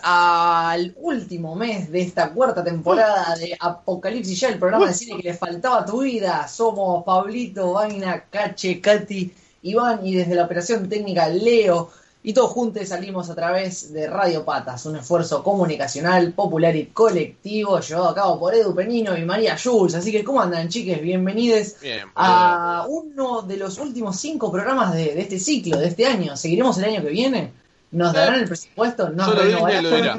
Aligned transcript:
Al 0.00 0.94
último 0.98 1.54
mes 1.54 1.90
de 1.90 2.00
esta 2.00 2.32
cuarta 2.32 2.62
temporada 2.64 3.34
de 3.36 3.56
Apocalipsis 3.58 4.40
Ya, 4.40 4.48
el 4.48 4.58
programa 4.58 4.88
de 4.88 4.94
cine 4.94 5.16
que 5.16 5.28
le 5.28 5.34
faltaba 5.34 5.80
a 5.80 5.84
tu 5.84 6.02
vida. 6.02 6.46
Somos 6.48 7.04
Pablito, 7.04 7.72
Vaina, 7.72 8.24
Cache, 8.30 8.80
Katy, 8.80 9.32
Iván 9.62 10.06
y 10.06 10.14
desde 10.14 10.34
la 10.34 10.44
operación 10.44 10.88
técnica 10.88 11.28
Leo. 11.28 11.90
Y 12.22 12.32
todos 12.32 12.50
juntos 12.50 12.88
salimos 12.88 13.30
a 13.30 13.34
través 13.34 13.92
de 13.92 14.08
Radio 14.08 14.44
Patas, 14.44 14.84
un 14.86 14.96
esfuerzo 14.96 15.42
comunicacional, 15.42 16.32
popular 16.32 16.74
y 16.74 16.86
colectivo 16.86 17.80
llevado 17.80 18.08
a 18.08 18.14
cabo 18.14 18.40
por 18.40 18.54
Edu 18.54 18.74
Penino 18.74 19.16
y 19.16 19.24
María 19.24 19.56
Jules. 19.56 19.94
Así 19.94 20.10
que, 20.10 20.24
¿cómo 20.24 20.40
andan, 20.40 20.68
chiques? 20.68 21.00
Bienvenidos 21.00 21.76
a 22.16 22.86
uno 22.88 23.42
de 23.42 23.56
los 23.56 23.78
últimos 23.78 24.16
cinco 24.18 24.50
programas 24.50 24.94
de, 24.94 25.14
de 25.14 25.20
este 25.20 25.38
ciclo, 25.38 25.78
de 25.78 25.86
este 25.86 26.06
año. 26.06 26.36
¿Seguiremos 26.36 26.76
el 26.78 26.84
año 26.84 27.02
que 27.02 27.10
viene? 27.10 27.52
¿Nos 27.90 28.12
darán 28.12 28.40
el 28.40 28.46
presupuesto? 28.46 29.08
¿Nos 29.10 29.26
Solo 29.26 29.42
Disney 29.44 29.82
lo 29.82 29.90
dirá. 29.96 30.16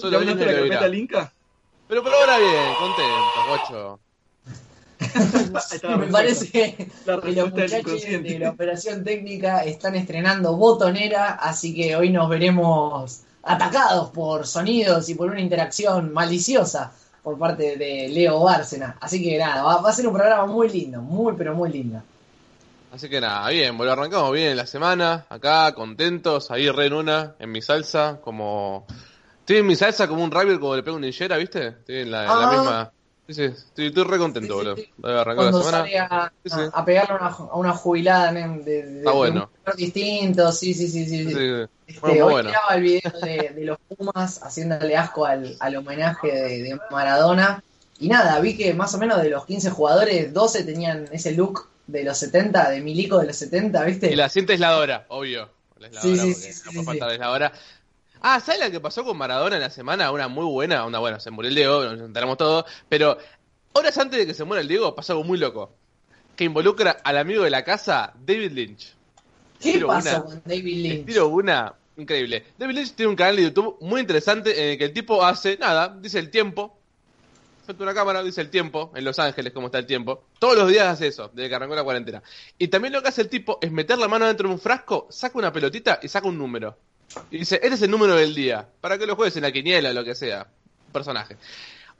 Solo 0.00 0.20
Disney 0.20 0.56
lo 0.56 0.64
dirá. 0.64 1.32
Pero 1.88 2.02
por 2.02 2.12
ahora 2.14 2.38
bien, 2.38 2.74
contento, 2.78 3.46
guacho. 3.48 4.00
Me 5.98 6.06
parece 6.06 6.50
que 6.50 6.90
los 7.04 7.50
muchachos 7.50 8.02
de 8.02 8.38
la 8.38 8.50
operación 8.50 9.04
técnica 9.04 9.64
están 9.64 9.94
estrenando 9.96 10.56
botonera, 10.56 11.32
así 11.32 11.74
que 11.74 11.94
hoy 11.94 12.10
nos 12.10 12.28
veremos 12.28 13.20
atacados 13.42 14.10
por 14.10 14.46
sonidos 14.46 15.08
y 15.10 15.14
por 15.14 15.30
una 15.30 15.40
interacción 15.40 16.12
maliciosa 16.12 16.92
por 17.22 17.38
parte 17.38 17.76
de 17.76 18.08
Leo 18.08 18.40
Bárcena. 18.40 18.96
Así 19.00 19.22
que 19.22 19.38
nada, 19.38 19.62
va, 19.62 19.82
va 19.82 19.90
a 19.90 19.92
ser 19.92 20.06
un 20.06 20.14
programa 20.14 20.46
muy 20.46 20.70
lindo, 20.70 21.02
muy 21.02 21.34
pero 21.36 21.54
muy 21.54 21.70
lindo. 21.70 22.02
Así 22.94 23.08
que 23.08 23.20
nada, 23.20 23.48
bien, 23.50 23.76
bueno, 23.76 23.92
arrancamos 23.92 24.30
bien 24.32 24.56
la 24.56 24.66
semana, 24.66 25.26
acá, 25.28 25.72
contentos, 25.74 26.50
ahí 26.52 26.70
re 26.70 26.86
en 26.86 26.92
una, 26.92 27.34
en 27.40 27.50
mi 27.50 27.60
salsa, 27.60 28.20
como... 28.22 28.86
Estoy 29.40 29.56
en 29.58 29.66
mi 29.66 29.74
salsa 29.76 30.06
como 30.06 30.22
un 30.22 30.30
rabbit 30.30 30.60
como 30.60 30.76
le 30.76 30.82
pego 30.84 30.96
un 30.96 31.02
ninjera, 31.02 31.36
¿viste? 31.36 31.66
Estoy 31.68 31.96
en 32.02 32.10
la, 32.12 32.26
Ah. 32.28 32.52
misma... 32.52 32.92
Sí, 33.26 33.34
sí, 33.34 33.42
estoy, 33.44 33.86
estoy 33.86 34.04
re 34.04 34.18
contento, 34.18 34.54
boludo. 34.56 34.76
Arrancó 35.02 35.42
la 35.44 35.50
Cuando 35.50 35.62
semana. 35.62 35.78
sale 35.78 35.98
a, 35.98 36.32
Sí, 36.44 36.50
sí. 36.50 36.60
a 36.72 36.84
pegarle 36.84 37.14
una, 37.16 37.26
a 37.28 37.56
una 37.56 37.72
jubilada 37.72 38.32
de, 38.32 38.42
de, 38.62 38.98
Está 38.98 39.10
de 39.10 39.16
bueno. 39.16 39.50
un 39.50 39.62
color 39.64 39.76
distinto, 39.76 40.52
sí, 40.52 40.72
sí, 40.74 40.88
sí, 40.88 41.06
sí. 41.06 41.24
Sí, 41.24 41.24
sí. 41.24 41.34
sí. 41.34 41.66
Este, 41.86 42.00
Bueno, 42.00 42.26
hoy 42.26 42.32
bueno. 42.32 42.48
miraba 42.50 42.74
el 42.76 42.82
video 42.82 43.12
de, 43.22 43.50
de 43.56 43.64
los 43.64 43.78
Pumas 43.88 44.40
haciéndole 44.42 44.96
asco 44.96 45.24
al, 45.24 45.56
al 45.58 45.76
homenaje 45.76 46.28
de, 46.30 46.62
de 46.62 46.78
Maradona. 46.90 47.62
Y 47.98 48.08
nada, 48.08 48.38
vi 48.40 48.56
que 48.56 48.72
más 48.74 48.94
o 48.94 48.98
menos 48.98 49.20
de 49.22 49.30
los 49.30 49.46
15 49.46 49.70
jugadores, 49.70 50.32
12 50.34 50.62
tenían 50.64 51.08
ese 51.10 51.32
look 51.32 51.66
de 51.86 52.04
los 52.04 52.18
70, 52.18 52.70
de 52.70 52.80
Milico 52.80 53.18
de 53.18 53.26
los 53.26 53.36
70, 53.36 53.84
¿viste? 53.84 54.12
Y 54.12 54.16
la 54.16 54.28
cinta 54.28 54.52
aisladora, 54.52 55.06
obvio. 55.08 55.50
La 55.78 55.88
aisladora, 55.88 56.22
Sí, 56.22 56.34
sí, 56.34 56.34
porque 56.34 56.52
sí, 56.52 56.62
no 56.64 56.80
sí, 56.80 56.86
faltar 56.86 57.08
la 57.08 57.12
aisladora. 57.12 57.52
Ah, 58.20 58.40
¿sabes 58.40 58.60
la 58.60 58.70
que 58.70 58.80
pasó 58.80 59.04
con 59.04 59.18
Maradona 59.18 59.56
en 59.56 59.62
la 59.62 59.70
semana? 59.70 60.10
Una 60.10 60.28
muy 60.28 60.46
buena, 60.46 60.86
una 60.86 60.98
buena, 60.98 61.20
se 61.20 61.30
murió 61.30 61.50
el 61.50 61.54
Diego, 61.54 61.84
nos 61.84 62.00
enteramos 62.00 62.38
todos, 62.38 62.64
pero 62.88 63.18
horas 63.72 63.98
antes 63.98 64.18
de 64.18 64.26
que 64.26 64.32
se 64.32 64.44
muera 64.44 64.62
el 64.62 64.68
Diego 64.68 64.94
pasó 64.94 65.12
algo 65.12 65.24
muy 65.24 65.36
loco, 65.38 65.72
que 66.34 66.44
involucra 66.44 66.92
al 67.04 67.18
amigo 67.18 67.44
de 67.44 67.50
la 67.50 67.64
casa, 67.64 68.14
David 68.24 68.52
Lynch. 68.52 68.94
¿Qué 69.60 69.78
pasó 69.80 70.08
una. 70.08 70.22
con 70.22 70.42
David 70.44 70.76
Lynch? 70.82 71.06
tiro 71.06 71.28
una 71.28 71.74
increíble. 71.96 72.44
David 72.58 72.74
Lynch 72.76 72.92
tiene 72.94 73.10
un 73.10 73.16
canal 73.16 73.36
de 73.36 73.42
YouTube 73.42 73.76
muy 73.80 74.00
interesante 74.00 74.62
en 74.62 74.70
el 74.70 74.78
que 74.78 74.84
el 74.84 74.92
tipo 74.92 75.22
hace, 75.24 75.56
nada, 75.58 75.94
dice 76.00 76.18
el 76.18 76.30
tiempo. 76.30 76.78
Frente 77.64 77.82
a 77.82 77.86
una 77.86 77.94
cámara, 77.94 78.22
dice 78.22 78.40
el 78.40 78.50
tiempo, 78.50 78.92
en 78.94 79.04
Los 79.04 79.18
Ángeles, 79.18 79.52
cómo 79.52 79.66
está 79.66 79.78
el 79.78 79.86
tiempo. 79.86 80.24
Todos 80.38 80.56
los 80.56 80.68
días 80.68 80.86
hace 80.86 81.06
eso, 81.06 81.30
desde 81.32 81.48
que 81.48 81.54
arrancó 81.54 81.74
la 81.74 81.82
cuarentena. 81.82 82.22
Y 82.58 82.68
también 82.68 82.92
lo 82.92 83.02
que 83.02 83.08
hace 83.08 83.22
el 83.22 83.28
tipo 83.28 83.58
es 83.62 83.72
meter 83.72 83.98
la 83.98 84.06
mano 84.06 84.26
dentro 84.26 84.48
de 84.48 84.54
un 84.54 84.60
frasco, 84.60 85.06
saca 85.10 85.38
una 85.38 85.52
pelotita 85.52 85.98
y 86.02 86.08
saca 86.08 86.28
un 86.28 86.36
número. 86.36 86.76
Y 87.30 87.38
dice, 87.38 87.56
este 87.56 87.74
es 87.74 87.82
el 87.82 87.90
número 87.90 88.16
del 88.16 88.34
día, 88.34 88.68
para 88.80 88.98
que 88.98 89.06
lo 89.06 89.16
juegues 89.16 89.36
en 89.36 89.42
la 89.42 89.52
quiniela 89.52 89.92
lo 89.92 90.04
que 90.04 90.14
sea. 90.14 90.46
Personaje. 90.92 91.36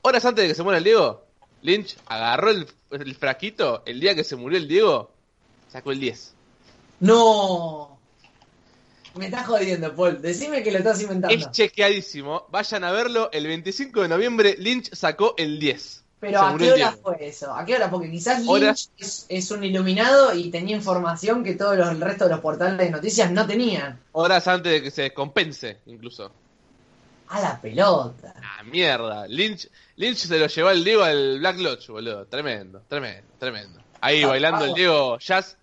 Horas 0.01 0.23
antes 0.25 0.43
de 0.43 0.49
que 0.49 0.55
se 0.55 0.63
muera 0.63 0.77
el 0.77 0.83
Diego, 0.83 1.25
Lynch 1.63 1.97
agarró 2.05 2.51
el, 2.51 2.67
el 2.91 3.15
frasquito, 3.15 3.81
el 3.85 3.99
día 3.99 4.13
que 4.13 4.23
se 4.23 4.35
murió 4.35 4.57
el 4.57 4.67
Diego, 4.67 5.11
sacó 5.71 5.91
el 5.91 5.99
10. 5.99 6.33
No. 6.99 7.94
Me 9.17 9.25
estás 9.25 9.47
jodiendo, 9.47 9.95
Paul. 9.95 10.21
Decime 10.21 10.61
que 10.61 10.71
lo 10.71 10.79
estás 10.79 11.01
inventando. 11.01 11.35
Es 11.35 11.49
chequeadísimo. 11.51 12.47
Vayan 12.49 12.83
a 12.83 12.91
verlo. 12.91 13.29
El 13.31 13.47
25 13.47 14.01
de 14.01 14.07
noviembre, 14.09 14.55
Lynch 14.59 14.93
sacó 14.93 15.35
el 15.37 15.57
10. 15.59 16.03
Pero 16.19 16.41
¿a 16.41 16.57
qué 16.57 16.67
el 16.67 16.73
hora 16.73 16.91
fue 17.01 17.27
eso? 17.27 17.53
¿A 17.53 17.65
qué 17.65 17.75
hora? 17.75 17.89
Porque 17.89 18.09
quizás 18.09 18.43
Lynch 18.45 18.89
es, 18.97 19.25
es 19.29 19.51
un 19.51 19.63
iluminado 19.63 20.33
y 20.33 20.49
tenía 20.49 20.75
información 20.75 21.43
que 21.43 21.53
todos 21.53 21.77
los, 21.77 21.89
el 21.89 22.01
resto 22.01 22.25
de 22.25 22.31
los 22.31 22.39
portales 22.39 22.77
de 22.77 22.89
noticias 22.89 23.31
no 23.31 23.45
tenían. 23.45 23.99
Horas 24.13 24.47
antes 24.47 24.71
de 24.71 24.81
que 24.81 24.91
se 24.91 25.03
descompense, 25.03 25.77
incluso. 25.85 26.31
A 27.29 27.41
la 27.41 27.59
pelota. 27.61 28.33
Ah, 28.37 28.63
mierda. 28.63 29.27
Lynch, 29.27 29.69
Lynch 29.97 30.17
se 30.17 30.39
lo 30.39 30.47
llevó 30.47 30.69
al 30.69 30.83
Diego 30.83 31.03
al 31.03 31.39
Black 31.39 31.57
Lodge, 31.59 31.87
boludo. 31.91 32.25
Tremendo, 32.25 32.81
tremendo, 32.87 33.27
tremendo. 33.39 33.79
Ahí 34.01 34.23
Ah, 34.23 34.27
bailando 34.27 34.65
el. 34.65 34.73
Diego 34.73 35.17
jazz. 35.19 35.57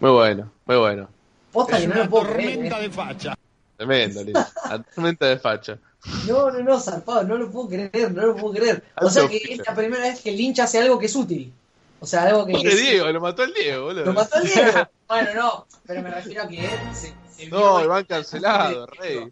Muy 0.00 0.10
bueno, 0.10 0.50
muy 0.66 0.76
bueno. 0.76 1.08
Posta 1.52 1.78
que 1.78 1.86
no 1.86 1.94
lo 1.96 2.08
puedo 2.10 2.32
creer. 2.32 2.66
eh. 2.72 2.80
de 2.82 2.90
facha. 2.90 3.34
Tremendo, 3.76 4.22
Lynch. 4.24 4.36
La 4.68 4.82
tormenta 4.82 5.26
de 5.26 5.38
facha. 5.38 5.78
No, 6.26 6.50
no, 6.50 6.60
no, 6.60 6.80
zarpado, 6.80 7.24
no 7.24 7.36
lo 7.36 7.50
puedo 7.50 7.68
creer, 7.68 8.12
no 8.12 8.26
lo 8.26 8.36
puedo 8.36 8.54
creer. 8.54 8.82
O 8.96 9.08
sea 9.10 9.26
que 9.28 9.36
es 9.36 9.58
la 9.66 9.74
primera 9.74 10.02
vez 10.04 10.20
que 10.20 10.32
Lynch 10.32 10.60
hace 10.60 10.78
algo 10.80 10.98
que 10.98 11.06
es 11.06 11.14
útil. 11.16 11.52
O 12.00 12.06
sea, 12.06 12.24
algo 12.24 12.44
que. 12.46 12.52
Pobre 12.52 12.70
que- 12.70 12.76
Diego, 12.76 13.10
lo 13.12 13.20
mató 13.20 13.42
el 13.44 13.54
Diego, 13.54 13.84
boludo. 13.86 14.04
Lo 14.06 14.12
mató 14.12 14.38
el 14.40 14.48
Diego. 14.48 14.70
Bueno, 15.06 15.30
no, 15.34 15.66
pero 15.86 16.02
me 16.02 16.10
refiero 16.10 16.42
a 16.44 16.48
que 16.48 16.64
él 16.64 16.70
se, 16.94 17.48
No, 17.50 17.84
Iván 17.84 18.04
cancelado, 18.06 18.86
rey. 18.86 19.30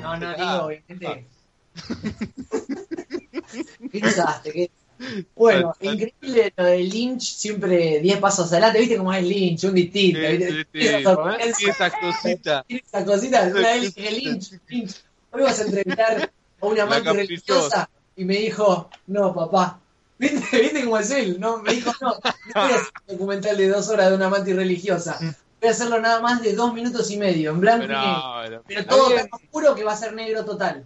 No, 0.00 0.16
no, 0.16 0.34
digo, 0.34 0.62
obviamente. 0.66 1.26
¿Qué 3.92 4.00
desastre? 4.00 4.52
¿Qué- 4.52 4.70
Bueno, 5.34 5.74
increíble 5.80 6.52
lo 6.56 6.64
de 6.64 6.78
Lynch, 6.78 7.22
siempre 7.22 8.00
10 8.00 8.18
pasos 8.18 8.50
adelante, 8.52 8.78
¿viste 8.80 8.96
cómo 8.96 9.12
es 9.12 9.24
Lynch? 9.24 9.64
Un 9.64 9.74
distinto, 9.74 10.20
Sí, 10.20 10.26
¿viste? 10.36 10.52
sí, 10.52 10.64
sí. 10.72 11.68
Esa 11.68 11.88
Y 11.88 11.90
cosita. 12.00 12.64
esa 12.68 13.04
cosita, 13.04 13.42
una 13.54 13.60
vez 13.60 13.94
dije, 13.94 14.10
Lynch, 14.10 14.52
Lynch, 14.68 14.94
hoy 15.32 15.42
vas 15.42 15.60
a 15.60 15.64
entrevistar 15.64 16.30
a 16.60 16.66
una 16.66 16.86
caprichosa. 16.86 17.12
religiosa 17.12 17.90
y 18.16 18.24
me 18.24 18.36
dijo, 18.36 18.90
no, 19.06 19.34
papá. 19.34 19.78
¿Viste, 20.18 20.60
¿Viste 20.60 20.84
cómo 20.84 20.98
es 20.98 21.10
él? 21.10 21.40
No, 21.40 21.58
me 21.58 21.72
dijo, 21.72 21.90
no, 22.00 22.10
no 22.10 22.20
voy 22.62 22.72
a 22.72 22.76
hacer 22.76 22.92
un 23.08 23.16
documental 23.16 23.56
de 23.56 23.68
dos 23.68 23.88
horas 23.88 24.10
de 24.10 24.16
una 24.16 24.26
amante 24.26 24.54
religiosa. 24.54 25.18
Voy 25.60 25.68
a 25.68 25.72
hacerlo 25.72 26.00
nada 26.00 26.20
más 26.20 26.42
de 26.42 26.54
dos 26.54 26.72
minutos 26.74 27.10
y 27.10 27.16
medio, 27.16 27.50
en 27.50 27.60
blanco 27.60 27.84
y 27.86 27.88
negro. 27.88 28.22
Pero, 28.44 28.62
Pero 28.68 28.80
está 28.80 28.94
todo 28.94 29.14
tan 29.14 29.28
oscuro 29.32 29.74
que 29.74 29.82
va 29.84 29.92
a 29.92 29.96
ser 29.96 30.12
negro 30.12 30.44
total. 30.44 30.84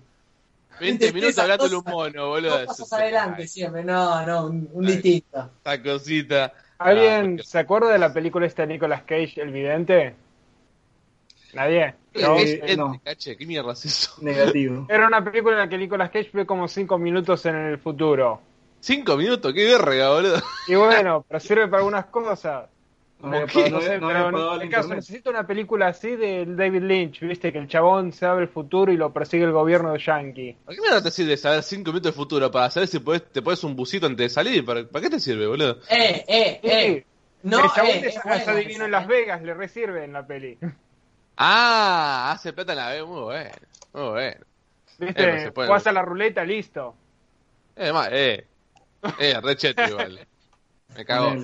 20 0.81 1.07
minutos 1.13 1.31
Esa 1.31 1.43
hablándole 1.43 1.77
un 1.77 1.85
mono, 1.87 2.29
boludo. 2.29 2.59
Dos 2.59 2.67
pasos 2.67 2.93
adelante 2.93 3.47
siempre, 3.49 3.85
no, 3.85 4.25
no, 4.27 4.47
un, 4.47 4.69
un 4.73 4.87
distinto. 4.87 5.51
Esta 5.59 5.83
cosita. 5.83 6.53
¿Alguien 6.79 7.37
porque- 7.37 7.43
se 7.49 7.59
acuerda 7.59 7.89
de 7.93 7.99
la 7.99 8.13
película 8.13 8.47
esta 8.47 8.63
de 8.63 8.69
Nicolas 8.75 9.03
Cage, 9.03 9.35
El 9.41 9.51
Vidente? 9.53 10.15
¿Nadie? 11.55 11.95
¿Qué 12.13 12.23
No. 12.23 12.37
es 12.37 12.59
eh, 12.63 12.77
no. 12.77 13.01
cache? 13.03 13.37
¿Qué 13.37 13.47
mierda 13.47 13.73
es 13.73 13.85
eso? 13.85 14.13
Negativo. 14.21 14.87
Era 14.91 15.07
una 15.07 15.25
película 15.25 15.55
en 15.55 15.61
la 15.61 15.69
que 15.69 15.79
Nicolas 15.79 16.11
Cage 16.11 16.31
ve 16.33 16.45
como 16.47 16.69
cinco 16.69 16.99
minutos 16.99 17.47
en 17.47 17.55
el 17.57 17.79
futuro. 17.79 18.41
Cinco 18.81 19.17
minutos, 19.17 19.53
qué 19.55 19.65
verga, 19.65 20.11
boludo. 20.11 20.43
Y 20.69 20.75
bueno, 20.75 21.25
pero 21.29 21.41
sirve 21.41 21.67
para 21.69 21.79
algunas 21.79 22.07
cosas. 22.07 22.69
No 23.21 23.49
sé, 23.49 23.71
no 23.71 23.79
pero 24.09 24.57
en 24.57 24.63
el 24.63 24.69
caso 24.69 24.95
necesito 24.95 25.31
una 25.31 25.47
película 25.47 25.89
así 25.89 26.17
de 26.17 26.45
David 26.47 26.83
Lynch, 26.83 27.21
viste, 27.21 27.53
que 27.53 27.59
el 27.59 27.69
chabón 27.69 28.13
se 28.13 28.27
abre 28.27 28.45
el 28.45 28.51
futuro 28.51 28.93
y 28.93 28.97
lo 28.97 29.13
persigue 29.13 29.45
el 29.45 29.53
gobierno 29.53 29.93
de 29.93 29.99
Yankee. 29.99 30.57
¿Para 30.65 30.77
qué 30.77 30.83
mierda 30.83 31.03
te 31.03 31.11
sirve 31.11 31.37
saber 31.37 31.63
cinco 31.63 31.91
minutos 31.91 32.13
de 32.13 32.17
futuro? 32.17 32.51
Para 32.51 32.71
saber 32.71 32.89
si 32.89 32.99
podés, 32.99 33.25
te 33.33 33.43
pones 33.43 33.65
un 33.65 33.75
busito 33.75 34.07
antes 34.07 34.25
de 34.25 34.29
salir. 34.29 34.65
¿Para, 34.65 34.87
¿para 34.87 35.03
qué 35.03 35.11
te 35.11 35.21
sirve, 35.21 35.47
boludo? 35.47 35.79
Eh, 35.89 36.25
eh, 36.29 36.61
eh. 36.63 37.07
No, 37.43 37.65
el 37.65 37.71
chabón 37.71 37.91
eh, 37.91 38.01
te 38.01 38.09
es 38.09 38.15
saca 38.15 38.29
buena 38.29 38.43
ese 38.43 38.51
adivino 38.51 38.85
en 38.85 38.91
Las 38.91 39.05
eh. 39.05 39.09
Vegas, 39.09 39.43
le 39.43 39.55
resirve 39.55 40.05
en 40.05 40.13
la 40.13 40.27
peli. 40.27 40.59
Ah, 41.37 42.33
hace 42.33 42.53
plata 42.53 42.73
en 42.73 42.79
la 42.79 42.89
vez, 42.91 43.05
muy 43.05 43.23
bueno. 43.23 43.51
Muy 43.93 44.09
bueno. 44.11 44.45
Viste, 44.99 45.45
Eh, 45.47 45.53
pues 45.53 45.87
a 45.87 45.93
la 45.93 46.03
ruleta, 46.03 46.45
listo. 46.45 46.95
Eh, 47.77 47.93
más, 47.93 48.09
eh. 48.11 48.47
Eh, 49.19 49.41
re 49.43 49.57
cheto 49.57 49.83
igual. 49.85 50.27
Me 50.97 51.05
cago. 51.05 51.37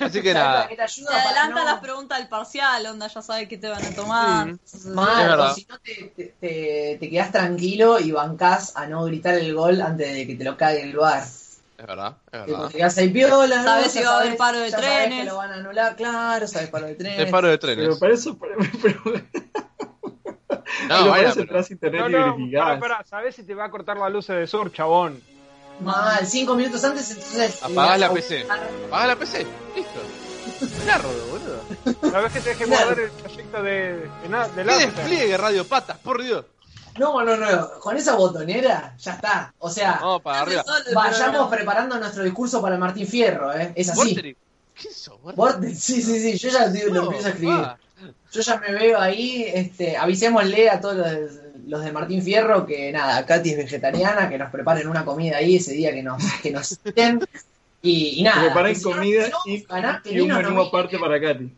Así 0.00 0.22
que 0.22 0.32
¿Sabes 0.32 0.34
para 0.34 0.34
nada. 0.34 0.68
te 0.68 0.82
ayuda? 0.82 1.06
Te 1.08 1.12
Para 1.16 1.28
adelanta 1.30 1.60
no- 1.60 1.64
las 1.70 1.80
preguntas 1.80 2.18
del 2.18 2.28
parcial, 2.28 2.86
onda, 2.86 3.06
ya 3.06 3.22
sabes 3.22 3.48
qué 3.48 3.58
te 3.58 3.68
van 3.68 3.84
a 3.84 3.90
tomar. 3.94 4.46
Mm. 4.46 4.58
Mal, 4.94 5.22
Es 5.22 5.28
verdad. 5.28 5.50
o 5.50 5.54
si 5.54 5.66
no 5.68 5.78
te, 5.78 5.94
te, 6.16 6.24
te, 6.40 6.96
te 6.98 7.10
quedás 7.10 7.30
tranquilo 7.32 8.00
y 8.00 8.10
bancás 8.10 8.76
a 8.76 8.86
no 8.86 9.04
gritar 9.04 9.34
el 9.34 9.54
gol 9.54 9.80
antes 9.82 10.12
de 10.12 10.26
que 10.26 10.34
te 10.34 10.44
lo 10.44 10.56
cague 10.56 10.82
el 10.82 10.96
bar. 10.96 11.22
Es 11.22 11.86
verdad, 11.86 12.16
es 12.32 12.46
verdad. 12.46 12.68
te 12.94 13.00
ahí 13.02 13.08
piola, 13.10 13.56
¿no? 13.58 13.64
Sabes 13.64 13.92
si 13.92 14.02
va 14.02 14.10
a 14.10 14.14
haber 14.16 14.24
sabes- 14.26 14.38
paro 14.38 14.58
de 14.58 14.70
sabes 14.70 14.86
trenes. 14.86 15.18
que 15.20 15.24
lo 15.26 15.36
van 15.36 15.50
a 15.52 15.54
anular, 15.54 15.94
claro, 15.96 16.46
sabes 16.48 16.70
paro 16.70 16.86
de 16.86 16.94
trenes. 16.96 17.20
El 17.20 17.30
paro 17.30 17.46
de 17.48 17.58
Pero 17.58 17.74
trenes. 17.76 17.98
para 17.98 18.14
eso, 18.14 18.36
pero, 18.36 18.54
pero, 18.82 19.00
No, 20.88 20.96
pero 20.98 21.10
para 21.10 21.22
eso 21.28 21.34
pero- 21.46 21.60
internet 21.70 22.00
No, 22.00 22.08
no, 22.36 22.58
para, 22.58 22.80
para, 22.80 23.04
¿sabés 23.04 23.36
si 23.36 23.44
te 23.44 23.54
va 23.54 23.66
a 23.66 23.70
cortar 23.70 23.96
la 23.96 24.08
luz 24.08 24.26
de 24.26 24.46
sur, 24.48 24.72
chabón? 24.72 25.22
Mal, 25.80 26.26
cinco 26.26 26.54
minutos 26.54 26.82
antes, 26.84 27.10
entonces. 27.10 27.62
Apagás 27.62 28.00
la 28.00 28.08
le- 28.08 28.14
PC. 28.14 28.46
Apagás 28.88 29.08
la 29.08 29.16
PC. 29.16 29.46
Listo. 29.76 30.00
Claro, 30.84 31.08
boludo. 31.30 32.10
¿Sabés 32.10 32.32
que 32.32 32.40
te 32.40 32.54
Claro. 32.54 32.70
guardar 32.86 33.00
el 33.00 33.10
proyecto 33.10 33.62
de, 33.62 34.08
de, 34.22 34.28
na- 34.28 34.48
de 34.48 34.64
¿Qué 34.64 34.86
despliegue, 34.86 35.36
radio 35.36 35.64
patas? 35.66 35.98
Por 35.98 36.22
Dios. 36.22 36.44
No, 36.98 37.22
no, 37.22 37.36
no. 37.36 37.70
Con 37.80 37.96
esa 37.96 38.14
botonera, 38.16 38.96
ya 38.98 39.12
está. 39.12 39.54
O 39.60 39.70
sea, 39.70 39.98
Vamos 40.00 40.22
para 40.22 40.40
arriba. 40.40 40.64
vayamos 40.94 41.48
preparando 41.48 41.98
nuestro 42.00 42.24
discurso 42.24 42.60
para 42.60 42.76
Martín 42.76 43.06
Fierro, 43.06 43.52
¿eh? 43.54 43.72
Es 43.76 43.88
así. 43.90 44.16
¿Qué? 44.16 44.88
Vortex, 45.34 45.78
Sí, 45.80 46.02
sí, 46.02 46.18
sí. 46.20 46.38
Yo 46.38 46.48
ya 46.50 46.66
lo, 46.66 46.88
lo 46.88 46.94
No, 46.94 47.02
empiezo 47.04 47.26
a 47.28 47.30
escribir. 47.30 47.66
Yo 48.32 48.40
ya 48.40 48.56
me 48.58 48.72
veo 48.72 49.00
ahí, 49.00 49.44
este, 49.54 49.96
avisémosle 49.96 50.70
a 50.70 50.80
todos 50.80 50.96
los, 50.96 51.30
los 51.68 51.82
de 51.84 51.92
Martín 51.92 52.22
Fierro 52.22 52.66
que 52.66 52.90
nada, 52.92 53.24
Katy 53.24 53.50
es 53.50 53.56
vegetariana, 53.58 54.28
que 54.28 54.38
nos 54.38 54.50
preparen 54.50 54.88
una 54.88 55.04
comida 55.04 55.36
ahí 55.36 55.56
ese 55.56 55.72
día 55.72 55.92
que 55.92 56.02
nos, 56.02 56.22
que 56.42 56.50
nos. 56.50 56.78
Y, 57.82 58.20
y 58.20 58.22
nada. 58.22 58.42
Preparen 58.46 58.76
no- 58.82 58.90
comida 58.90 59.24
si 59.24 59.30
no 59.30 59.38
y, 59.46 59.62
ganar, 59.62 60.02
y 60.04 60.20
un 60.20 60.28
menú 60.28 60.42
nominen. 60.42 60.66
aparte 60.66 60.98
para 60.98 61.20
Katy. 61.20 61.52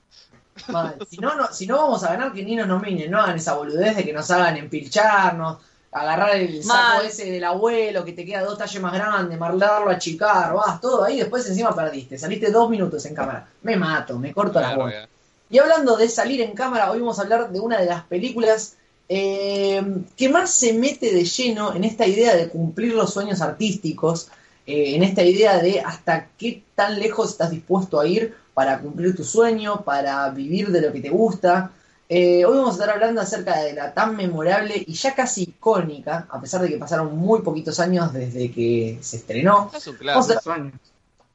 Si 1.09 1.17
no, 1.17 1.35
no, 1.37 1.53
si 1.53 1.67
no 1.67 1.79
vamos 1.79 2.05
a 2.05 2.09
ganar, 2.09 2.33
que 2.33 2.45
ni 2.45 2.55
nos 2.55 2.69
nominen, 2.69 3.11
no 3.11 3.21
hagan 3.21 3.37
esa 3.37 3.55
boludez 3.55 3.97
de 3.97 4.05
que 4.05 4.13
nos 4.13 4.31
hagan 4.31 4.57
empilcharnos, 4.59 5.59
agarrar 5.93 6.37
el 6.37 6.63
saco 6.63 6.99
Mal. 6.99 7.07
ese 7.07 7.31
del 7.31 7.45
abuelo 7.45 8.05
que 8.05 8.13
te 8.13 8.25
queda 8.27 8.43
dos 8.43 8.59
talles 8.59 8.81
más 8.83 8.93
grande, 8.93 9.37
marlarlo, 9.39 9.91
achicar, 9.91 10.53
vas, 10.53 10.81
todo 10.81 11.05
ahí, 11.05 11.19
después 11.19 11.49
encima 11.49 11.75
perdiste, 11.75 12.19
saliste 12.19 12.51
dos 12.51 12.69
minutos 12.69 13.05
en 13.07 13.15
cámara. 13.15 13.49
Me 13.63 13.77
mato, 13.77 14.19
me 14.19 14.35
corto 14.35 14.61
la 14.61 14.77
voz. 14.77 14.91
Verga. 14.91 15.09
Y 15.49 15.59
hablando 15.59 15.97
de 15.97 16.09
salir 16.09 16.43
en 16.43 16.53
cámara, 16.53 16.91
hoy 16.91 17.01
vamos 17.01 17.19
a 17.19 17.23
hablar 17.23 17.51
de 17.51 17.59
una 17.59 17.81
de 17.81 17.87
las 17.87 18.05
películas 18.05 18.77
eh, 19.13 19.83
que 20.17 20.29
más 20.29 20.55
se 20.55 20.73
mete 20.73 21.13
de 21.13 21.25
lleno 21.25 21.75
en 21.75 21.83
esta 21.83 22.07
idea 22.07 22.37
de 22.37 22.49
cumplir 22.49 22.95
los 22.95 23.13
sueños 23.13 23.41
artísticos, 23.41 24.29
eh, 24.69 24.95
en 24.95 25.03
esta 25.03 25.25
idea 25.25 25.59
de 25.59 25.81
hasta 25.81 26.29
qué 26.39 26.63
tan 26.77 27.01
lejos 27.01 27.31
estás 27.31 27.51
dispuesto 27.51 27.99
a 27.99 28.07
ir 28.07 28.37
para 28.55 28.79
cumplir 28.79 29.17
tu 29.17 29.25
sueño, 29.25 29.83
para 29.85 30.31
vivir 30.31 30.69
de 30.69 30.81
lo 30.81 30.93
que 30.93 31.01
te 31.01 31.11
gusta. 31.11 31.73
Eh, 32.09 32.45
hoy 32.45 32.57
vamos 32.57 32.71
a 32.71 32.83
estar 32.83 32.91
hablando 32.91 33.21
acerca 33.21 33.59
de 33.59 33.73
la 33.73 33.93
tan 33.93 34.15
memorable 34.15 34.81
y 34.87 34.93
ya 34.93 35.13
casi 35.13 35.43
icónica, 35.43 36.29
a 36.31 36.41
pesar 36.41 36.63
de 36.63 36.69
que 36.69 36.79
pasaron 36.79 37.17
muy 37.19 37.43
poquitos 37.43 37.81
años 37.81 38.13
desde 38.13 38.53
que 38.53 38.99
se 39.01 39.17
estrenó. 39.17 39.73
Es 39.77 39.89
un 39.89 39.97
clásico. 39.97 40.55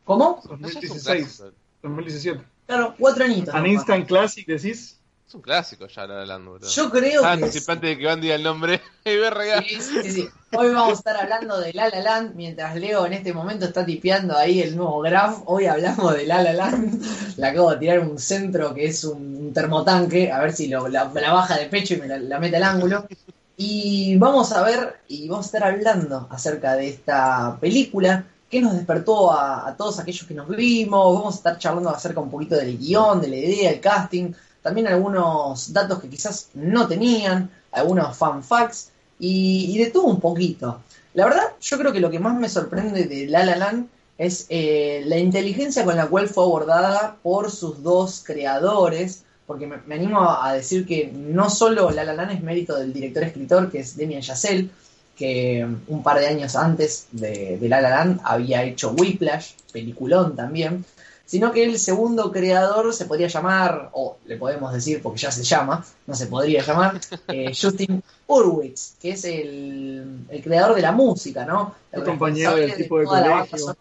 ¿Cómo? 0.06 0.42
No 0.46 0.66
es 0.66 0.76
un 0.76 0.82
2016, 0.82 1.04
clásico. 1.04 1.52
2017. 1.84 2.42
Claro, 2.68 2.96
cuatro 2.98 3.26
añitos. 3.26 3.54
An 3.54 3.64
nomás. 3.64 3.74
Instant 3.74 4.08
Classic, 4.08 4.48
decís. 4.48 4.98
Es 5.28 5.34
un 5.34 5.42
clásico 5.42 5.88
ya 5.88 6.06
la 6.06 6.22
hablando, 6.22 6.52
boludo. 6.52 6.70
Yo 6.70 6.92
creo 6.92 7.26
Ah, 7.26 7.36
que... 7.36 7.46
anticipante 7.46 7.88
de 7.88 7.98
que 7.98 8.06
Van 8.06 8.22
diga 8.22 8.36
el 8.36 8.44
nombre. 8.44 8.82
Sí, 9.06 9.82
sí, 9.82 10.12
sí. 10.12 10.30
Hoy 10.58 10.70
vamos 10.74 10.90
a 10.90 10.94
estar 10.94 11.18
hablando 11.18 11.60
de 11.60 11.74
La 11.74 11.90
La 11.90 12.00
Land, 12.00 12.36
mientras 12.36 12.76
Leo 12.76 13.06
en 13.06 13.14
este 13.14 13.34
momento 13.34 13.66
está 13.66 13.86
tipeando 13.86 14.36
ahí 14.36 14.62
el 14.62 14.76
nuevo 14.76 15.00
graph. 15.02 15.44
Hoy 15.46 15.68
hablamos 15.68 16.16
de 16.16 16.26
La 16.26 16.42
La 16.42 16.54
Land. 16.54 17.04
Le 17.38 17.46
acabo 17.48 17.72
de 17.72 17.78
tirar 17.78 18.00
un 18.00 18.18
centro 18.18 18.74
que 18.74 18.86
es 18.86 19.04
un, 19.04 19.52
termotanque, 19.54 20.32
a 20.32 20.40
ver 20.40 20.54
si 20.54 20.68
lo, 20.68 20.88
la, 20.88 21.12
la 21.14 21.34
baja 21.34 21.56
de 21.58 21.68
pecho 21.68 21.94
y 21.94 21.98
me 21.98 22.08
la, 22.08 22.18
la 22.18 22.40
mete 22.40 22.58
al 22.58 22.64
ángulo. 22.64 23.08
Y 23.58 24.16
vamos 24.18 24.52
a 24.52 24.64
ver 24.64 25.02
y 25.08 25.28
vamos 25.28 25.46
a 25.46 25.50
estar 25.50 25.64
hablando 25.64 26.28
acerca 26.32 26.76
de 26.76 26.90
esta 26.90 27.58
película 27.60 28.26
que 28.50 28.62
nos 28.62 28.74
despertó 28.74 29.32
a, 29.32 29.68
a 29.68 29.76
todos 29.78 30.00
aquellos 30.00 30.28
que 30.28 30.34
nos 30.34 30.48
vimos. 30.50 31.16
Vamos 31.16 31.36
a 31.36 31.38
estar 31.38 31.58
charlando 31.60 31.90
acerca 31.90 32.20
un 32.20 32.30
poquito 32.32 32.56
del 32.56 32.78
guion, 32.78 33.22
de 33.22 33.28
la 33.28 33.36
idea, 33.36 33.72
el 33.72 33.80
casting, 33.80 34.32
también 34.66 34.88
algunos 34.88 35.72
datos 35.74 36.00
que 36.00 36.10
quizás 36.10 36.50
no 36.56 36.88
tenían, 36.88 37.52
algunos 37.72 38.18
fan 38.18 38.44
facts 38.44 38.90
y, 39.20 39.78
de 39.78 39.92
todo 39.92 40.06
un 40.06 40.20
poquito. 40.20 40.82
La 41.14 41.26
verdad, 41.26 41.54
yo 41.62 41.78
creo 41.78 41.94
que 41.94 42.00
lo 42.00 42.10
que 42.10 42.18
más 42.18 42.36
me 42.36 42.50
sorprende 42.50 43.04
de 43.04 43.28
La 43.28 43.46
La 43.46 43.58
Land 43.58 43.88
es 44.18 44.48
eh, 44.50 45.04
la 45.06 45.20
inteligencia 45.20 45.86
con 45.86 45.96
la 45.96 46.08
cual 46.08 46.28
fue 46.30 46.46
abordada 46.46 47.16
por 47.22 47.52
sus 47.52 47.84
dos 47.84 48.24
creadores, 48.26 49.24
porque 49.46 49.68
me, 49.68 49.94
animo 49.94 50.22
a, 50.22 50.50
a 50.50 50.54
decir 50.54 50.88
que 50.88 51.12
no 51.14 51.52
solo 51.52 51.92
La 51.92 52.04
La 52.04 52.16
Land 52.16 52.32
es 52.32 52.42
mérito 52.42 52.76
del 52.76 52.92
director-escritor, 52.92 53.70
que 53.70 53.82
es 53.82 53.96
Damien 53.96 54.22
Chazelle, 54.22 54.72
que 55.16 55.64
um, 55.64 55.80
un 55.90 56.02
par 56.02 56.20
de 56.20 56.26
años 56.26 56.56
antes 56.56 57.06
de, 57.12 57.60
de 57.60 57.70
La 57.70 57.82
La 57.82 57.92
Land 57.92 58.22
había 58.24 58.64
hecho 58.64 58.96
Whiplash, 58.98 59.52
peliculón 59.72 60.36
también, 60.36 60.84
sino 61.26 61.52
que 61.52 61.64
el 61.64 61.80
segundo 61.80 62.32
creador 62.32 62.94
se 62.94 63.06
podría 63.06 63.28
llamar, 63.28 63.90
o 63.94 64.18
le 64.26 64.38
podemos 64.38 64.74
decir 64.74 65.02
porque 65.02 65.20
ya 65.20 65.32
se 65.32 65.44
llama, 65.44 65.84
no 66.08 66.14
se 66.16 66.28
podría 66.28 66.62
llamar, 66.64 67.00
eh, 67.30 67.52
Justin 67.60 68.02
Hurwitz, 68.28 68.96
que 69.02 69.12
es 69.12 69.26
el, 69.26 70.20
el 70.30 70.44
creador 70.44 70.76
de 70.76 70.82
la 70.82 70.92
música, 70.92 71.46
¿no? 71.46 71.76
El 71.92 72.04
compañero 72.04 72.56
del 72.56 72.76
tipo 72.76 73.00
de 73.00 73.06
colegio. 73.06 73.76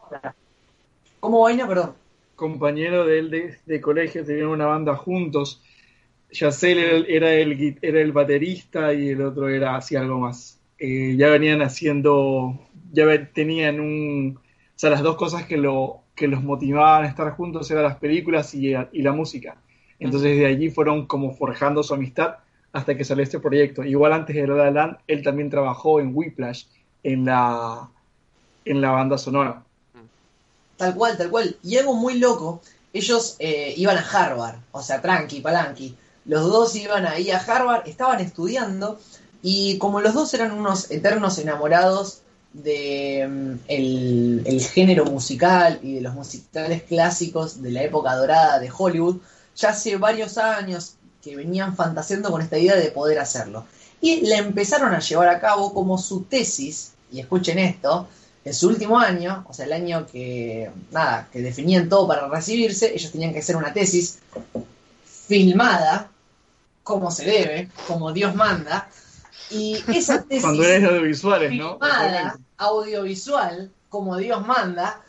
¿Cómo 1.21 1.43
vaina, 1.43 1.67
perdón? 1.67 1.95
Compañero 2.37 3.07
de 3.07 3.19
él 3.19 3.31
de, 3.31 3.59
de 3.65 3.81
colegio, 3.81 4.25
tenían 4.25 4.49
una 4.49 4.67
banda 4.67 4.97
juntos. 4.97 5.63
Yacel 6.31 6.79
era, 6.79 6.93
el- 6.97 7.07
era, 7.09 7.33
el, 7.33 7.79
era 7.81 8.01
el 8.01 8.13
baterista 8.13 8.93
y 8.93 9.11
el 9.11 9.23
otro 9.23 9.49
era 9.49 9.77
hacía 9.77 10.01
algo 10.01 10.19
más. 10.19 10.59
Eh, 10.79 11.15
ya 11.17 11.29
venían 11.29 11.63
haciendo, 11.63 12.59
ya 12.93 13.05
tenían 13.33 13.81
un, 13.81 14.37
o 14.39 14.43
sea, 14.75 14.91
las 14.91 15.03
dos 15.03 15.17
cosas 15.17 15.47
que 15.47 15.57
lo 15.57 16.04
que 16.15 16.29
los 16.29 16.43
motivaban 16.43 17.05
a 17.05 17.09
estar 17.09 17.31
juntos 17.33 17.71
eran 17.71 17.85
las 17.85 17.97
películas 17.97 18.55
y, 18.55 18.75
y 18.93 19.03
la 19.03 19.13
música. 19.13 19.57
Entonces 19.99 20.37
de 20.39 20.47
allí 20.47 20.71
fueron 20.71 21.07
como 21.07 21.35
forjando 21.35 21.83
su 21.83 21.95
amistad 21.95 22.37
hasta 22.73 22.97
que 22.97 23.05
salió 23.05 23.23
este 23.23 23.39
proyecto. 23.39 23.85
Igual 23.85 24.13
antes 24.13 24.35
de 24.35 24.47
La 24.47 24.57
La 24.57 24.71
Land, 24.71 24.97
él 25.07 25.23
también 25.23 25.49
trabajó 25.49 26.01
en 26.01 26.11
Whiplash, 26.15 26.65
en 27.05 27.25
la, 27.25 27.89
en 28.65 28.81
la 28.81 28.91
banda 28.91 29.17
sonora. 29.17 29.63
Tal 30.77 30.95
cual, 30.95 31.17
tal 31.17 31.31
cual. 31.31 31.57
Y 31.63 31.77
algo 31.77 31.95
muy 31.95 32.19
loco, 32.19 32.61
ellos 32.93 33.37
eh, 33.39 33.75
iban 33.77 33.97
a 33.97 34.01
Harvard, 34.01 34.57
o 34.73 34.83
sea, 34.83 35.01
tranqui, 35.01 35.41
palanqui. 35.41 35.95
Los 36.25 36.51
dos 36.51 36.75
iban 36.75 37.07
ahí 37.07 37.31
a 37.31 37.39
Harvard, 37.39 37.87
estaban 37.87 38.21
estudiando, 38.21 38.99
y 39.41 39.79
como 39.79 40.01
los 40.01 40.15
dos 40.15 40.35
eran 40.35 40.51
unos 40.51 40.91
eternos 40.91 41.39
enamorados 41.39 42.23
de 42.55 43.27
mm, 43.29 43.59
el, 43.69 44.43
el 44.47 44.61
género 44.63 45.05
musical 45.05 45.81
y 45.83 45.95
de 45.95 46.01
los 46.01 46.15
musicales 46.15 46.83
clásicos 46.85 47.61
de 47.61 47.71
la 47.71 47.83
época 47.83 48.15
dorada 48.17 48.59
de 48.59 48.71
Hollywood, 48.75 49.17
ya 49.57 49.71
hace 49.71 49.97
varios 49.97 50.39
años 50.39 50.95
que 51.23 51.37
venían 51.37 51.77
fantaseando 51.77 52.31
con 52.31 52.41
esta 52.41 52.59
idea 52.59 52.77
de 52.77 52.91
poder 52.91 53.19
hacerlo. 53.19 53.67
Y 54.01 54.27
la 54.27 54.39
empezaron 54.39 54.95
a 54.95 55.01
llevar 55.01 55.29
a 55.29 55.41
cabo 55.41 55.73
como 55.73 55.99
su 55.99 56.23
tesis, 56.23 56.93
y 57.11 57.21
escuchen 57.21 57.59
esto, 57.59 58.09
en 58.45 58.55
su 58.55 58.69
último 58.69 58.99
año, 58.99 59.45
o 59.49 59.55
sea, 59.55 59.65
el 59.65 59.73
año 59.73 60.07
que, 60.07 60.71
nada, 60.91 61.29
que 61.33 61.41
definían 61.41 61.89
todo 61.89 62.07
para 62.07 62.29
recibirse, 62.29 62.95
ellos 62.95 63.11
tenían 63.11 63.33
que 63.33 63.39
hacer 63.39 63.57
una 63.57 63.73
tesis 63.73 64.19
filmada, 65.05 66.11
como 66.83 67.11
se 67.11 67.25
debe, 67.25 67.71
como 67.89 68.13
Dios 68.13 68.35
manda, 68.35 68.91
y 69.51 69.83
esa 69.89 70.23
tesis 70.29 70.43
Cuando 70.43 70.63
filmada, 71.81 72.39
audiovisual, 72.57 73.71
como 73.89 74.17
Dios 74.17 74.45
manda, 74.47 75.01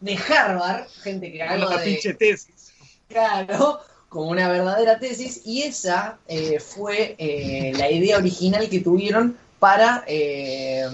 de 0.00 0.16
Harvard, 0.16 0.86
gente 1.02 1.32
que 1.32 1.42
algo 1.42 1.66
Una 1.66 1.78
de... 1.78 1.84
pinche 1.84 2.14
tesis. 2.14 2.72
Claro, 3.08 3.80
como 4.08 4.30
una 4.30 4.48
verdadera 4.48 4.98
tesis, 4.98 5.42
y 5.44 5.62
esa 5.62 6.18
eh, 6.28 6.60
fue 6.60 7.14
eh, 7.18 7.72
la 7.76 7.90
idea 7.90 8.18
original 8.18 8.68
que 8.68 8.80
tuvieron 8.80 9.36
para 9.58 10.04
eh, 10.06 10.86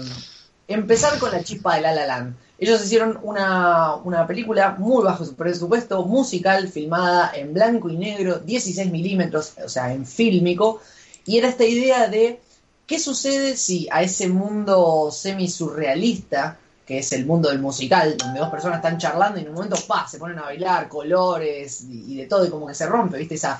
empezar 0.67 1.19
con 1.19 1.31
la 1.31 1.43
chispa 1.43 1.75
de 1.75 1.81
La 1.81 1.93
La 1.93 2.05
Land. 2.05 2.35
Ellos 2.57 2.83
hicieron 2.83 3.19
una, 3.21 3.95
una 3.95 4.25
película 4.25 4.75
muy 4.79 5.03
bajo 5.03 5.25
su 5.25 5.35
presupuesto, 5.35 6.03
musical, 6.05 6.69
filmada 6.69 7.31
en 7.35 7.53
blanco 7.53 7.89
y 7.89 7.97
negro, 7.97 8.39
16 8.39 8.91
milímetros, 8.91 9.53
o 9.63 9.67
sea, 9.67 9.93
en 9.93 10.05
fílmico, 10.05 10.81
y 11.25 11.37
era 11.37 11.49
esta 11.49 11.65
idea 11.65 12.07
de 12.07 12.39
qué 12.87 12.99
sucede 12.99 13.57
si 13.57 13.87
a 13.91 14.01
ese 14.01 14.27
mundo 14.27 15.09
semi-surrealista, 15.11 16.57
que 16.85 16.99
es 16.99 17.11
el 17.13 17.25
mundo 17.25 17.49
del 17.49 17.59
musical, 17.59 18.15
donde 18.17 18.39
dos 18.39 18.49
personas 18.49 18.77
están 18.77 18.99
charlando 18.99 19.39
y 19.39 19.43
en 19.43 19.49
un 19.49 19.55
momento 19.55 19.77
¡pa! 19.87 20.07
se 20.07 20.19
ponen 20.19 20.37
a 20.37 20.43
bailar, 20.43 20.87
colores 20.87 21.83
y, 21.89 22.17
de 22.17 22.27
todo, 22.27 22.45
y 22.45 22.49
como 22.49 22.67
que 22.67 22.75
se 22.75 22.85
rompe, 22.85 23.17
¿viste? 23.17 23.35
Esa 23.35 23.59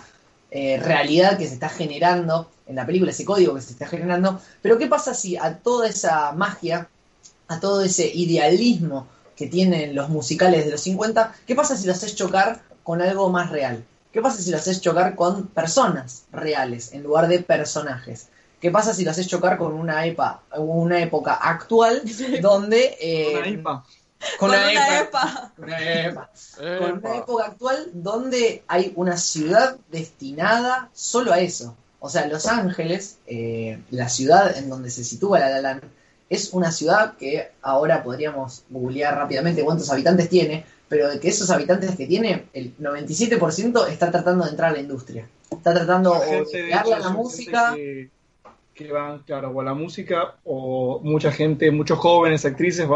eh, 0.51 0.79
realidad 0.79 1.37
que 1.37 1.47
se 1.47 1.55
está 1.55 1.69
generando 1.69 2.51
en 2.67 2.75
la 2.75 2.85
película, 2.85 3.11
ese 3.11 3.25
código 3.25 3.55
que 3.55 3.61
se 3.61 3.71
está 3.71 3.87
generando. 3.87 4.39
Pero 4.61 4.77
¿qué 4.77 4.87
pasa 4.87 5.13
si 5.13 5.37
a 5.37 5.57
toda 5.57 5.87
esa 5.87 6.31
magia, 6.33 6.87
a 7.47 7.59
todo 7.59 7.81
ese 7.81 8.07
idealismo 8.07 9.07
que 9.35 9.47
tienen 9.47 9.95
los 9.95 10.09
musicales 10.09 10.65
de 10.65 10.71
los 10.71 10.81
50, 10.81 11.33
qué 11.47 11.55
pasa 11.55 11.75
si 11.75 11.87
lo 11.87 11.93
haces 11.93 12.15
chocar 12.15 12.61
con 12.83 13.01
algo 13.01 13.29
más 13.29 13.49
real? 13.49 13.83
¿Qué 14.13 14.21
pasa 14.21 14.41
si 14.41 14.51
lo 14.51 14.57
haces 14.57 14.81
chocar 14.81 15.15
con 15.15 15.47
personas 15.47 16.25
reales 16.31 16.93
en 16.93 17.03
lugar 17.03 17.27
de 17.27 17.39
personajes? 17.39 18.29
¿Qué 18.65 18.71
pasa 18.71 18.95
si 18.95 19.05
lo 19.05 19.11
haces 19.11 19.27
chocar 19.27 19.59
con 19.59 19.73
una, 19.73 20.07
epa, 20.07 20.41
una 20.57 20.99
época 20.99 21.35
actual 21.35 22.01
donde... 22.41 22.97
eh, 22.99 23.35
Una 23.37 23.47
IPA. 23.47 23.83
con 24.39 24.49
Con 24.49 24.49
una 24.49 24.59
una 24.71 24.71
epa- 24.71 25.01
EPA. 25.03 25.53
una 25.57 26.03
epa. 26.05 26.29
Con 26.79 26.91
una 26.97 27.15
época 27.17 27.45
actual 27.45 27.89
donde 27.93 28.63
hay 28.67 28.91
una 28.95 29.17
ciudad 29.17 29.77
destinada 29.91 30.89
solo 30.93 31.31
a 31.31 31.41
eso. 31.41 31.75
O 31.99 32.09
sea, 32.09 32.25
Los 32.25 32.47
Ángeles, 32.47 33.19
eh, 33.27 33.83
la 33.91 34.09
ciudad 34.09 34.57
en 34.57 34.67
donde 34.67 34.89
se 34.89 35.03
sitúa 35.03 35.37
La 35.37 35.49
La 35.49 35.61
Land, 35.61 35.83
es 36.31 36.51
una 36.53 36.71
ciudad 36.71 37.17
que 37.17 37.51
ahora 37.61 38.03
podríamos 38.03 38.63
googlear 38.71 39.15
rápidamente 39.15 39.63
cuántos 39.63 39.91
habitantes 39.91 40.27
tiene, 40.27 40.65
pero 40.89 41.07
de 41.07 41.19
que 41.19 41.27
esos 41.27 41.51
habitantes 41.51 41.95
que 41.95 42.07
tiene, 42.07 42.47
el 42.53 42.75
97% 42.79 43.89
está 43.89 44.09
tratando 44.09 44.43
de 44.45 44.49
entrar 44.49 44.71
a 44.71 44.73
la 44.73 44.79
industria. 44.79 45.29
Está 45.51 45.71
tratando 45.71 46.15
de 46.19 46.45
pegarle 46.51 46.95
a 46.95 46.99
la 46.99 47.09
música. 47.09 47.73
Que, 47.75 48.09
que 48.75 48.91
van, 48.91 49.19
claro, 49.19 49.49
o 49.51 49.61
a 49.61 49.63
la 49.63 49.73
música, 49.73 50.35
o 50.43 50.99
mucha 51.01 51.31
gente, 51.31 51.71
muchos 51.71 51.97
jóvenes 51.97 52.43
actrices, 52.45 52.87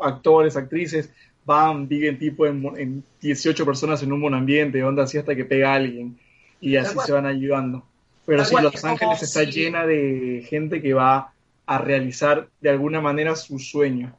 actores, 0.00 0.56
actrices, 0.56 1.10
van, 1.44 1.86
viven 1.88 2.18
tipo 2.18 2.44
en, 2.46 2.66
en 2.76 3.04
18 3.22 3.64
personas 3.64 4.02
en 4.02 4.12
un 4.12 4.20
buen 4.20 4.34
ambiente, 4.34 4.82
onda 4.82 5.04
así 5.04 5.16
hasta 5.16 5.36
que 5.36 5.44
pega 5.44 5.72
a 5.72 5.76
alguien, 5.76 6.18
y 6.60 6.76
así 6.76 6.96
se 7.06 7.12
van 7.12 7.26
ayudando. 7.26 7.84
Pero 8.26 8.44
sí, 8.44 8.56
Los 8.60 8.84
Ángeles 8.84 9.22
está 9.22 9.44
llena 9.44 9.86
de 9.86 10.44
gente 10.48 10.82
que 10.82 10.92
va 10.92 11.32
a 11.64 11.78
realizar 11.78 12.48
de 12.60 12.70
alguna 12.70 13.00
manera 13.00 13.36
su 13.36 13.58
sueño. 13.58 14.12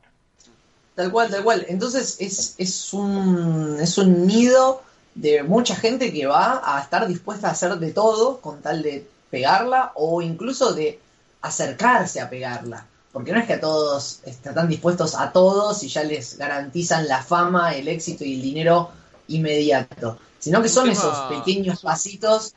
Tal 0.95 1.11
cual, 1.11 1.29
tal 1.29 1.43
cual. 1.43 1.65
Entonces 1.67 2.17
es, 2.19 2.55
es, 2.57 2.93
un, 2.93 3.77
es 3.79 3.97
un 3.97 4.25
nido 4.25 4.81
de 5.15 5.43
mucha 5.43 5.75
gente 5.75 6.11
que 6.13 6.25
va 6.25 6.61
a 6.63 6.81
estar 6.81 7.07
dispuesta 7.07 7.49
a 7.49 7.51
hacer 7.51 7.75
de 7.75 7.91
todo 7.91 8.39
con 8.39 8.61
tal 8.61 8.81
de 8.81 9.05
pegarla 9.29 9.91
o 9.95 10.21
incluso 10.21 10.73
de 10.73 10.99
acercarse 11.41 12.19
a 12.21 12.29
pegarla. 12.29 12.85
Porque 13.11 13.31
no 13.31 13.39
es 13.39 13.47
que 13.47 13.53
a 13.53 13.59
todos 13.59 14.19
están 14.25 14.67
dispuestos 14.67 15.15
a 15.15 15.31
todos 15.31 15.81
y 15.83 15.87
ya 15.87 16.03
les 16.03 16.37
garantizan 16.37 17.07
la 17.07 17.23
fama, 17.23 17.73
el 17.75 17.87
éxito 17.87 18.23
y 18.23 18.35
el 18.35 18.41
dinero 18.41 18.91
inmediato, 19.29 20.19
sino 20.37 20.61
que 20.61 20.69
son 20.69 20.83
tema- 20.89 20.93
esos 20.93 21.17
pequeños 21.29 21.81
pasitos. 21.81 22.53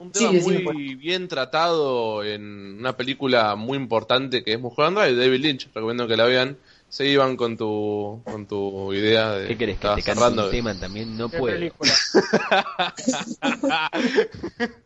Un 0.00 0.12
Sí, 0.12 0.20
tema 0.26 0.32
decime, 0.32 0.58
muy 0.64 0.94
bien 0.96 1.28
tratado 1.28 2.24
en 2.24 2.76
una 2.80 2.96
película 2.96 3.54
muy 3.54 3.78
importante 3.78 4.42
que 4.42 4.54
es 4.54 4.60
Mulholland 4.60 4.98
Drive, 4.98 5.14
de 5.14 5.26
David 5.26 5.40
Lynch. 5.40 5.68
Recomiendo 5.72 6.08
que 6.08 6.16
la 6.16 6.24
vean. 6.24 6.56
Se 6.88 7.06
iban 7.06 7.36
con 7.36 7.56
tu, 7.56 8.20
con 8.24 8.44
tu 8.46 8.92
idea 8.92 9.30
de 9.32 9.46
¿Qué 9.48 9.56
querés? 9.56 9.78
Que 9.78 9.88
te 9.94 10.02
cerrando. 10.02 10.44
un 10.46 10.50
tema 10.50 10.74
también? 10.78 11.16
No 11.16 11.30
¿Qué 11.30 11.38
puedo. 11.38 11.54
película? 11.56 11.92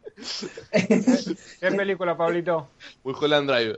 ¿Qué 0.73 1.73
película, 1.77 2.17
Pablito? 2.17 2.69
Mulholland 3.05 3.51
Drive. 3.51 3.77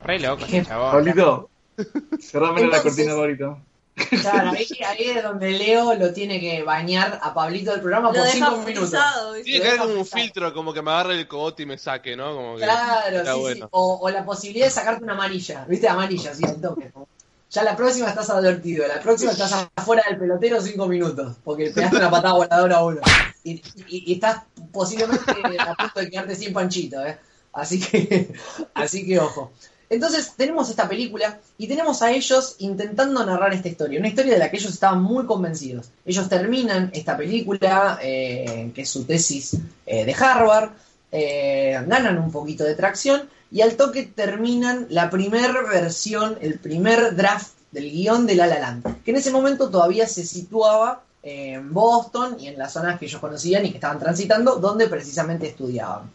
Re 0.00 0.18
loco, 0.20 0.44
chabón. 0.46 0.92
Pablito, 0.92 1.50
cerrame 2.20 2.66
la 2.66 2.82
cortina, 2.82 3.14
Pablito. 3.14 3.58
Claro, 4.20 4.50
ahí, 4.50 4.64
ahí 4.86 5.04
es 5.10 5.22
donde 5.24 5.50
Leo 5.50 5.92
lo 5.94 6.12
tiene 6.12 6.38
que 6.38 6.62
bañar 6.62 7.18
a 7.20 7.34
Pablito 7.34 7.72
del 7.72 7.80
programa 7.80 8.08
Lo 8.10 8.14
por 8.14 8.22
deja 8.24 8.46
cinco 8.50 8.58
minutos. 8.58 8.90
frisado, 8.90 9.32
¿viste? 9.32 9.50
Tiene 9.50 9.64
que 9.64 9.68
haber 9.70 9.80
como 9.80 9.94
un 9.94 10.06
filtro, 10.06 10.54
como 10.54 10.72
que 10.72 10.82
me 10.82 10.90
agarre 10.92 11.14
el 11.18 11.26
cogote 11.26 11.64
y 11.64 11.66
me 11.66 11.78
saque, 11.78 12.14
¿no? 12.14 12.32
Como 12.36 12.56
que 12.56 12.62
Claro, 12.62 13.34
sí, 13.34 13.40
bueno. 13.40 13.66
sí. 13.66 13.70
O, 13.72 13.98
o 14.00 14.10
la 14.10 14.24
posibilidad 14.24 14.66
de 14.66 14.70
sacarte 14.70 15.02
una 15.02 15.14
amarilla, 15.14 15.64
¿viste? 15.68 15.88
Amarilla, 15.88 16.32
sí, 16.32 16.44
al 16.44 16.60
toque. 16.60 16.92
Ya 17.50 17.62
la 17.62 17.76
próxima 17.76 18.08
estás 18.08 18.28
advertido, 18.28 18.86
la 18.86 19.00
próxima 19.00 19.32
estás 19.32 19.68
afuera 19.74 20.02
del 20.08 20.18
pelotero 20.18 20.60
cinco 20.60 20.86
minutos, 20.86 21.36
porque 21.42 21.70
pegaste 21.70 21.96
una 21.96 22.10
patada 22.10 22.34
voladora 22.34 22.76
a 22.76 22.84
uno. 22.84 23.00
Y 23.42 24.12
estás 24.12 24.42
posiblemente 24.70 25.32
a 25.58 25.74
punto 25.74 26.00
de 26.00 26.10
quedarte 26.10 26.34
sin 26.34 26.52
panchito, 26.52 27.04
¿eh? 27.06 27.18
Así 27.52 27.80
que, 27.80 28.34
así 28.74 29.06
que 29.06 29.18
ojo. 29.18 29.52
Entonces 29.90 30.34
tenemos 30.36 30.68
esta 30.68 30.86
película 30.86 31.40
y 31.56 31.66
tenemos 31.66 32.02
a 32.02 32.12
ellos 32.12 32.56
intentando 32.58 33.24
narrar 33.24 33.54
esta 33.54 33.68
historia, 33.68 33.98
una 33.98 34.08
historia 34.08 34.34
de 34.34 34.38
la 34.38 34.50
que 34.50 34.58
ellos 34.58 34.74
estaban 34.74 35.02
muy 35.02 35.24
convencidos. 35.24 35.90
Ellos 36.04 36.28
terminan 36.28 36.90
esta 36.92 37.16
película, 37.16 37.98
eh, 38.02 38.70
que 38.74 38.82
es 38.82 38.90
su 38.90 39.04
tesis 39.04 39.56
eh, 39.86 40.04
de 40.04 40.12
Harvard, 40.14 40.72
eh, 41.10 41.82
ganan 41.86 42.18
un 42.18 42.30
poquito 42.30 42.64
de 42.64 42.74
tracción 42.74 43.30
y 43.50 43.60
al 43.62 43.76
toque 43.76 44.04
terminan 44.04 44.86
la 44.90 45.10
primer 45.10 45.52
versión, 45.70 46.38
el 46.40 46.58
primer 46.58 47.16
draft 47.16 47.52
del 47.70 47.90
guion 47.90 48.26
de 48.26 48.34
La 48.34 48.46
La 48.46 48.58
Land, 48.58 49.02
que 49.02 49.10
en 49.10 49.16
ese 49.16 49.30
momento 49.30 49.70
todavía 49.70 50.06
se 50.06 50.24
situaba 50.24 51.02
en 51.22 51.72
Boston 51.72 52.36
y 52.38 52.48
en 52.48 52.58
las 52.58 52.72
zonas 52.72 52.98
que 52.98 53.06
ellos 53.06 53.20
conocían 53.20 53.64
y 53.66 53.70
que 53.70 53.76
estaban 53.76 53.98
transitando, 53.98 54.56
donde 54.56 54.86
precisamente 54.86 55.48
estudiaban. 55.48 56.10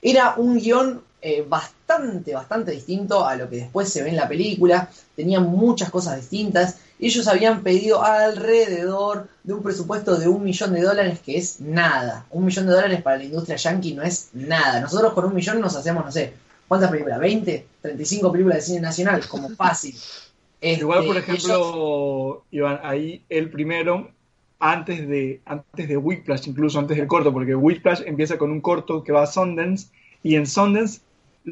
Era 0.00 0.34
un 0.36 0.58
guion 0.58 1.02
eh, 1.20 1.44
bastante, 1.46 2.32
bastante 2.32 2.70
distinto 2.70 3.26
a 3.26 3.34
lo 3.34 3.50
que 3.50 3.56
después 3.56 3.88
se 3.88 4.02
ve 4.02 4.10
en 4.10 4.16
la 4.16 4.28
película, 4.28 4.88
tenía 5.16 5.40
muchas 5.40 5.90
cosas 5.90 6.16
distintas. 6.16 6.76
Ellos 7.00 7.26
habían 7.26 7.62
pedido 7.62 8.04
alrededor 8.04 9.28
de 9.42 9.54
un 9.54 9.62
presupuesto 9.62 10.16
de 10.16 10.28
un 10.28 10.44
millón 10.44 10.74
de 10.74 10.82
dólares, 10.82 11.18
que 11.24 11.36
es 11.36 11.60
nada. 11.60 12.26
Un 12.30 12.44
millón 12.44 12.66
de 12.66 12.72
dólares 12.72 13.02
para 13.02 13.16
la 13.16 13.24
industria 13.24 13.56
yankee 13.56 13.94
no 13.94 14.02
es 14.02 14.28
nada. 14.32 14.80
Nosotros 14.80 15.12
con 15.12 15.24
un 15.24 15.34
millón 15.34 15.60
nos 15.60 15.74
hacemos, 15.74 16.04
no 16.04 16.12
sé, 16.12 16.34
¿cuántas 16.68 16.90
películas? 16.90 17.18
¿20? 17.20 17.62
¿35 17.82 18.30
películas 18.32 18.58
de 18.58 18.62
cine 18.62 18.80
nacional? 18.80 19.26
Como 19.26 19.48
fácil. 19.56 19.94
Igual, 20.60 21.06
por 21.06 21.16
Este, 21.16 21.32
ellos- 21.32 21.44
ejemplo, 21.44 22.44
Iván, 22.50 22.80
ahí 22.82 23.22
el 23.28 23.48
primero, 23.50 24.10
antes 24.58 25.06
de, 25.08 25.40
antes 25.44 25.88
de 25.88 25.96
Whiplash, 25.96 26.48
incluso 26.48 26.78
antes 26.78 26.96
del 26.96 27.06
corto, 27.06 27.32
porque 27.32 27.54
Whiplash 27.54 28.02
empieza 28.06 28.38
con 28.38 28.50
un 28.50 28.60
corto 28.60 29.02
que 29.04 29.12
va 29.12 29.22
a 29.22 29.26
Sundance, 29.26 29.88
y 30.22 30.34
en 30.34 30.46
Sundance 30.46 31.00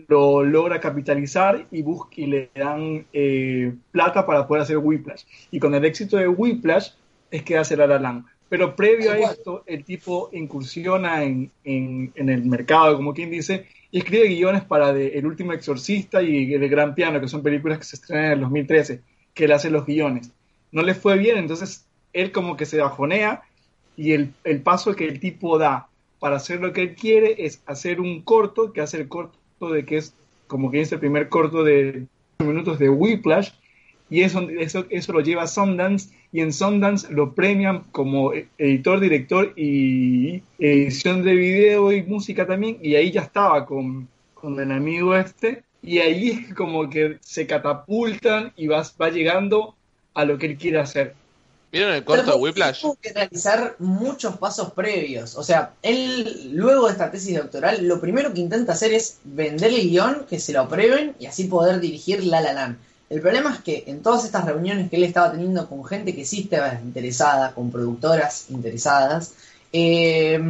lo 0.08 0.42
logra 0.42 0.80
capitalizar 0.80 1.66
y, 1.70 1.82
bus- 1.82 2.08
y 2.16 2.26
le 2.26 2.50
dan 2.54 3.06
eh, 3.12 3.72
plata 3.92 4.26
para 4.26 4.46
poder 4.46 4.64
hacer 4.64 4.78
Whiplash. 4.78 5.22
Y 5.52 5.60
con 5.60 5.74
el 5.74 5.84
éxito 5.84 6.16
de 6.16 6.26
Whiplash 6.28 6.90
es 7.30 7.42
que 7.44 7.56
hace 7.56 7.76
La 7.76 7.86
La 7.86 7.98
Land. 8.00 8.24
Pero 8.48 8.76
previo 8.76 9.12
a 9.12 9.18
esto, 9.18 9.62
el 9.66 9.84
tipo 9.84 10.30
incursiona 10.32 11.22
en, 11.22 11.50
en- 11.64 12.12
en 12.16 12.28
el 12.28 12.44
mercado, 12.44 12.96
como 12.96 13.14
quien 13.14 13.30
dice, 13.30 13.66
y 13.96 14.00
escribe 14.00 14.28
guiones 14.28 14.62
para 14.62 14.90
El 14.90 15.24
último 15.24 15.54
exorcista 15.54 16.20
y 16.20 16.52
El 16.52 16.68
gran 16.68 16.94
piano, 16.94 17.18
que 17.18 17.28
son 17.28 17.42
películas 17.42 17.78
que 17.78 17.84
se 17.84 17.96
estrenan 17.96 18.26
en 18.26 18.32
el 18.32 18.40
2013, 18.40 19.00
que 19.32 19.44
él 19.44 19.52
hace 19.52 19.70
los 19.70 19.86
guiones. 19.86 20.30
No 20.70 20.82
le 20.82 20.94
fue 20.94 21.16
bien, 21.16 21.38
entonces 21.38 21.86
él 22.12 22.30
como 22.30 22.58
que 22.58 22.66
se 22.66 22.76
bajonea 22.76 23.40
y 23.96 24.12
el, 24.12 24.34
el 24.44 24.60
paso 24.60 24.94
que 24.94 25.06
el 25.06 25.18
tipo 25.18 25.56
da 25.56 25.88
para 26.18 26.36
hacer 26.36 26.60
lo 26.60 26.74
que 26.74 26.82
él 26.82 26.94
quiere 26.94 27.46
es 27.46 27.62
hacer 27.64 28.02
un 28.02 28.20
corto, 28.20 28.74
que 28.74 28.82
hace 28.82 28.98
el 28.98 29.08
corto 29.08 29.72
de 29.72 29.86
que 29.86 29.96
es 29.96 30.12
como 30.46 30.70
que 30.70 30.82
es 30.82 30.92
el 30.92 30.98
primer 30.98 31.30
corto 31.30 31.64
de 31.64 32.04
minutos 32.40 32.78
de 32.78 32.90
Whiplash, 32.90 33.52
y 34.08 34.22
eso, 34.22 34.48
eso, 34.48 34.86
eso 34.90 35.12
lo 35.12 35.20
lleva 35.20 35.42
a 35.42 35.46
Sundance, 35.46 36.10
y 36.32 36.40
en 36.40 36.52
Sundance 36.52 37.12
lo 37.12 37.34
premian 37.34 37.84
como 37.92 38.32
editor, 38.58 39.00
director 39.00 39.52
y 39.56 40.42
edición 40.58 41.22
de 41.22 41.34
video 41.34 41.92
y 41.92 42.02
música 42.02 42.46
también, 42.46 42.78
y 42.82 42.94
ahí 42.94 43.10
ya 43.10 43.22
estaba 43.22 43.66
con, 43.66 44.08
con 44.34 44.60
el 44.60 44.70
amigo 44.70 45.16
este, 45.16 45.62
y 45.82 45.98
ahí 45.98 46.30
es 46.30 46.54
como 46.54 46.90
que 46.90 47.18
se 47.20 47.46
catapultan 47.46 48.52
y 48.56 48.66
vas, 48.66 48.94
va 49.00 49.10
llegando 49.10 49.74
a 50.14 50.24
lo 50.24 50.38
que 50.38 50.46
él 50.46 50.56
quiere 50.56 50.80
hacer. 50.80 51.14
¿Vieron 51.70 51.92
el 51.92 52.04
corto 52.04 52.22
de 52.22 52.28
Pero 52.28 52.42
Whiplash? 52.42 52.80
Tuvo 52.80 52.96
que 53.00 53.12
realizar 53.12 53.76
muchos 53.78 54.36
pasos 54.38 54.72
previos. 54.72 55.36
O 55.36 55.42
sea, 55.42 55.74
él, 55.82 56.50
luego 56.54 56.86
de 56.86 56.92
esta 56.92 57.10
tesis 57.10 57.36
doctoral, 57.36 57.86
lo 57.86 58.00
primero 58.00 58.32
que 58.32 58.40
intenta 58.40 58.72
hacer 58.72 58.92
es 58.92 59.18
vender 59.24 59.72
el 59.72 59.90
guion, 59.90 60.26
que 60.28 60.38
se 60.38 60.52
lo 60.52 60.62
aprueben 60.62 61.14
y 61.18 61.26
así 61.26 61.44
poder 61.44 61.80
dirigir 61.80 62.24
La 62.24 62.40
La 62.40 62.52
Land. 62.52 62.78
El 63.08 63.20
problema 63.20 63.54
es 63.54 63.60
que 63.60 63.84
en 63.86 64.02
todas 64.02 64.24
estas 64.24 64.44
reuniones 64.44 64.90
que 64.90 64.96
él 64.96 65.04
estaba 65.04 65.30
teniendo 65.30 65.68
con 65.68 65.84
gente 65.84 66.14
que 66.14 66.24
sí 66.24 66.42
estaba 66.42 66.80
interesada, 66.82 67.52
con 67.54 67.70
productoras 67.70 68.50
interesadas, 68.50 69.32
eh, 69.72 70.40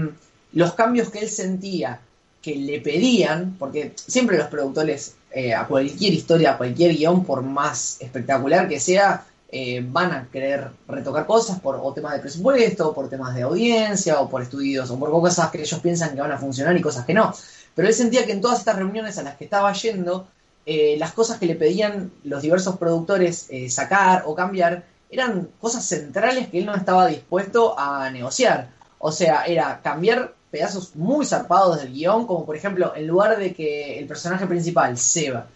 los 0.53 0.73
cambios 0.73 1.11
que 1.11 1.19
él 1.19 1.29
sentía 1.29 2.01
que 2.41 2.55
le 2.57 2.81
pedían, 2.81 3.57
porque 3.59 3.93
siempre 3.97 4.39
los 4.39 4.47
productores 4.47 5.17
eh, 5.33 5.53
a 5.53 5.67
cualquier 5.67 6.15
historia, 6.15 6.53
a 6.53 6.57
cualquier 6.57 6.97
guion, 6.97 7.25
por 7.25 7.43
más 7.43 7.99
espectacular 8.01 8.69
que 8.69 8.81
sea, 8.81 9.27
eh, 9.49 9.85
van 9.87 10.13
a 10.13 10.29
querer 10.33 10.69
retocar 10.89 11.27
cosas 11.27 11.61
por 11.61 11.77
o 11.83 11.93
temas 11.93 12.15
de 12.15 12.21
presupuesto, 12.21 12.95
por 12.95 13.09
temas 13.11 13.35
de 13.35 13.43
audiencia, 13.43 14.21
o 14.21 14.31
por 14.31 14.43
estudios, 14.43 14.91
o 14.91 14.99
por 14.99 15.11
cosas 15.11 15.51
que 15.51 15.61
ellos 15.61 15.81
piensan 15.81 16.15
que 16.15 16.21
van 16.21 16.33
a 16.33 16.39
funcionar 16.39 16.77
y 16.77 16.81
cosas 16.81 17.05
que 17.05 17.15
no. 17.15 17.35
Pero 17.75 17.89
él 17.89 17.95
sentía 17.95 18.25
que 18.25 18.33
en 18.33 18.41
todas 18.41 18.61
estas 18.61 18.77
reuniones 18.77 19.19
a 19.19 19.25
las 19.25 19.37
que 19.37 19.45
estaba 19.45 19.73
yendo, 19.73 20.27
eh, 20.67 20.97
las 20.99 21.13
cosas 21.13 21.39
que 21.39 21.47
le 21.47 21.55
pedían 21.55 22.11
los 22.25 22.43
diversos 22.43 22.77
productores 22.77 23.47
eh, 23.51 23.71
sacar 23.71 24.25
o 24.27 24.35
cambiar 24.35 24.85
eran 25.09 25.49
cosas 25.61 25.85
centrales 25.85 26.49
que 26.49 26.59
él 26.59 26.67
no 26.67 26.75
estaba 26.75 27.07
dispuesto 27.07 27.79
a 27.79 28.11
negociar. 28.11 28.71
O 28.99 29.13
sea, 29.13 29.45
era 29.45 29.81
cambiar 29.81 30.35
pedazos 30.51 30.97
muy 30.97 31.25
zarpados 31.25 31.79
del 31.81 31.93
guion, 31.93 32.27
como 32.27 32.45
por 32.45 32.57
ejemplo, 32.57 32.93
en 32.97 33.07
lugar 33.07 33.39
de 33.39 33.55
que 33.55 33.99
el 33.99 34.07
personaje 34.07 34.47
principal, 34.47 34.99
Seba, 34.99 35.47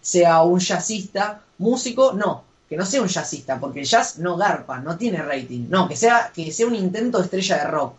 sea 0.00 0.42
un 0.42 0.60
jazzista, 0.60 1.40
músico, 1.58 2.12
no, 2.12 2.44
que 2.68 2.76
no 2.76 2.86
sea 2.86 3.02
un 3.02 3.08
jazzista, 3.08 3.58
porque 3.58 3.80
el 3.80 3.86
jazz 3.86 4.18
no 4.18 4.36
garpa, 4.36 4.78
no 4.78 4.96
tiene 4.96 5.20
rating, 5.20 5.66
no, 5.68 5.88
que 5.88 5.96
sea, 5.96 6.30
que 6.32 6.52
sea 6.52 6.68
un 6.68 6.76
intento 6.76 7.18
de 7.18 7.24
estrella 7.24 7.56
de 7.58 7.64
rock. 7.64 7.94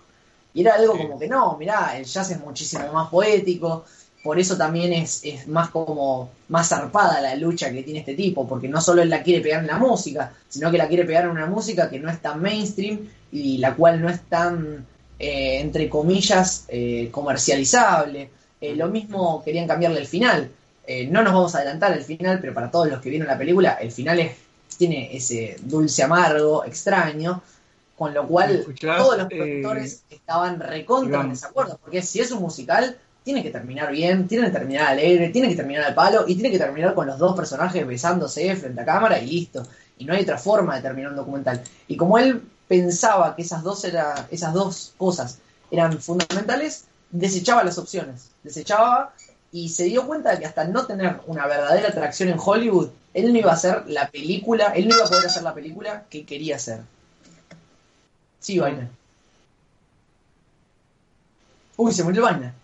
Y 0.54 0.62
era 0.62 0.76
algo 0.76 0.98
como 0.98 1.20
que 1.20 1.28
no, 1.28 1.58
mirá, 1.58 1.98
el 1.98 2.06
jazz 2.06 2.32
es 2.32 2.40
muchísimo 2.40 2.92
más 2.94 3.10
poético, 3.10 3.84
por 4.24 4.40
eso 4.40 4.56
también 4.58 4.94
es, 4.94 5.22
es 5.24 5.48
más 5.48 5.70
como 5.70 6.30
más 6.50 6.70
zarpada 6.70 7.22
la 7.22 7.36
lucha 7.36 7.72
que 7.72 7.84
tiene 7.84 8.00
este 8.00 8.14
tipo, 8.14 8.48
porque 8.48 8.68
no 8.68 8.80
solo 8.82 9.02
él 9.02 9.10
la 9.10 9.24
quiere 9.24 9.42
pegar 9.42 9.62
en 9.62 9.68
la 9.68 9.78
música, 9.78 10.34
sino 10.48 10.70
que 10.70 10.78
la 10.78 10.88
quiere 10.88 11.06
pegar 11.06 11.26
en 11.26 11.32
una 11.32 11.48
música 11.48 11.90
que 11.90 12.00
no 12.00 12.10
es 12.10 12.22
tan 12.22 12.42
mainstream 12.42 13.00
y 13.32 13.58
la 13.58 13.76
cual 13.76 14.02
no 14.02 14.10
es 14.10 14.22
tan, 14.22 14.86
eh, 15.18 15.60
entre 15.60 15.90
comillas, 15.90 16.66
eh, 16.68 17.10
comercializable. 17.12 18.30
Eh, 18.60 18.76
lo 18.76 18.90
mismo 18.90 19.42
querían 19.44 19.68
cambiarle 19.68 20.02
el 20.02 20.08
final. 20.08 20.52
Eh, 20.86 21.08
no 21.08 21.24
nos 21.24 21.34
vamos 21.34 21.56
a 21.56 21.60
adelantar 21.60 21.94
el 21.94 22.04
final, 22.04 22.40
pero 22.40 22.54
para 22.54 22.70
todos 22.70 22.90
los 22.90 23.00
que 23.02 23.10
vieron 23.10 23.28
la 23.28 23.38
película, 23.38 23.74
el 23.82 23.92
final 23.92 24.20
es, 24.20 24.34
tiene 24.78 25.16
ese 25.16 25.56
dulce 25.62 26.04
amargo 26.04 26.66
extraño, 26.66 27.42
con 27.98 28.14
lo 28.14 28.28
cual 28.28 28.66
todos 28.80 29.18
los 29.18 29.28
productores 29.28 30.04
estaban 30.10 30.60
recontra 30.60 31.22
en 31.22 31.30
desacuerdo, 31.30 31.80
porque 31.82 32.02
si 32.02 32.20
es 32.20 32.32
un 32.32 32.42
musical, 32.42 32.98
tiene 33.24 33.44
que 33.44 33.52
terminar 33.52 33.92
bien, 33.92 34.28
tiene 34.28 34.48
que 34.48 34.52
terminar 34.52 34.88
alegre, 34.88 35.30
tiene 35.30 35.50
que 35.50 35.56
terminar 35.56 35.84
al 35.84 35.94
palo 35.94 36.26
y 36.28 36.36
tiene 36.36 36.52
que 36.52 36.58
terminar 36.58 36.96
con 36.96 37.08
los 37.08 37.20
dos 37.20 37.36
personajes 37.36 37.86
besándose 37.86 38.56
frente 38.56 38.82
a 38.82 38.86
cámara 38.86 39.20
y 39.20 39.28
listo. 39.28 39.64
Y 39.98 40.06
no 40.06 40.14
hay 40.14 40.24
otra 40.24 40.38
forma 40.38 40.76
de 40.76 40.82
terminar 40.82 41.12
un 41.12 41.18
documental. 41.18 41.62
Y 41.88 41.96
como 41.96 42.18
él 42.18 42.42
pensaba 42.68 43.36
que 43.36 43.44
esas 43.44 43.62
dos, 43.62 43.84
era, 43.84 44.28
esas 44.32 44.54
dos 44.54 44.94
cosas 44.98 45.38
eran 45.70 46.00
fundamentales, 46.00 46.86
desechaba 47.12 47.64
las 47.64 47.78
opciones. 47.78 48.32
Desechaba 48.44 49.14
y 49.52 49.70
se 49.70 49.84
dio 49.84 50.08
cuenta 50.08 50.32
de 50.32 50.40
que 50.40 50.46
hasta 50.46 50.66
no 50.66 50.86
tener 50.86 51.20
una 51.28 51.46
verdadera 51.46 51.90
atracción 51.90 52.30
en 52.30 52.40
Hollywood, 52.44 52.90
él 53.14 53.32
no 53.32 53.38
iba 53.38 53.52
a 53.52 53.56
hacer 53.56 53.84
la 53.88 54.10
película, 54.10 54.68
él 54.76 54.88
no 54.88 54.96
iba 54.96 55.06
a 55.06 55.10
poder 55.10 55.26
hacer 55.28 55.44
la 55.44 55.54
película 55.54 56.06
que 56.10 56.26
quería 56.26 56.56
hacer. 56.56 56.80
Sí, 58.40 58.58
vaina. 58.58 58.90
Uy, 61.78 61.94
se 61.94 62.04
murió 62.04 62.24
vaina. 62.24 62.56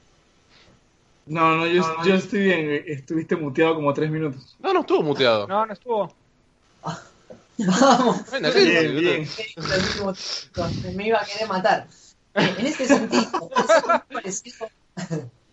No, 1.27 1.57
no, 1.57 1.67
yo, 1.67 1.83
yo 2.05 2.15
estoy 2.15 2.39
bien. 2.41 2.83
Estuviste 2.87 3.35
muteado 3.35 3.75
como 3.75 3.93
tres 3.93 4.09
minutos. 4.09 4.55
No, 4.59 4.73
no 4.73 4.81
estuvo 4.81 5.03
muteado. 5.03 5.47
No, 5.47 5.65
no 5.65 5.73
estuvo. 5.73 6.13
Vamos. 7.57 8.29
Bueno, 8.29 8.51
¿qué 8.53 8.63
Bien, 8.63 8.95
bien. 8.97 9.29
me 10.95 11.07
iba 11.07 11.21
a 11.21 11.25
querer 11.25 11.47
matar. 11.47 11.87
Eh, 12.35 12.55
En 12.59 12.65
este 12.67 12.85
sentido, 12.85 13.23
es 13.57 13.85
muy 13.85 13.99
parecido- 14.21 14.69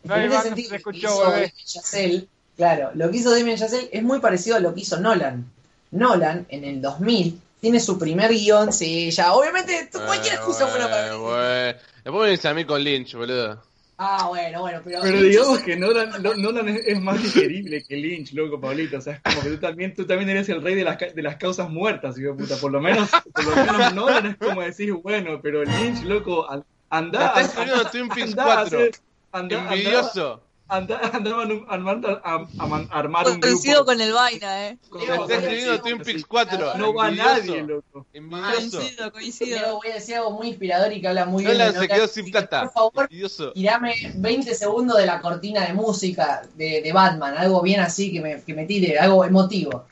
No, 0.05 0.17
en 0.17 0.23
este 0.23 0.27
Iván, 0.27 0.31
no 0.31 0.43
sentido, 0.43 0.55
se 0.55 0.63
lo 0.63 0.69
que 0.69 0.77
escuchó, 0.77 1.45
hizo 1.45 1.55
Chazelle, 1.65 2.29
claro, 2.57 2.91
lo 2.95 3.11
que 3.11 3.17
hizo 3.17 3.31
Damien 3.31 3.57
Chazelle 3.57 3.89
es 3.91 4.03
muy 4.03 4.21
parecido 4.21 4.57
a 4.57 4.61
lo 4.61 4.75
que 4.75 4.81
hizo 4.83 5.01
Nolan. 5.01 5.51
Nolan, 5.93 6.45
en 6.51 6.65
el 6.65 6.83
2000, 6.83 7.41
tiene 7.61 7.81
su 7.81 7.99
primer 7.99 8.31
guion, 8.33 8.71
sí, 8.73 9.11
ya, 9.11 9.33
obviamente, 9.33 9.89
cualquier 9.93 10.35
Eh, 10.35 10.37
excusa 10.37 10.67
buena 10.67 10.91
para 10.91 11.17
bueno. 11.17 11.79
Después 12.05 12.23
me 12.27 12.31
dice 12.33 12.49
a 12.49 12.55
mí 12.55 12.65
con 12.67 12.85
Lynch, 12.85 13.15
boludo. 13.15 13.63
Ah, 13.97 14.27
bueno, 14.29 14.61
bueno, 14.63 14.81
pero... 14.85 15.01
Pero 15.03 15.23
digamos 15.23 15.61
que 15.61 15.77
Nolan, 15.77 16.11
Nolan 16.39 16.69
es, 16.69 16.87
es 16.87 17.01
más 17.01 17.23
digerible 17.23 17.83
que 17.85 17.97
Lynch, 17.97 18.33
loco, 18.33 18.61
Pablito. 18.61 18.99
O 18.99 19.01
sea, 19.01 19.15
es 19.15 19.21
como 19.23 19.43
que 19.43 19.51
tú 19.51 19.59
también, 19.59 19.95
tú 19.95 20.05
también 20.05 20.31
eres 20.31 20.49
el 20.49 20.63
rey 20.63 20.75
de 20.75 20.83
las, 20.85 20.97
ca- 20.97 21.13
de 21.15 21.23
las 21.23 21.37
causas 21.37 21.71
muertas, 21.71 22.19
hijo 22.19 22.33
de 22.33 22.39
puta. 22.43 22.57
Por 22.57 22.73
lo 22.73 22.81
menos, 22.81 23.09
por 23.33 23.45
lo 23.45 23.55
menos 23.57 23.95
Nolan 23.95 24.27
es 24.27 24.37
como 24.37 24.63
decir, 24.63 24.93
bueno, 24.95 25.41
pero 25.41 25.63
Lynch, 25.65 26.03
loco, 26.03 26.51
an- 26.51 26.65
anda, 26.91 27.27
Está 27.29 27.41
escribiendo 27.43 27.85
Twin 27.91 28.09
Peaks 28.09 28.31
anda 28.31 28.43
a 28.43 28.47
4. 28.47 28.79
hacer- 28.79 28.91
anda- 29.33 29.61
anda- 29.61 29.75
Envidioso. 29.75 30.44
Andaban 30.67 31.53
un- 31.53 31.67
armando- 31.69 32.21
a, 32.25 32.47
armar 32.91 33.29
un 33.29 33.39
Coincido 33.39 33.75
grupo. 33.85 33.93
con 33.93 34.01
el 34.01 34.13
vaina, 34.15 34.69
eh. 34.69 34.79
con- 34.89 35.03
Está 35.03 35.17
con- 35.19 35.31
escribiendo 35.31 35.81
Twin. 35.83 35.99
Peaks 35.99 36.25
4. 36.27 36.75
No 36.79 36.95
va 36.95 37.11
nadie, 37.11 37.63
loco. 37.63 38.07
Coincido, 38.13 39.13
coincido. 39.13 39.77
voy 39.77 39.91
a 39.91 39.95
decir 39.95 40.17
algo 40.17 40.31
muy 40.31 40.49
inspirador 40.49 40.91
y 40.93 41.03
que 41.03 41.09
habla 41.09 41.27
muy 41.27 41.45
bien 41.45 41.75
se 41.75 41.87
quedó 41.87 42.09
sin 42.09 42.31
plata. 42.31 42.63
Por 42.63 42.73
favor, 42.73 43.03
Envidioso. 43.11 43.53
tirame 43.53 43.95
20 44.17 44.55
segundos 44.55 44.97
de 44.97 45.05
la 45.07 45.21
cortina 45.21 45.67
de 45.67 45.75
música 45.75 46.43
de, 46.55 46.81
de 46.81 46.93
Batman, 46.93 47.37
algo 47.37 47.61
bien 47.61 47.81
así 47.81 48.11
que 48.11 48.21
me, 48.23 48.43
que 48.43 48.55
me 48.55 48.65
tire, 48.65 48.99
algo 48.99 49.23
emotivo. 49.25 49.85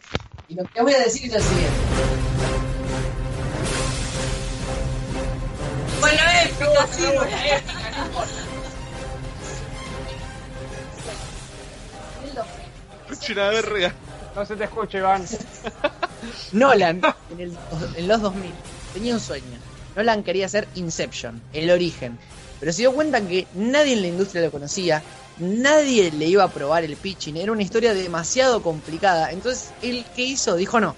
Y 0.49 0.55
lo 0.55 0.65
que 0.65 0.81
voy 0.83 0.95
a 0.95 0.99
decir 1.01 1.27
es 1.27 1.35
lo 1.35 1.41
siguiente. 1.41 1.77
Bueno, 6.01 6.19
épica, 6.45 6.87
sí, 6.91 7.03
Bueno, 7.05 7.21
bueno. 7.21 7.37
épica, 7.47 7.91
no 7.99 8.07
importa. 8.07 8.42
Escucha 13.23 13.41
una 13.41 13.51
verga. 13.51 13.95
No 14.35 14.45
se 14.45 14.57
te 14.57 14.65
escucha, 14.65 14.99
Iván. 14.99 15.25
Nolan, 16.53 17.01
en, 17.31 17.41
el- 17.41 17.57
en 17.97 18.09
los 18.09 18.21
2000, 18.21 18.53
tenía 18.93 19.15
un 19.15 19.21
sueño. 19.21 19.59
Nolan 19.95 20.23
quería 20.25 20.47
hacer 20.47 20.69
Inception, 20.75 21.41
el 21.53 21.71
origen. 21.71 22.19
Pero 22.59 22.73
se 22.73 22.83
dio 22.83 22.93
cuenta 22.93 23.21
que 23.27 23.47
nadie 23.55 23.93
en 23.95 24.03
la 24.03 24.09
industria 24.09 24.43
lo 24.43 24.51
conocía, 24.51 25.03
nadie 25.39 26.11
le 26.11 26.27
iba 26.27 26.45
a 26.45 26.53
probar 26.53 26.85
el 26.85 26.97
pitching, 26.97 27.37
era 27.37 27.53
una 27.53 27.63
historia 27.63 27.95
demasiado 27.95 28.63
complicada. 28.63 29.31
Entonces, 29.31 29.71
él, 29.83 30.05
¿qué 30.15 30.23
hizo? 30.23 30.57
Dijo 30.57 30.81
no. 30.81 30.97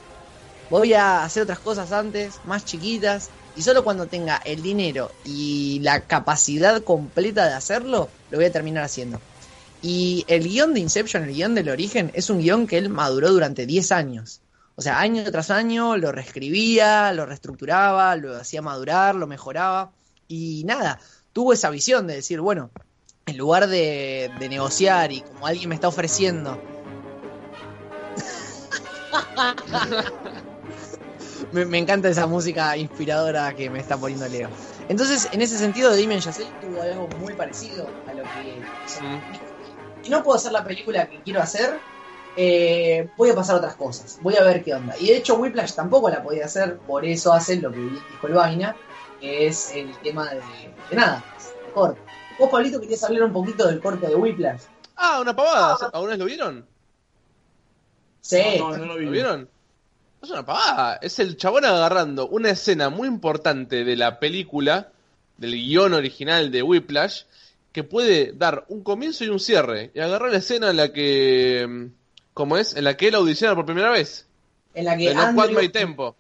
Voy 0.71 0.95
a 0.95 1.25
hacer 1.25 1.43
otras 1.43 1.59
cosas 1.61 1.93
antes, 1.93 2.41
más 2.45 2.65
chiquitas, 2.65 3.31
y 3.55 3.63
solo 3.63 3.85
cuando 3.85 4.07
tenga 4.07 4.39
el 4.45 4.63
dinero 4.63 5.11
y 5.25 5.79
la 5.81 6.01
capacidad 6.01 6.83
completa 6.83 7.47
de 7.47 7.55
hacerlo, 7.55 8.09
lo 8.31 8.39
voy 8.39 8.47
a 8.47 8.53
terminar 8.53 8.83
haciendo. 8.85 9.21
Y 9.87 10.25
el 10.29 10.49
guion 10.49 10.73
de 10.73 10.81
Inception, 10.81 11.25
el 11.25 11.35
guion 11.35 11.55
del 11.55 11.69
origen, 11.69 12.11
es 12.15 12.31
un 12.31 12.39
guion 12.39 12.67
que 12.67 12.79
él 12.79 12.89
maduró 12.89 13.31
durante 13.31 13.67
10 13.67 13.93
años. 13.93 14.41
O 14.77 14.83
sea, 14.83 14.99
año 14.99 15.31
tras 15.31 15.51
año 15.51 15.99
lo 15.99 16.11
reescribía, 16.11 17.13
lo 17.13 17.27
reestructuraba, 17.27 18.17
lo 18.17 18.35
hacía 18.35 18.63
madurar, 18.63 19.15
lo 19.15 19.27
mejoraba. 19.27 19.93
Y 20.27 20.65
nada, 20.65 20.99
tuvo 21.35 21.53
esa 21.53 21.69
visión 21.69 22.07
de 22.07 22.15
decir, 22.15 22.41
bueno, 22.41 22.71
en 23.27 23.37
lugar 23.37 23.67
de, 23.67 24.31
negociar 24.49 25.13
y 25.13 25.21
como 25.21 25.47
alguien 25.47 25.69
me 25.69 25.75
está 25.75 25.89
ofreciendo... 25.89 26.59
me, 31.53 31.79
encanta 31.79 32.09
esa 32.09 32.27
música 32.27 32.75
inspiradora 32.79 33.55
que 33.55 33.69
me 33.69 33.81
está 33.81 33.99
poniendo 33.99 34.27
Leo. 34.29 34.49
Entonces, 34.89 35.29
en 35.31 35.43
ese 35.43 35.59
sentido, 35.59 35.91
Damien 35.91 36.21
Chazelle 36.21 36.51
tuvo 36.63 36.81
algo 36.81 37.07
muy 37.21 37.35
parecido 37.35 37.87
a 38.09 38.15
lo 38.15 38.23
que 38.23 38.63
no 40.11 40.23
puedo 40.23 40.37
hacer 40.37 40.53
la 40.53 40.65
película 40.65 41.09
que 41.09 41.21
quiero 41.21 41.41
hacer, 41.41 41.79
eh, 42.37 43.09
voy 43.17 43.31
a 43.31 43.35
pasar 43.35 43.57
otras 43.57 43.77
cosas. 43.77 44.19
Voy 44.23 44.37
a 44.37 44.43
ver 44.43 44.65
qué 44.65 44.75
onda. 44.75 44.95
Y 44.99 45.07
de 45.07 45.17
hecho, 45.17 45.37
Whiplash 45.37 45.75
tampoco 45.75 46.11
la 46.11 46.23
podía 46.23 46.47
hacer, 46.47 46.79
por 46.79 47.05
eso 47.05 47.33
hacen 47.33 47.63
lo 47.63 47.71
que 47.71 47.79
dijo 47.79 48.27
el 48.27 48.35
Vaina, 48.35 48.77
que 49.21 49.47
es 49.47 49.73
el 49.75 49.97
tema 49.99 50.31
de, 50.31 50.41
de 50.91 50.97
nada, 50.97 51.25
el 51.67 51.73
corte. 51.73 52.01
Vos, 52.39 52.51
Pablito, 52.51 52.81
querías 52.81 53.05
hablar 53.05 53.25
un 53.25 53.33
poquito 53.33 53.67
del 53.67 53.81
corte 53.81 54.09
de 54.09 54.15
Whiplash. 54.17 54.63
Ah, 54.97 55.21
una 55.21 55.35
pavada. 55.35 55.91
¿Alguna 55.93 56.11
vez 56.11 56.19
lo 56.19 56.25
vieron? 56.25 56.67
Sí, 58.21 58.43
No, 58.59 58.71
no, 58.71 58.79
no 58.79 58.87
lo 58.87 58.97
vi. 58.97 59.05
¿Lo 59.05 59.11
vieron? 59.11 59.49
Es 60.23 60.31
una 60.31 60.45
pavada. 60.45 60.97
Es 61.03 61.19
el 61.19 61.37
chabón 61.37 61.65
agarrando 61.65 62.27
una 62.29 62.51
escena 62.51 62.89
muy 62.89 63.07
importante 63.07 63.85
de 63.85 63.97
la 63.97 64.19
película, 64.19 64.91
del 65.37 65.53
guion 65.53 65.93
original 65.95 66.51
de 66.51 66.63
Whiplash, 66.63 67.23
que 67.75 67.83
puede 67.83 68.33
dar 68.33 68.65
un 68.69 68.85
comienzo 68.85 69.25
y 69.25 69.29
un 69.29 69.41
cierre. 69.41 69.91
Y 69.95 70.01
agarró 70.01 70.29
la 70.29 70.39
escena 70.39 70.71
en 70.71 70.77
la 70.77 70.93
que. 70.93 71.67
mm, 71.69 71.87
¿Cómo 72.33 72.57
es? 72.57 72.75
En 72.77 72.85
la 72.85 72.97
que 72.97 73.09
él 73.09 73.17
audiciona 73.17 73.55
por 73.55 73.67
primera 73.67 73.91
vez. 73.91 74.27
en 74.75 74.85
la 74.87 74.97
que 74.97 75.13
Quad 75.13 75.35
Andrew- 75.35 75.61
My 75.61 75.69
Tempo. 75.69 76.15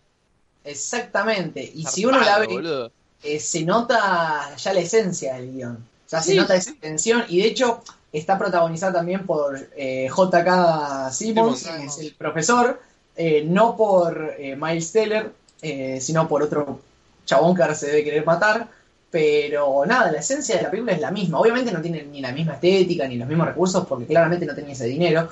Exactamente. 0.65 1.63
Y 1.75 1.85
si 1.87 2.05
uno 2.05 2.21
la 2.21 2.41
ve, 2.41 2.91
eh, 3.23 3.39
se 3.41 3.63
nota 3.65 4.55
ya 4.57 4.73
la 4.73 4.81
esencia 4.81 5.35
del 5.35 5.53
guion. 5.53 5.77
O 5.77 6.09
sea, 6.09 6.21
se 6.21 6.35
nota 6.35 6.61
sí. 6.61 6.71
esa 6.71 6.81
tensión 6.81 7.25
y 7.29 7.39
de 7.41 7.47
hecho 7.49 7.83
está 8.13 8.37
protagonizada 8.39 8.95
también 8.95 9.25
por 9.27 9.69
eh, 9.77 10.09
J.K. 10.09 11.11
Simmons, 11.13 11.61
Simmons. 11.61 11.79
que 11.81 11.87
es 11.87 11.99
el 11.99 12.15
profesor, 12.17 12.81
eh, 13.17 13.45
no 13.47 13.77
por 13.77 14.35
eh, 14.39 14.57
Miles 14.57 14.93
Teller, 14.93 15.33
eh, 15.63 15.99
sino 16.01 16.27
por 16.29 16.43
otro 16.43 16.81
chabón 17.27 17.55
que 17.57 17.63
ahora 17.63 17.75
se 17.75 17.87
debe 17.87 18.05
querer 18.05 18.25
matar. 18.27 18.69
Pero 19.15 19.87
nada, 19.87 20.11
la 20.11 20.19
esencia 20.19 20.57
de 20.57 20.63
la 20.63 20.71
película 20.73 20.93
es 20.93 21.01
la 21.01 21.13
misma. 21.13 21.39
Obviamente 21.39 21.71
no 21.71 21.81
tiene 21.81 22.03
ni 22.03 22.21
la 22.21 22.33
misma 22.33 22.55
estética 22.55 23.07
ni 23.07 23.17
los 23.17 23.29
mismos 23.29 23.47
recursos 23.47 23.87
porque 23.87 24.07
claramente 24.07 24.45
no 24.45 24.57
tenía 24.57 24.73
ese 24.73 24.87
dinero. 24.87 25.29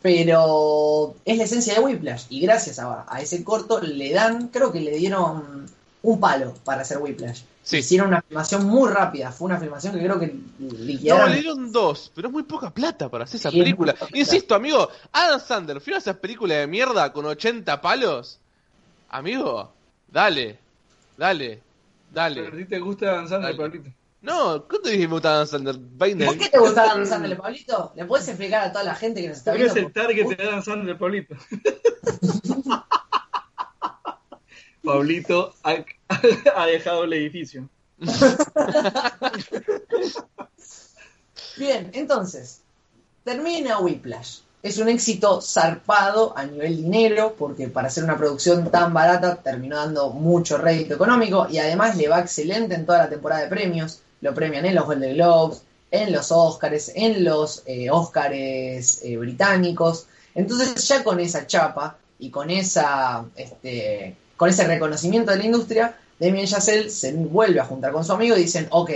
Pero 0.00 1.16
es 1.22 1.36
la 1.36 1.44
esencia 1.44 1.74
de 1.74 1.80
Whiplash. 1.80 2.24
Y 2.30 2.40
gracias 2.40 2.78
a, 2.78 3.04
a 3.06 3.20
ese 3.20 3.44
corto 3.44 3.78
le 3.82 4.10
dan, 4.10 4.48
creo 4.48 4.72
que 4.72 4.80
le 4.80 4.92
dieron 4.96 5.66
un 6.02 6.18
palo 6.20 6.54
para 6.64 6.80
hacer 6.80 6.96
Whiplash. 6.96 7.42
Sí. 7.62 7.78
Hicieron 7.78 8.08
una 8.08 8.22
filmación 8.22 8.64
muy 8.64 8.88
rápida. 8.90 9.30
Fue 9.32 9.44
una 9.46 9.58
filmación 9.60 9.92
que 9.92 9.98
creo 10.02 10.18
que 10.18 10.28
No, 10.58 10.72
liquidaron. 10.78 11.30
le 11.30 11.40
dieron 11.42 11.72
dos, 11.72 12.10
pero 12.14 12.28
es 12.28 12.32
muy 12.32 12.44
poca 12.44 12.70
plata 12.70 13.10
para 13.10 13.24
hacer 13.24 13.38
esa 13.38 13.50
Sí, 13.50 13.58
película. 13.58 13.94
Insisto, 14.14 14.54
amigo, 14.54 14.88
Adam 15.12 15.40
Sandler, 15.40 15.82
¿fui 15.82 15.92
a 15.92 15.98
esas 15.98 16.16
películas 16.16 16.56
de 16.56 16.66
mierda 16.68 17.12
con 17.12 17.26
80 17.26 17.82
palos? 17.82 18.38
Amigo, 19.10 19.72
dale, 20.10 20.58
dale, 21.18 21.60
Pero 22.12 22.20
a 22.20 22.28
dale. 22.30 22.50
ti 22.50 22.64
te 22.64 22.78
gusta 22.78 23.22
Dale. 23.22 23.50
el 23.50 23.56
Pablito. 23.56 23.90
No, 24.22 24.66
¿cuánto 24.66 24.88
dije 24.88 25.02
que 25.02 25.08
me 25.08 25.14
gusta 25.14 25.34
Adam 25.34 25.46
Sandler? 25.46 25.78
¿Por 26.26 26.38
qué 26.38 26.48
te 26.48 26.58
gustaba 26.58 26.94
Dan 26.94 27.06
Sandler, 27.06 27.36
Pablito? 27.38 27.92
¿Le 27.94 28.04
puedes 28.06 28.26
explicar 28.26 28.64
a 28.64 28.72
toda 28.72 28.84
la 28.84 28.94
gente 28.94 29.20
que 29.22 29.28
nos 29.28 29.38
está 29.38 29.52
viendo? 29.52 29.74
el 29.74 29.92
target 29.92 30.36
de 30.36 30.42
Adam 30.42 30.62
Sandler, 30.64 30.98
Pablito. 30.98 31.36
Pablito 34.82 35.54
ha, 35.62 35.76
ha 36.56 36.66
dejado 36.66 37.04
el 37.04 37.12
edificio. 37.12 37.68
Bien, 41.56 41.90
entonces, 41.94 42.62
termina 43.24 43.78
Whiplash. 43.78 44.40
Es 44.66 44.78
un 44.78 44.88
éxito 44.88 45.40
zarpado 45.40 46.36
a 46.36 46.44
nivel 46.44 46.76
dinero, 46.76 47.36
porque 47.38 47.68
para 47.68 47.86
hacer 47.86 48.02
una 48.02 48.18
producción 48.18 48.68
tan 48.68 48.92
barata 48.92 49.36
terminó 49.36 49.76
dando 49.76 50.10
mucho 50.10 50.58
rédito 50.58 50.94
económico 50.94 51.46
y 51.48 51.58
además 51.58 51.96
le 51.96 52.08
va 52.08 52.18
excelente 52.18 52.74
en 52.74 52.84
toda 52.84 52.98
la 52.98 53.08
temporada 53.08 53.42
de 53.42 53.48
premios. 53.48 54.00
Lo 54.22 54.34
premian 54.34 54.64
en 54.64 54.74
los 54.74 54.86
Golden 54.86 55.14
Globes, 55.14 55.62
en 55.92 56.10
los 56.10 56.32
Oscars, 56.32 56.90
en 56.96 57.22
los 57.22 57.62
eh, 57.66 57.92
Oscars 57.92 58.34
eh, 59.04 59.16
británicos. 59.16 60.08
Entonces 60.34 60.74
ya 60.88 61.04
con 61.04 61.20
esa 61.20 61.46
chapa 61.46 61.96
y 62.18 62.30
con 62.30 62.50
esa 62.50 63.24
este, 63.36 64.16
con 64.36 64.50
ese 64.50 64.64
reconocimiento 64.64 65.30
de 65.30 65.38
la 65.38 65.44
industria, 65.44 65.96
Damien 66.18 66.48
Chazelle 66.48 66.90
se 66.90 67.12
vuelve 67.12 67.60
a 67.60 67.66
juntar 67.66 67.92
con 67.92 68.04
su 68.04 68.12
amigo 68.12 68.36
y 68.36 68.40
dicen, 68.40 68.66
ok, 68.70 68.90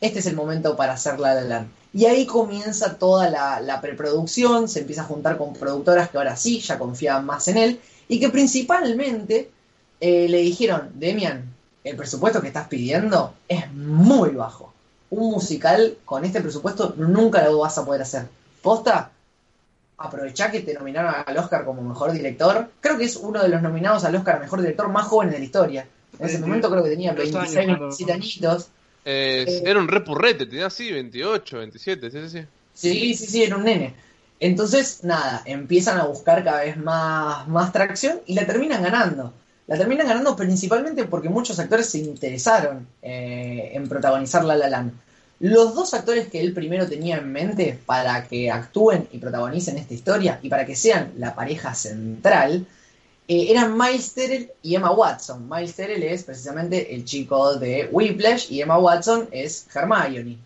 este 0.00 0.18
es 0.18 0.26
el 0.26 0.34
momento 0.34 0.74
para 0.74 0.94
hacer 0.94 1.20
La 1.20 1.34
La 1.34 1.42
Land. 1.42 1.83
Y 1.94 2.06
ahí 2.06 2.26
comienza 2.26 2.98
toda 2.98 3.30
la, 3.30 3.60
la 3.60 3.80
preproducción, 3.80 4.68
se 4.68 4.80
empieza 4.80 5.02
a 5.02 5.06
juntar 5.06 5.38
con 5.38 5.52
productoras 5.54 6.10
que 6.10 6.18
ahora 6.18 6.34
sí 6.36 6.58
ya 6.60 6.76
confiaban 6.78 7.24
más 7.24 7.46
en 7.48 7.56
él 7.56 7.80
y 8.08 8.18
que 8.18 8.30
principalmente 8.30 9.50
eh, 10.00 10.28
le 10.28 10.38
dijeron, 10.38 10.90
Demian, 10.94 11.54
el 11.84 11.96
presupuesto 11.96 12.40
que 12.40 12.48
estás 12.48 12.66
pidiendo 12.68 13.34
es 13.48 13.72
muy 13.72 14.30
bajo. 14.30 14.72
Un 15.10 15.30
musical 15.30 15.96
con 16.04 16.24
este 16.24 16.40
presupuesto 16.40 16.94
nunca 16.96 17.44
lo 17.44 17.58
vas 17.60 17.78
a 17.78 17.84
poder 17.84 18.02
hacer. 18.02 18.26
Posta, 18.60 19.12
aprovechá 19.98 20.50
que 20.50 20.60
te 20.60 20.74
nominaron 20.74 21.14
al 21.24 21.38
Oscar 21.38 21.64
como 21.64 21.82
mejor 21.82 22.10
director. 22.12 22.70
Creo 22.80 22.98
que 22.98 23.04
es 23.04 23.16
uno 23.16 23.40
de 23.42 23.48
los 23.48 23.62
nominados 23.62 24.04
al 24.04 24.16
Oscar 24.16 24.40
mejor 24.40 24.60
director 24.60 24.88
más 24.88 25.06
jóvenes 25.06 25.34
de 25.34 25.38
la 25.38 25.44
historia. 25.44 25.86
En 26.18 26.26
ese 26.26 26.38
momento 26.40 26.70
creo 26.70 26.82
que 26.82 26.90
tenía 26.90 27.12
los 27.12 27.20
años 27.26 27.34
26, 27.54 27.66
cuando- 27.66 27.84
27 27.86 28.12
añitos. 28.12 28.68
Eh, 29.04 29.62
era 29.64 29.78
un 29.78 29.88
repurrete, 29.88 30.46
tenía 30.46 30.66
así 30.66 30.90
28, 30.90 31.58
27, 31.58 32.10
sí, 32.10 32.18
sí, 32.22 32.28
sí. 32.28 32.46
Sí, 32.74 33.14
sí, 33.14 33.26
sí, 33.26 33.42
era 33.42 33.56
un 33.56 33.64
nene. 33.64 33.94
Entonces, 34.40 35.04
nada, 35.04 35.42
empiezan 35.44 35.98
a 35.98 36.04
buscar 36.04 36.42
cada 36.42 36.62
vez 36.62 36.76
más, 36.76 37.46
más 37.48 37.72
tracción 37.72 38.20
y 38.26 38.34
la 38.34 38.46
terminan 38.46 38.82
ganando. 38.82 39.32
La 39.66 39.78
terminan 39.78 40.06
ganando 40.06 40.36
principalmente 40.36 41.04
porque 41.04 41.28
muchos 41.28 41.58
actores 41.58 41.88
se 41.88 41.98
interesaron 41.98 42.86
eh, 43.00 43.70
en 43.72 43.88
protagonizar 43.88 44.44
La 44.44 44.56
La 44.56 44.68
Land. 44.68 44.92
Los 45.40 45.74
dos 45.74 45.94
actores 45.94 46.28
que 46.28 46.40
él 46.40 46.52
primero 46.52 46.86
tenía 46.86 47.16
en 47.16 47.32
mente 47.32 47.78
para 47.86 48.26
que 48.28 48.50
actúen 48.50 49.08
y 49.12 49.18
protagonicen 49.18 49.78
esta 49.78 49.94
historia 49.94 50.38
y 50.42 50.48
para 50.48 50.66
que 50.66 50.76
sean 50.76 51.12
la 51.18 51.34
pareja 51.34 51.74
central 51.74 52.66
eh, 53.28 53.46
eran 53.50 53.76
Miles 53.78 54.12
Terrell 54.14 54.50
y 54.62 54.74
Emma 54.74 54.90
Watson. 54.90 55.48
Miles 55.48 55.74
Terrell 55.74 56.02
es 56.02 56.24
precisamente 56.24 56.94
el 56.94 57.04
chico 57.04 57.56
de 57.56 57.88
Whiplash 57.90 58.52
y 58.52 58.60
Emma 58.60 58.78
Watson 58.78 59.28
es 59.32 59.66
Hermione. 59.74 60.38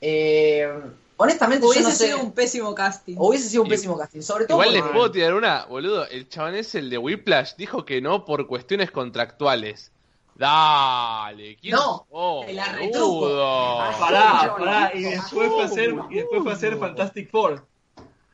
Eh, 0.00 0.68
honestamente, 1.16 1.64
yo 1.64 1.70
Hubiese 1.70 1.92
sé. 1.92 2.06
sido 2.06 2.20
un 2.20 2.32
pésimo 2.32 2.74
casting. 2.74 3.16
Hubiese 3.18 3.48
sido 3.48 3.62
un 3.62 3.68
Y- 3.68 3.70
pésimo 3.70 3.96
casting. 3.98 4.20
Sobre 4.22 4.46
todo 4.46 4.56
Igual 4.62 4.72
les 4.74 4.82
puedo 4.82 5.10
tirar 5.10 5.34
una, 5.34 5.64
boludo. 5.66 6.06
El 6.08 6.28
chabón 6.28 6.54
es 6.56 6.74
el 6.74 6.90
de 6.90 6.98
Whiplash, 6.98 7.54
dijo 7.56 7.84
que 7.84 8.00
no 8.00 8.24
por 8.24 8.46
cuestiones 8.46 8.90
contractuales. 8.90 9.90
Dale, 10.34 11.56
¿quién 11.60 11.74
No, 11.74 12.06
sos, 12.10 12.46
te 12.46 12.52
la 12.54 12.64
boludo? 12.72 12.78
retruco. 12.80 13.78
Pará, 14.00 14.54
pará, 14.58 14.90
y 14.94 15.02
después 15.02 15.48
fue 15.50 15.62
a 15.62 15.66
hacer, 15.66 15.94
y 16.10 16.14
después 16.16 16.42
fue 16.42 16.52
a 16.52 16.54
hacer 16.54 16.78
Fantastic 16.78 17.30
Four. 17.30 17.66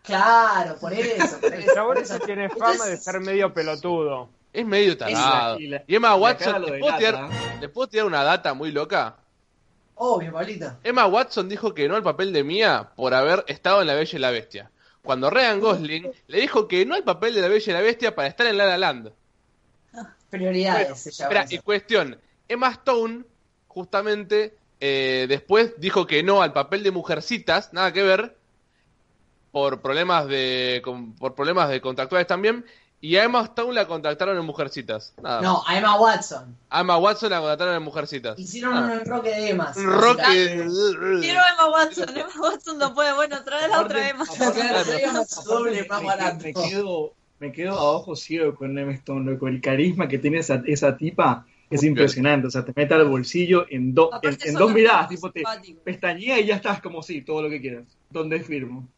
Claro, 0.09 0.77
por 0.81 0.93
eso. 0.93 1.39
Por 1.41 1.55
El 1.55 1.63
eso, 1.63 1.75
chabón 1.75 1.99
ese 1.99 2.19
tiene 2.21 2.49
fama 2.49 2.87
de 2.87 2.97
ser 2.97 3.21
medio 3.21 3.53
pelotudo. 3.53 4.31
Es 4.53 4.65
medio 4.67 4.97
tarado. 4.97 5.61
y 5.61 5.67
la- 5.69 5.85
Y 5.87 5.95
Emma 5.97 6.15
Watson, 6.17 6.47
cara 6.53 6.59
lo 6.59 6.69
¿le 6.71 6.79
puedo, 6.81 6.97
tirar, 6.97 7.29
¿le 7.61 7.69
puedo 7.69 7.89
tirar 7.89 8.07
una 8.07 8.23
data 8.25 8.55
muy 8.55 8.73
loca? 8.73 9.17
Obvio, 9.97 10.33
Pablito. 10.33 10.73
Emma 10.83 11.07
Watson 11.07 11.49
dijo 11.49 11.75
que 11.75 11.87
no 11.89 11.97
al 11.97 12.03
papel 12.03 12.33
de 12.33 12.43
Mia 12.45 12.89
por 12.97 13.13
haber 13.15 13.45
estado 13.49 13.81
en 13.83 13.87
La 13.89 13.95
Bella 13.95 14.17
y 14.17 14.21
la 14.21 14.31
Bestia. 14.31 14.71
Cuando 15.03 15.29
Ryan 15.31 15.61
Gosling 15.61 16.11
le 16.27 16.41
dijo 16.41 16.67
que 16.67 16.87
no 16.87 16.95
al 16.95 17.05
papel 17.05 17.35
de 17.35 17.41
La 17.43 17.49
Bella 17.49 17.71
y 17.71 17.75
la 17.75 17.81
Bestia 17.83 18.15
para 18.15 18.29
estar 18.29 18.47
en 18.47 18.57
La 18.57 18.65
La 18.67 18.79
Land. 18.79 19.13
Prioridades. 20.31 20.99
se 20.99 21.11
llama 21.11 21.35
Espera, 21.41 21.47
y 21.51 21.59
cuestión, 21.65 22.19
Emma 22.49 22.71
Stone 22.71 23.25
justamente 23.67 24.57
eh, 24.81 25.27
después 25.29 25.75
dijo 25.79 26.07
que 26.07 26.23
no 26.23 26.43
al 26.43 26.53
papel 26.53 26.83
de 26.83 26.91
Mujercitas, 26.91 27.73
nada 27.73 27.93
que 27.93 28.03
ver, 28.03 28.37
por 29.53 29.81
problemas 29.81 30.27
de 30.27 30.81
con- 30.85 31.15
por 31.15 31.35
problemas 31.35 31.69
de 31.71 31.81
contractuales 31.81 32.27
también, 32.27 32.65
y 33.01 33.15
a 33.17 33.23
Emma 33.25 33.43
Stone 33.45 33.73
la 33.75 33.87
contactaron 33.87 34.37
en 34.37 34.45
Mujercitas. 34.45 35.15
Nada. 35.23 35.41
No, 35.41 35.63
a 35.67 35.79
Emma 35.79 35.97
Watson. 36.01 36.57
A 36.69 36.81
Emma 36.81 36.99
Watson 36.99 37.31
la 37.31 37.39
contrataron 37.39 37.77
en 37.77 37.83
Mujercitas. 37.83 38.37
Hicieron 38.39 38.75
Nada. 38.75 38.87
un 38.87 38.93
enroque 39.01 39.31
de. 39.31 39.53
Un 39.55 39.85
rock 39.87 40.19
Quiero 40.21 41.41
a 41.41 41.51
Emma 41.53 41.71
Watson. 41.73 42.09
Emma 42.09 42.29
Watson 42.41 42.79
no 42.79 42.95
puede. 42.95 43.13
Bueno, 43.15 43.37
trae 43.45 43.69
la 43.69 43.83
otra 43.83 44.09
Emma. 44.09 44.25
doble 45.47 45.83
me- 45.83 45.89
más 45.89 46.03
barato. 46.03 46.45
Me 46.45 46.53
quedo, 46.55 47.13
me 47.39 47.53
quedo 47.53 47.73
a 47.79 47.83
ojo 47.93 48.17
ciego 48.17 48.55
con 48.55 48.77
Emma 48.79 48.93
Stone, 48.95 49.31
loco. 49.31 49.49
El 49.49 49.61
carisma 49.61 50.09
que 50.09 50.19
tiene 50.19 50.39
esa, 50.39 50.63
esa 50.67 50.97
tipa 50.97 51.47
es 51.71 51.83
impresionante. 51.85 52.49
O 52.49 52.51
sea, 52.51 52.65
te 52.65 52.73
mete 52.75 52.95
al 52.95 53.05
bolsillo 53.09 53.67
en, 53.71 53.95
do- 53.95 54.11
en, 54.23 54.55
dos 54.55 54.73
miradas. 54.73 55.09
Tipo, 55.09 55.31
te 55.31 55.43
pestañea 55.85 56.41
y 56.41 56.47
ya 56.47 56.57
estás 56.57 56.81
como 56.81 57.03
sí, 57.03 57.23
todo 57.23 57.43
lo 57.43 57.51
que 57.51 57.61
quieras. 57.61 57.85
¿Dónde 58.11 58.41
firmo? 58.41 58.89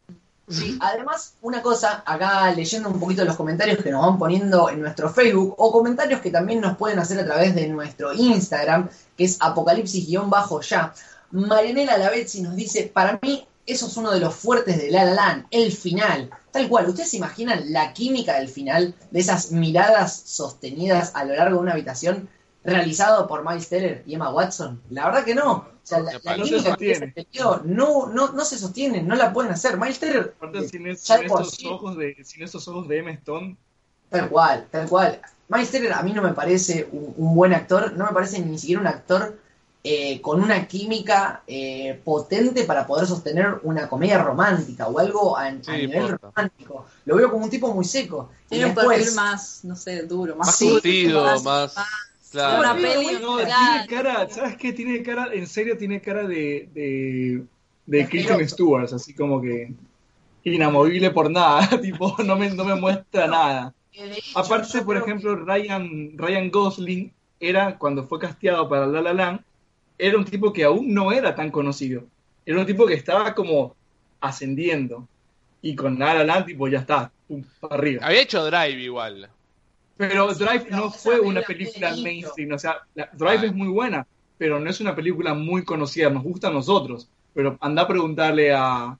Sí, 0.50 0.76
además, 0.80 1.34
una 1.42 1.62
cosa, 1.62 2.02
acá 2.04 2.50
leyendo 2.52 2.88
un 2.88 3.00
poquito 3.00 3.24
los 3.24 3.36
comentarios 3.36 3.82
que 3.82 3.90
nos 3.90 4.04
van 4.04 4.18
poniendo 4.18 4.68
en 4.68 4.80
nuestro 4.80 5.08
Facebook, 5.08 5.54
o 5.56 5.72
comentarios 5.72 6.20
que 6.20 6.30
también 6.30 6.60
nos 6.60 6.76
pueden 6.76 6.98
hacer 6.98 7.18
a 7.20 7.24
través 7.24 7.54
de 7.54 7.68
nuestro 7.68 8.12
Instagram, 8.12 8.88
que 9.16 9.24
es 9.24 9.38
apocalipsis-ya. 9.40 10.92
Marianela 11.32 11.96
Lavezzi 11.96 12.42
nos 12.42 12.56
dice, 12.56 12.90
para 12.92 13.18
mí, 13.22 13.46
eso 13.66 13.86
es 13.86 13.96
uno 13.96 14.10
de 14.10 14.18
los 14.18 14.34
fuertes 14.34 14.78
de 14.78 14.90
La 14.90 15.04
La 15.04 15.14
Land, 15.14 15.46
el 15.50 15.70
final. 15.70 16.30
Tal 16.50 16.68
cual, 16.68 16.88
¿ustedes 16.88 17.10
se 17.10 17.18
imaginan 17.18 17.72
la 17.72 17.92
química 17.92 18.38
del 18.38 18.48
final? 18.48 18.94
De 19.12 19.20
esas 19.20 19.52
miradas 19.52 20.22
sostenidas 20.24 21.12
a 21.14 21.24
lo 21.24 21.36
largo 21.36 21.56
de 21.56 21.62
una 21.62 21.72
habitación, 21.72 22.28
realizado 22.64 23.26
por 23.26 23.44
Miles 23.48 23.68
Teller 23.68 24.02
y 24.06 24.14
Emma 24.14 24.30
Watson. 24.30 24.80
La 24.90 25.06
verdad 25.06 25.24
que 25.24 25.34
no. 25.34 25.52
O 25.52 25.66
sea, 25.82 26.00
la, 26.00 26.12
la 26.22 26.36
No 26.36 26.44
se 26.44 26.50
química 26.50 26.76
que 26.76 26.94
se 26.94 27.14
no, 27.64 28.06
no, 28.06 28.32
no 28.32 28.44
se 28.44 28.58
sostiene, 28.58 29.02
no 29.02 29.16
la 29.16 29.32
pueden 29.32 29.52
hacer. 29.52 29.78
Miles 29.78 29.98
Teller 29.98 30.34
Aparte, 30.36 30.68
sin, 30.68 30.86
es- 30.86 31.00
sin 31.00 31.24
estos 31.24 31.50
sí. 31.52 31.66
ojos 31.66 31.96
de, 31.96 32.16
sin 32.24 32.42
estos 32.42 32.66
ojos 32.68 32.86
de 32.88 32.98
Emma 32.98 33.10
Stone, 33.12 33.56
Tal 34.08 34.28
cual, 34.28 34.66
tal 34.70 34.88
cual. 34.88 35.20
Miles 35.48 35.70
Teller 35.70 35.92
a 35.92 36.02
mí 36.02 36.12
no 36.12 36.22
me 36.22 36.32
parece 36.34 36.88
un, 36.92 37.14
un 37.16 37.34
buen 37.34 37.52
actor, 37.54 37.92
no 37.94 38.06
me 38.06 38.12
parece 38.12 38.40
ni 38.40 38.58
siquiera 38.58 38.80
un 38.80 38.86
actor 38.88 39.36
eh, 39.82 40.20
con 40.20 40.42
una 40.42 40.66
química 40.68 41.42
eh, 41.46 41.98
potente 42.04 42.64
para 42.64 42.86
poder 42.86 43.06
sostener 43.06 43.60
una 43.62 43.88
comedia 43.88 44.18
romántica 44.22 44.86
o 44.88 44.98
algo 44.98 45.36
a, 45.36 45.46
a 45.46 45.52
Sí, 45.62 45.70
nivel 45.72 46.18
romántico. 46.18 46.84
Lo 47.06 47.16
veo 47.16 47.30
como 47.30 47.44
un 47.44 47.50
tipo 47.50 47.72
muy 47.72 47.84
seco. 47.84 48.30
Y 48.46 48.48
Tiene 48.50 48.66
un 48.66 48.74
después, 48.74 48.98
perfil 48.98 49.14
más, 49.14 49.60
no 49.64 49.76
sé, 49.76 50.02
duro. 50.02 50.36
Más, 50.36 50.48
Más 50.48 50.58
curtido, 50.58 51.24
más- 51.24 51.42
más... 51.44 51.76
más- 51.76 51.86
Claro. 52.30 52.60
Una 52.60 52.74
peli. 52.74 53.18
No, 53.20 53.36
tiene 53.38 53.86
cara, 53.88 54.28
¿sabes 54.28 54.56
qué? 54.56 54.72
Tiene 54.72 55.02
cara, 55.02 55.30
en 55.32 55.46
serio 55.46 55.76
tiene 55.76 56.00
cara 56.00 56.26
de, 56.26 56.68
de, 56.72 57.42
de 57.86 58.08
Kristen. 58.08 58.48
Stewart, 58.48 58.92
así 58.92 59.14
como 59.14 59.40
que 59.40 59.72
inamovible 60.44 61.10
por 61.10 61.30
nada, 61.30 61.68
tipo, 61.82 62.16
no 62.24 62.36
me, 62.36 62.50
no 62.50 62.64
me 62.64 62.74
muestra 62.74 63.26
nada. 63.26 63.74
hecho, 63.92 64.38
Aparte, 64.38 64.82
por 64.82 64.96
ejemplo, 64.96 65.36
Ryan, 65.36 66.12
Ryan 66.16 66.50
Gosling 66.50 67.12
era, 67.40 67.76
cuando 67.78 68.06
fue 68.06 68.18
casteado 68.18 68.68
para 68.68 68.86
La 68.86 69.00
La 69.02 69.12
Land, 69.12 69.40
era 69.98 70.16
un 70.16 70.24
tipo 70.24 70.52
que 70.52 70.64
aún 70.64 70.94
no 70.94 71.12
era 71.12 71.34
tan 71.34 71.50
conocido. 71.50 72.04
Era 72.46 72.60
un 72.60 72.66
tipo 72.66 72.86
que 72.86 72.94
estaba 72.94 73.34
como 73.34 73.74
ascendiendo. 74.20 75.06
Y 75.62 75.74
con 75.74 75.98
La 75.98 76.14
La 76.14 76.24
Land, 76.24 76.46
tipo, 76.46 76.68
ya 76.68 76.78
está, 76.78 77.10
pum, 77.28 77.42
para 77.60 77.74
arriba. 77.74 78.06
Había 78.06 78.22
hecho 78.22 78.44
Drive 78.44 78.80
igual. 78.80 79.28
Pero 80.00 80.32
Drive 80.32 80.66
no 80.70 80.90
fue 80.90 81.20
una 81.20 81.42
película 81.42 81.94
mainstream. 81.94 82.52
O 82.52 82.58
sea, 82.58 82.78
la- 82.94 83.10
Drive 83.12 83.40
Ah. 83.42 83.46
es 83.46 83.54
muy 83.54 83.68
buena, 83.68 84.06
pero 84.38 84.58
no 84.58 84.70
es 84.70 84.80
una 84.80 84.96
película 84.96 85.34
muy 85.34 85.62
conocida. 85.62 86.08
Nos 86.08 86.22
gusta 86.22 86.48
a 86.48 86.50
nosotros. 86.50 87.06
Pero 87.34 87.58
anda 87.60 87.82
a 87.82 87.86
preguntarle 87.86 88.50
a, 88.54 88.96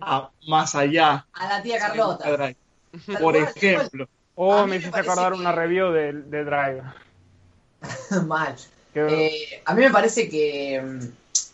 a 0.00 0.30
más 0.48 0.74
allá. 0.74 1.26
A 1.34 1.46
la 1.48 1.62
tía 1.62 1.78
Carlota. 1.78 2.54
Por 3.20 3.36
ejemplo. 3.36 4.08
Oh, 4.34 4.62
me 4.62 4.66
me 4.70 4.76
hiciste 4.76 4.98
acordar 4.98 5.32
que- 5.34 5.38
una 5.40 5.52
review 5.52 5.90
de, 5.92 6.12
de 6.14 6.44
Drive. 6.44 6.82
Mal. 8.26 8.56
Eh, 8.94 9.62
a 9.64 9.74
mí 9.74 9.82
me 9.82 9.90
parece 9.90 10.28
que 10.28 10.80
mm, 10.82 11.00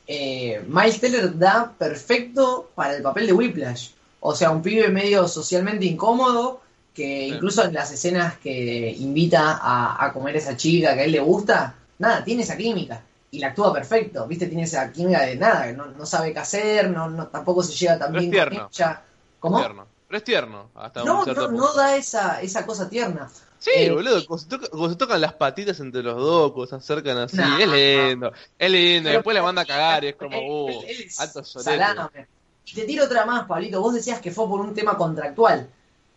eh, 0.06 0.62
Miles 0.68 1.00
Teller 1.00 1.36
da 1.36 1.72
perfecto 1.76 2.70
para 2.74 2.94
el 2.96 3.02
papel 3.02 3.26
de 3.26 3.32
Whiplash. 3.32 3.90
O 4.20 4.34
sea, 4.34 4.50
un 4.50 4.62
pibe 4.62 4.88
medio 4.90 5.26
socialmente 5.26 5.86
incómodo, 5.86 6.60
que 6.94 7.28
incluso 7.28 7.64
en 7.64 7.72
las 7.74 7.90
escenas 7.92 8.36
que 8.38 8.90
invita 8.98 9.58
a, 9.62 10.04
a 10.04 10.12
comer 10.12 10.36
esa 10.36 10.56
chica 10.56 10.94
que 10.94 11.00
a 11.00 11.04
él 11.04 11.12
le 11.12 11.20
gusta, 11.20 11.74
nada, 11.98 12.24
tiene 12.24 12.42
esa 12.42 12.56
química. 12.56 13.02
Y 13.32 13.38
la 13.38 13.48
actúa 13.48 13.72
perfecto, 13.72 14.26
¿viste? 14.26 14.46
Tiene 14.48 14.64
esa 14.64 14.90
química 14.90 15.22
de 15.22 15.36
nada, 15.36 15.66
que 15.66 15.72
no, 15.72 15.86
no 15.86 16.04
sabe 16.04 16.32
qué 16.32 16.40
hacer, 16.40 16.90
no, 16.90 17.08
no, 17.08 17.28
tampoco 17.28 17.62
se 17.62 17.72
lleva 17.74 17.96
tan 17.98 18.10
Pero 18.12 18.20
bien 18.22 18.34
es 18.34 18.44
con 18.58 18.68
ella. 18.72 19.02
¿Cómo? 19.38 19.58
Tierno. 19.58 19.86
Pero 20.08 20.18
es 20.18 20.24
tierno, 20.24 20.70
hasta 20.74 21.04
No, 21.04 21.20
un 21.20 21.26
no, 21.28 21.34
punto. 21.34 21.52
no 21.52 21.72
da 21.74 21.94
esa, 21.94 22.40
esa 22.42 22.66
cosa 22.66 22.90
tierna. 22.90 23.30
Sí, 23.60 23.70
Eh, 23.76 23.90
boludo, 23.92 24.26
cuando 24.26 24.38
se, 24.42 24.48
toca- 24.48 24.68
cuando 24.68 24.88
se 24.90 24.96
tocan 24.96 25.20
las 25.20 25.34
patitas 25.34 25.78
entre 25.78 26.02
los 26.02 26.16
dos, 26.16 26.50
cuando 26.52 26.66
se 26.70 26.76
acercan 26.76 27.18
así, 27.18 27.36
Nah. 27.36 27.60
es 27.60 27.68
lindo, 27.68 28.32
es 28.58 28.70
lindo, 28.70 29.06
Pero- 29.08 29.18
después 29.18 29.34
le 29.34 29.42
manda 29.42 29.62
a 29.62 29.66
cagar 29.66 30.02
y 30.02 30.08
es 30.08 30.16
como, 30.16 30.66
uh, 30.66 30.82
alto 31.18 31.44
salame. 31.44 32.26
Y 32.66 32.74
te 32.74 32.84
tiro 32.84 33.04
otra 33.04 33.24
más, 33.26 33.46
Pablito. 33.46 33.80
Vos 33.80 33.94
decías 33.94 34.20
que 34.20 34.30
fue 34.32 34.48
por 34.48 34.60
un 34.60 34.74
tema 34.74 34.96
contractual. 34.96 35.68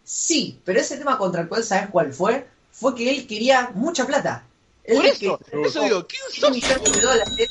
Sí, 0.04 0.60
pero 0.66 0.80
ese 0.80 0.98
tema 0.98 1.18
contractual, 1.18 1.64
¿sabes 1.64 1.90
cuál 1.90 2.14
fue? 2.14 2.46
Fue 2.72 2.94
que 2.96 3.10
él 3.10 3.28
quería 3.28 3.72
mucha 3.74 4.06
plata. 4.06 4.44
Él 4.84 4.98
Por 4.98 5.06
eso, 5.06 5.40
por 5.52 5.68
eso 5.68 5.82
digo, 5.84 6.08
¿quién 6.08 6.22
100 6.30 6.42
sos? 6.42 6.52
millones 6.52 6.94
de 6.94 7.02
dólares 7.02 7.50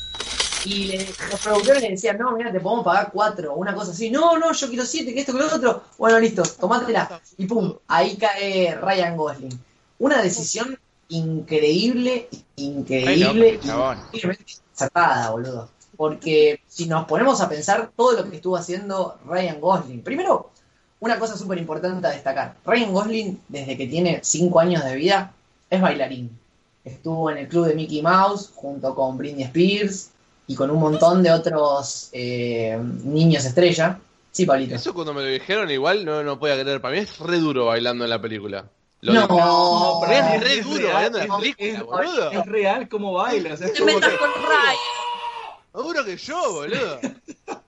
y 0.65 0.85
le- 0.85 1.05
los 1.31 1.39
productores 1.41 1.81
le 1.81 1.89
decían, 1.89 2.17
no, 2.17 2.31
mira, 2.37 2.51
te 2.51 2.59
podemos 2.59 2.85
pagar 2.85 3.09
cuatro, 3.11 3.55
una 3.55 3.73
cosa 3.73 3.91
así. 3.91 4.09
No, 4.11 4.37
no, 4.37 4.53
yo 4.53 4.67
quiero 4.69 4.85
siete, 4.85 5.13
que 5.13 5.21
esto, 5.21 5.33
que 5.33 5.39
lo 5.39 5.53
otro. 5.53 5.83
Bueno, 5.97 6.19
listo, 6.19 6.43
tomátela. 6.43 7.19
Y 7.37 7.45
pum, 7.47 7.73
ahí 7.87 8.15
cae 8.17 8.75
Ryan 8.75 9.17
Gosling. 9.17 9.59
Una 9.99 10.21
decisión 10.21 10.77
increíble, 11.09 12.29
Re 12.31 12.39
increíble, 12.57 13.59
increíblemente 13.63 14.53
acertada, 14.75 15.31
boludo. 15.31 15.69
Porque 15.97 16.61
si 16.67 16.85
nos 16.87 17.05
ponemos 17.05 17.39
a 17.41 17.49
pensar 17.49 17.91
todo 17.95 18.13
lo 18.13 18.29
que 18.29 18.37
estuvo 18.37 18.55
haciendo 18.55 19.19
Ryan 19.25 19.59
Gosling, 19.59 20.01
primero, 20.03 20.51
una 21.03 21.19
cosa 21.19 21.35
súper 21.37 21.57
importante 21.57 22.07
a 22.07 22.11
destacar. 22.11 22.55
Ryan 22.65 22.93
Gosling, 22.93 23.39
desde 23.49 23.75
que 23.77 23.87
tiene 23.87 24.19
5 24.23 24.59
años 24.59 24.83
de 24.85 24.95
vida, 24.95 25.33
es 25.69 25.81
bailarín. 25.81 26.29
Estuvo 26.85 27.29
en 27.29 27.37
el 27.39 27.47
club 27.47 27.65
de 27.65 27.75
Mickey 27.75 28.01
Mouse 28.01 28.51
junto 28.55 28.95
con 28.95 29.17
Britney 29.17 29.43
Spears 29.43 30.09
y 30.47 30.55
con 30.55 30.69
un 30.71 30.79
montón 30.79 31.21
de 31.23 31.31
otros 31.31 32.09
eh, 32.13 32.77
niños 33.03 33.45
estrella. 33.45 33.99
Sí, 34.31 34.45
Pablito. 34.45 34.75
Eso 34.75 34.93
cuando 34.93 35.13
me 35.13 35.21
lo 35.21 35.27
dijeron 35.27 35.69
igual 35.71 36.03
no, 36.05 36.23
no 36.23 36.39
podía 36.39 36.59
creer, 36.59 36.81
para 36.81 36.95
mí 36.95 37.01
es 37.01 37.19
re 37.19 37.37
duro 37.37 37.65
bailando 37.65 38.03
en 38.03 38.09
la 38.09 38.19
película. 38.21 38.65
Lo 39.01 39.13
No, 39.13 39.27
no, 39.27 39.99
pero 40.01 40.13
es 40.13 40.41
re 40.41 40.59
es 40.59 40.65
duro 40.65 40.77
real, 40.87 40.93
bailando 40.93 41.19
en 41.19 41.27
la 41.27 41.37
película, 41.37 41.67
es- 41.69 41.83
boludo. 41.83 42.31
Es 42.31 42.45
real 42.45 42.87
como 42.89 43.11
baila. 43.13 43.53
O 43.53 43.57
sea, 43.57 43.67
es 43.67 43.73
Te 43.73 43.79
como 43.79 43.93
metas 43.93 44.09
que- 44.11 44.17
con. 44.17 44.29
Más 45.73 45.83
duro 45.83 46.05
que 46.05 46.17
yo, 46.17 46.53
boludo. 46.53 46.99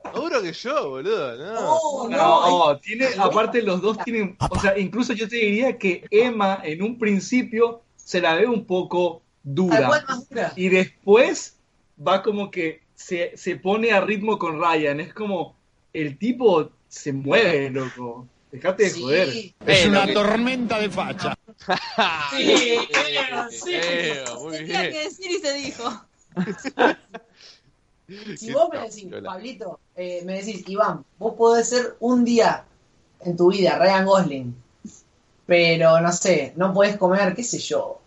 Más 0.04 0.14
duro 0.14 0.42
que 0.42 0.54
yo, 0.54 0.90
boludo. 0.90 1.36
No. 1.38 2.10
No, 2.10 2.10
No, 2.10 2.68
no, 2.74 2.80
tiene, 2.80 3.08
aparte 3.18 3.62
los 3.62 3.82
dos 3.82 3.98
tienen, 4.04 4.38
o 4.50 4.60
sea, 4.60 4.78
incluso 4.78 5.14
yo 5.14 5.28
te 5.28 5.38
diría 5.38 5.78
que 5.78 6.06
Emma 6.12 6.60
en 6.64 6.82
un 6.84 6.98
principio 7.00 7.82
se 7.96 8.22
la 8.22 8.36
ve 8.36 8.46
un 8.48 8.66
poco 8.66 9.22
dura 9.44 9.88
más 9.90 10.30
dura. 10.30 10.54
y 10.56 10.70
después 10.70 11.58
va 12.06 12.22
como 12.22 12.52
que 12.52 12.82
se, 12.96 13.36
se 13.36 13.56
pone 13.56 13.92
a 13.92 14.02
ritmo 14.02 14.38
con 14.38 14.60
Ryan, 14.62 15.00
es 15.00 15.14
como 15.14 15.56
el 15.94 16.18
tipo 16.18 16.70
se 16.88 17.12
mueve, 17.14 17.70
loco, 17.72 18.28
dejate 18.52 18.84
de 18.84 18.90
Sí, 18.92 19.02
joder. 19.02 19.30
Es 19.66 19.86
una 19.88 20.14
tormenta 20.14 20.80
de 20.80 20.90
facha. 20.90 21.36
Sí, 22.38 22.78
sí. 23.50 23.72
Feo, 23.82 24.40
muy 24.42 24.54
Se 24.54 24.58
tenía 24.64 24.82
que 24.84 24.90
bien. 24.90 25.04
decir 25.04 25.32
y 25.32 25.40
se 25.40 25.54
dijo. 25.54 26.06
Si 28.38 28.52
vos 28.52 28.70
me 28.72 28.80
decís, 28.80 29.08
Pablito, 29.24 29.80
eh, 29.96 30.22
me 30.26 30.34
decís, 30.42 30.64
Iván, 30.68 31.04
vos 31.18 31.34
podés 31.36 31.70
ser 31.70 31.96
un 32.00 32.24
día 32.24 32.64
en 33.22 33.36
tu 33.36 33.52
vida 33.52 33.78
Ryan 33.80 34.06
Gosling, 34.06 34.56
pero 35.46 36.00
no 36.02 36.12
sé, 36.12 36.54
no 36.56 36.74
podés 36.74 36.98
comer, 36.98 37.36
qué 37.36 37.44
sé 37.44 37.58
yo, 37.60 38.00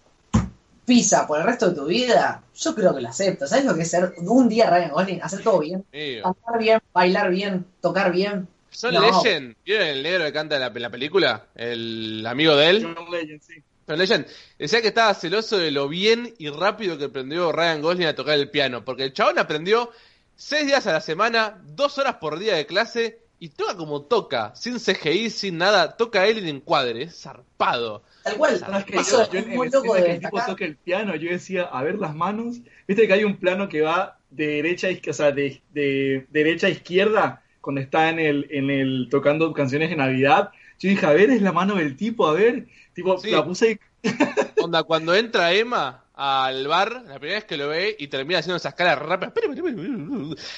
pizza 0.84 1.26
por 1.26 1.40
el 1.40 1.46
resto 1.46 1.70
de 1.70 1.76
tu 1.76 1.84
vida, 1.86 2.42
yo 2.54 2.74
creo 2.74 2.94
que 2.94 3.00
lo 3.00 3.08
acepto. 3.08 3.46
¿Sabes 3.46 3.64
lo 3.64 3.74
que 3.74 3.82
es 3.82 3.90
ser 3.90 4.14
un 4.18 4.48
día 4.48 4.70
Ryan 4.70 4.90
Gosling? 4.90 5.22
Hacer 5.22 5.42
todo 5.42 5.58
bien, 5.60 5.84
cantar 6.22 6.58
bien, 6.58 6.80
bailar 6.92 7.30
bien, 7.30 7.66
tocar 7.80 8.12
bien. 8.12 8.48
Son 8.70 8.94
No. 8.94 9.00
Legend. 9.00 9.56
¿Vieron 9.64 9.86
el 9.86 10.02
negro 10.02 10.24
que 10.24 10.32
canta 10.32 10.58
la, 10.58 10.70
la 10.70 10.90
película? 10.90 11.46
El 11.54 12.24
amigo 12.26 12.54
de 12.54 12.70
él. 12.70 12.94
John 12.94 13.10
Legend, 13.10 13.40
sí. 13.42 13.54
John 13.88 13.98
Legend. 13.98 14.26
Decía 14.58 14.82
que 14.82 14.88
estaba 14.88 15.14
celoso 15.14 15.58
de 15.58 15.70
lo 15.70 15.88
bien 15.88 16.34
y 16.38 16.50
rápido 16.50 16.98
que 16.98 17.04
aprendió 17.04 17.50
Ryan 17.52 17.80
Gosling 17.80 18.06
a 18.06 18.14
tocar 18.14 18.38
el 18.38 18.50
piano. 18.50 18.84
Porque 18.84 19.04
el 19.04 19.12
chabón 19.12 19.38
aprendió 19.38 19.90
seis 20.36 20.66
días 20.66 20.86
a 20.86 20.92
la 20.92 21.00
semana, 21.00 21.60
dos 21.64 21.98
horas 21.98 22.16
por 22.16 22.38
día 22.38 22.54
de 22.54 22.66
clase 22.66 23.18
y 23.40 23.50
toca 23.50 23.76
como 23.76 24.02
toca, 24.02 24.54
sin 24.54 24.78
CGI, 24.78 25.30
sin 25.30 25.58
nada. 25.58 25.96
Toca 25.96 26.26
él 26.26 26.38
en 26.38 26.48
encuadre, 26.48 27.04
es 27.04 27.22
zarpado. 27.22 28.02
Tal 28.24 28.36
cual, 28.36 28.58
¿Sabes 28.58 28.84
que 28.84 28.96
eso 28.96 29.24
yo, 29.26 29.32
yo 29.32 29.38
es 29.38 29.46
muy 29.46 29.70
loco 29.70 29.94
de 29.94 30.04
que 30.04 30.10
el 30.12 30.20
tipo 30.20 30.40
toca 30.44 30.64
el 30.64 30.76
piano, 30.76 31.14
yo 31.14 31.30
decía, 31.30 31.62
a 31.62 31.82
ver 31.82 31.96
las 31.96 32.14
manos. 32.14 32.58
Viste 32.86 33.06
que 33.06 33.12
hay 33.12 33.24
un 33.24 33.36
plano 33.36 33.68
que 33.68 33.80
va 33.80 34.18
de 34.30 34.46
derecha 34.46 34.88
a 34.88 34.90
izquierda, 34.90 35.10
o 35.10 35.14
sea, 35.14 35.32
de, 35.32 35.62
de 35.72 36.26
derecha 36.30 36.66
a 36.66 36.70
izquierda, 36.70 37.42
cuando 37.60 37.80
está 37.80 38.08
en 38.10 38.18
el, 38.18 38.46
en 38.50 38.70
el 38.70 39.08
tocando 39.10 39.52
canciones 39.52 39.90
de 39.90 39.96
Navidad. 39.96 40.50
Yo 40.78 40.88
dije, 40.88 41.06
a 41.06 41.12
ver, 41.12 41.30
es 41.30 41.42
la 41.42 41.52
mano 41.52 41.76
del 41.76 41.96
tipo, 41.96 42.26
a 42.26 42.32
ver. 42.32 42.66
Tipo, 42.98 43.16
Sí. 43.16 43.30
la 43.30 43.44
puse 43.44 43.78
Onda, 44.60 44.82
cuando 44.82 45.14
entra 45.14 45.52
Emma 45.52 46.02
al 46.14 46.66
bar, 46.66 47.04
la 47.06 47.20
primera 47.20 47.38
vez 47.38 47.44
que 47.44 47.56
lo 47.56 47.68
ve 47.68 47.94
y 47.96 48.08
termina 48.08 48.40
haciendo 48.40 48.56
esas 48.56 48.74
caras 48.74 48.98
rápidas. 48.98 49.32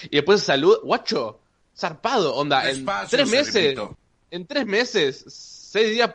Y 0.05 0.16
después 0.16 0.42
saluda. 0.42 0.79
Guacho, 0.83 1.38
zarpado. 1.76 2.35
Onda, 2.35 2.70
en 2.70 2.87
tres 3.11 3.29
meses. 3.29 3.79
En 4.31 4.46
tres 4.46 4.64
meses, 4.64 5.22
seis 5.29 5.90
días. 5.90 6.14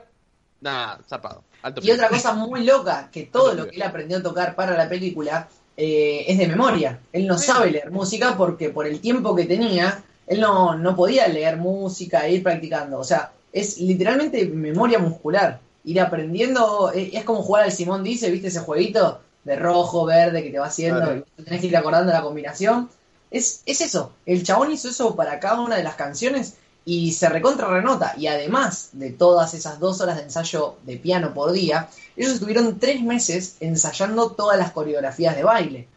Nada, 0.62 1.00
zarpado. 1.08 1.44
Alto 1.62 1.82
Y 1.84 1.92
otra 1.92 2.10
cosa 2.10 2.34
muy 2.34 2.64
loca, 2.64 3.10
que 3.12 3.26
todo 3.26 3.54
lo 3.54 3.68
que 3.68 3.76
él 3.76 3.84
aprendió 3.84 4.18
a 4.18 4.24
tocar 4.24 4.56
para 4.56 4.76
la 4.76 4.90
película 4.90 5.48
eh, 5.78 6.26
es 6.28 6.40
de 6.40 6.48
memoria. 6.48 7.02
Él 7.14 7.28
no 7.28 7.38
sabe 7.38 7.70
leer 7.70 7.92
música 7.92 8.36
porque 8.36 8.70
por 8.70 8.88
el 8.88 9.00
tiempo 9.00 9.36
que 9.36 9.46
tenía, 9.46 10.04
él 10.26 10.40
no, 10.40 10.76
no 10.76 10.96
podía 10.96 11.28
leer 11.28 11.58
música 11.58 12.26
e 12.26 12.34
ir 12.34 12.42
practicando. 12.42 12.98
O 12.98 13.04
sea, 13.04 13.32
es 13.54 13.78
literalmente 13.78 14.48
memoria 14.48 14.98
muscular. 14.98 15.60
Ir 15.86 16.02
aprendiendo, 16.02 16.92
eh, 16.94 17.12
es 17.14 17.24
como 17.24 17.42
jugar 17.44 17.64
al 17.64 17.72
Simón 17.72 18.04
dice, 18.04 18.32
¿viste 18.32 18.48
ese 18.48 18.60
jueguito? 18.60 19.22
De 19.44 19.56
rojo, 19.56 20.06
verde, 20.06 20.44
que 20.44 20.50
te 20.50 20.60
va 20.60 20.66
haciendo, 20.68 21.02
Claro. 21.02 21.26
y 21.38 21.44
tenés 21.44 21.62
que 21.62 21.68
ir 21.68 21.78
acordando 21.78 22.12
la 22.12 22.22
combinación. 22.24 22.90
Es, 23.32 23.62
es 23.66 23.82
eso, 23.82 24.12
el 24.26 24.44
chabón 24.44 24.72
hizo 24.72 24.90
eso 24.90 25.16
para 25.16 25.40
cada 25.40 25.62
una 25.62 25.76
de 25.76 25.84
las 25.84 25.96
canciones 25.96 26.56
y 26.86 27.12
se 27.14 27.30
recontra 27.30 27.68
renota. 27.68 28.14
Y 28.18 28.28
además 28.28 28.90
de 28.94 29.12
todas 29.12 29.54
esas 29.54 29.80
dos 29.80 30.02
horas 30.02 30.18
de 30.18 30.24
ensayo 30.24 30.76
de 30.84 30.98
piano 30.98 31.34
por 31.34 31.52
día, 31.52 31.90
ellos 32.16 32.34
estuvieron 32.34 32.80
tres 32.80 33.02
meses 33.02 33.58
ensayando 33.60 34.32
todas 34.32 34.58
las 34.58 34.72
coreografías 34.72 35.36
de 35.36 35.44
baile. 35.44 35.88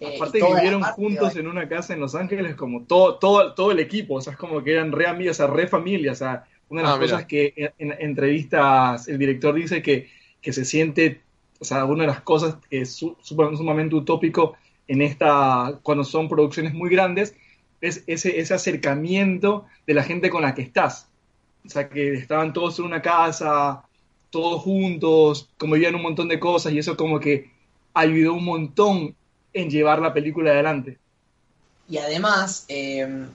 Eh, 0.00 0.16
Aparte 0.16 0.40
vivieron 0.42 0.82
juntos 0.82 1.36
en 1.36 1.48
una 1.48 1.68
casa 1.68 1.92
en 1.92 2.00
Los 2.00 2.14
Ángeles 2.14 2.54
como 2.54 2.82
todo, 2.82 3.16
todo, 3.16 3.52
todo 3.54 3.72
el 3.72 3.80
equipo, 3.80 4.14
o 4.14 4.20
sea, 4.20 4.32
es 4.34 4.38
como 4.38 4.62
que 4.62 4.72
eran 4.72 4.92
re 4.92 5.06
amigos, 5.06 5.36
o 5.36 5.38
sea, 5.38 5.46
re 5.48 5.66
familia, 5.66 6.12
o 6.12 6.14
sea, 6.14 6.46
una 6.68 6.82
de 6.82 6.86
las 6.88 6.94
Ah, 6.94 6.98
cosas 6.98 7.26
que 7.26 7.52
en, 7.56 7.72
en 7.78 7.92
entrevistas 8.00 9.08
el 9.08 9.18
director 9.18 9.54
dice 9.54 9.82
que, 9.82 10.10
que 10.42 10.52
se 10.52 10.64
siente, 10.64 11.22
o 11.60 11.64
sea, 11.64 11.84
una 11.84 12.02
de 12.04 12.08
las 12.08 12.22
cosas 12.22 12.56
que 12.70 12.82
es 12.82 12.94
su- 12.96 13.16
suma- 13.22 13.56
sumamente 13.56 13.94
utópico 13.96 14.56
en 14.86 15.02
esta, 15.02 15.78
cuando 15.82 16.04
son 16.04 16.28
producciones 16.28 16.74
muy 16.74 16.90
grandes, 16.90 17.36
es 17.80 18.04
ese, 18.06 18.40
ese 18.40 18.54
acercamiento 18.54 19.66
de 19.86 19.94
la 19.94 20.02
gente 20.04 20.30
con 20.30 20.42
la 20.42 20.54
que 20.54 20.62
estás. 20.62 21.10
O 21.64 21.68
sea, 21.70 21.88
que 21.88 22.14
estaban 22.14 22.52
todos 22.52 22.78
en 22.78 22.86
una 22.86 23.02
casa, 23.02 23.84
todos 24.30 24.62
juntos, 24.62 25.50
convivían 25.58 25.94
un 25.94 26.02
montón 26.02 26.28
de 26.28 26.40
cosas 26.40 26.72
y 26.72 26.78
eso 26.78 26.96
como 26.96 27.20
que 27.20 27.52
ayudó 27.94 28.34
un 28.34 28.44
montón 28.44 29.16
en 29.52 29.70
llevar 29.70 30.00
la 30.00 30.14
película 30.14 30.50
adelante. 30.52 31.00
Y 31.88 31.98
además, 31.98 32.64
eh, 32.68 33.26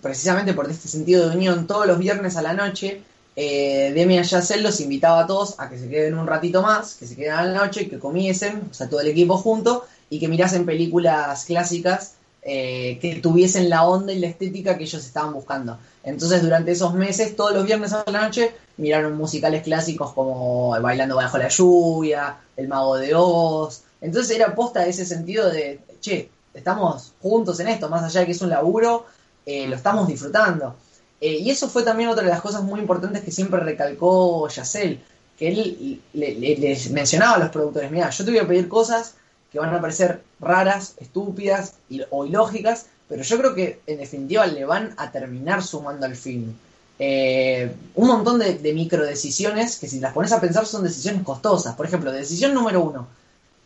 precisamente 0.00 0.54
por 0.54 0.70
este 0.70 0.88
sentido 0.88 1.28
de 1.28 1.36
unión, 1.36 1.66
todos 1.66 1.86
los 1.86 1.98
viernes 1.98 2.36
a 2.36 2.42
la 2.42 2.52
noche, 2.52 3.02
eh, 3.36 3.92
Demi 3.94 4.20
Chazelle 4.22 4.62
los 4.62 4.80
invitaba 4.80 5.20
a 5.20 5.26
todos 5.26 5.58
a 5.58 5.68
que 5.68 5.78
se 5.78 5.88
queden 5.88 6.14
un 6.14 6.26
ratito 6.26 6.62
más, 6.62 6.94
que 6.94 7.06
se 7.06 7.16
queden 7.16 7.32
a 7.32 7.44
la 7.44 7.64
noche, 7.64 7.88
que 7.88 7.98
comiesen, 7.98 8.68
o 8.70 8.74
sea, 8.74 8.88
todo 8.88 9.00
el 9.00 9.08
equipo 9.08 9.36
junto, 9.36 9.84
y 10.10 10.20
que 10.20 10.28
mirasen 10.28 10.66
películas 10.66 11.44
clásicas 11.44 12.14
eh, 12.42 12.98
que 13.00 13.16
tuviesen 13.16 13.70
la 13.70 13.86
onda 13.86 14.12
y 14.12 14.18
la 14.18 14.26
estética 14.26 14.76
que 14.76 14.84
ellos 14.84 15.04
estaban 15.04 15.32
buscando. 15.32 15.78
Entonces, 16.04 16.42
durante 16.42 16.72
esos 16.72 16.92
meses, 16.94 17.34
todos 17.36 17.54
los 17.54 17.64
viernes 17.64 17.92
a 17.92 18.04
la 18.06 18.20
noche, 18.26 18.52
miraron 18.76 19.16
musicales 19.16 19.62
clásicos 19.62 20.12
como 20.12 20.78
Bailando 20.80 21.16
bajo 21.16 21.38
la 21.38 21.48
lluvia, 21.48 22.36
El 22.56 22.68
Mago 22.68 22.96
de 22.96 23.14
Oz. 23.14 23.84
Entonces, 24.02 24.36
era 24.36 24.54
posta 24.54 24.86
ese 24.86 25.06
sentido 25.06 25.50
de, 25.50 25.80
che, 26.00 26.28
estamos 26.52 27.14
juntos 27.22 27.58
en 27.60 27.68
esto, 27.68 27.88
más 27.88 28.04
allá 28.04 28.20
de 28.20 28.26
que 28.26 28.32
es 28.32 28.42
un 28.42 28.50
laburo, 28.50 29.06
eh, 29.46 29.66
lo 29.68 29.76
estamos 29.76 30.06
disfrutando. 30.08 30.76
Eh, 31.20 31.38
y 31.38 31.50
eso 31.50 31.68
fue 31.68 31.82
también 31.82 32.08
otra 32.10 32.24
de 32.24 32.30
las 32.30 32.40
cosas 32.40 32.62
muy 32.62 32.80
importantes 32.80 33.22
que 33.22 33.30
siempre 33.30 33.60
recalcó 33.60 34.48
Yacel, 34.48 35.00
que 35.38 35.48
él 35.48 36.00
le- 36.12 36.78
mencionaba 36.92 37.36
a 37.36 37.38
los 37.38 37.48
productores, 37.50 37.90
mira, 37.90 38.10
yo 38.10 38.24
te 38.24 38.30
voy 38.30 38.40
a 38.40 38.46
pedir 38.48 38.68
cosas 38.68 39.14
que 39.50 39.58
van 39.58 39.74
a 39.74 39.80
parecer 39.80 40.22
raras, 40.40 40.94
estúpidas 40.98 41.74
o 42.10 42.26
ilógicas, 42.26 42.86
pero 43.08 43.22
yo 43.22 43.38
creo 43.38 43.54
que 43.54 43.80
en 43.86 43.98
definitiva 43.98 44.46
le 44.46 44.64
van 44.64 44.94
a 44.96 45.10
terminar 45.10 45.62
sumando 45.62 46.06
al 46.06 46.16
film. 46.16 46.52
Eh, 46.98 47.72
un 47.96 48.06
montón 48.08 48.38
de, 48.38 48.54
de 48.58 48.72
micro 48.72 49.04
decisiones 49.04 49.78
que 49.78 49.88
si 49.88 49.98
las 50.00 50.12
pones 50.12 50.32
a 50.32 50.40
pensar 50.40 50.66
son 50.66 50.84
decisiones 50.84 51.22
costosas. 51.22 51.74
Por 51.74 51.86
ejemplo, 51.86 52.12
decisión 52.12 52.54
número 52.54 52.82
uno, 52.82 53.06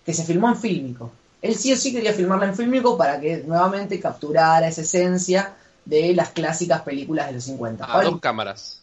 que 0.05 0.15
se 0.15 0.25
filmó 0.25 0.49
en 0.49 0.57
fílmico. 0.57 1.11
Él 1.43 1.55
sí 1.57 1.73
o 1.73 1.77
sí 1.77 1.93
quería 1.93 2.13
filmarla 2.13 2.47
en 2.47 2.57
fílmico 2.57 2.97
para 2.97 3.21
que 3.21 3.45
nuevamente 3.47 4.01
capturara 4.01 4.67
esa 4.69 4.81
esencia 4.83 5.55
de 5.89 6.15
las 6.15 6.31
clásicas 6.31 6.83
películas 6.83 7.29
de 7.29 7.35
los 7.35 7.45
50. 7.45 7.87
A 7.89 8.03
dos 8.03 8.21
cámaras. 8.21 8.83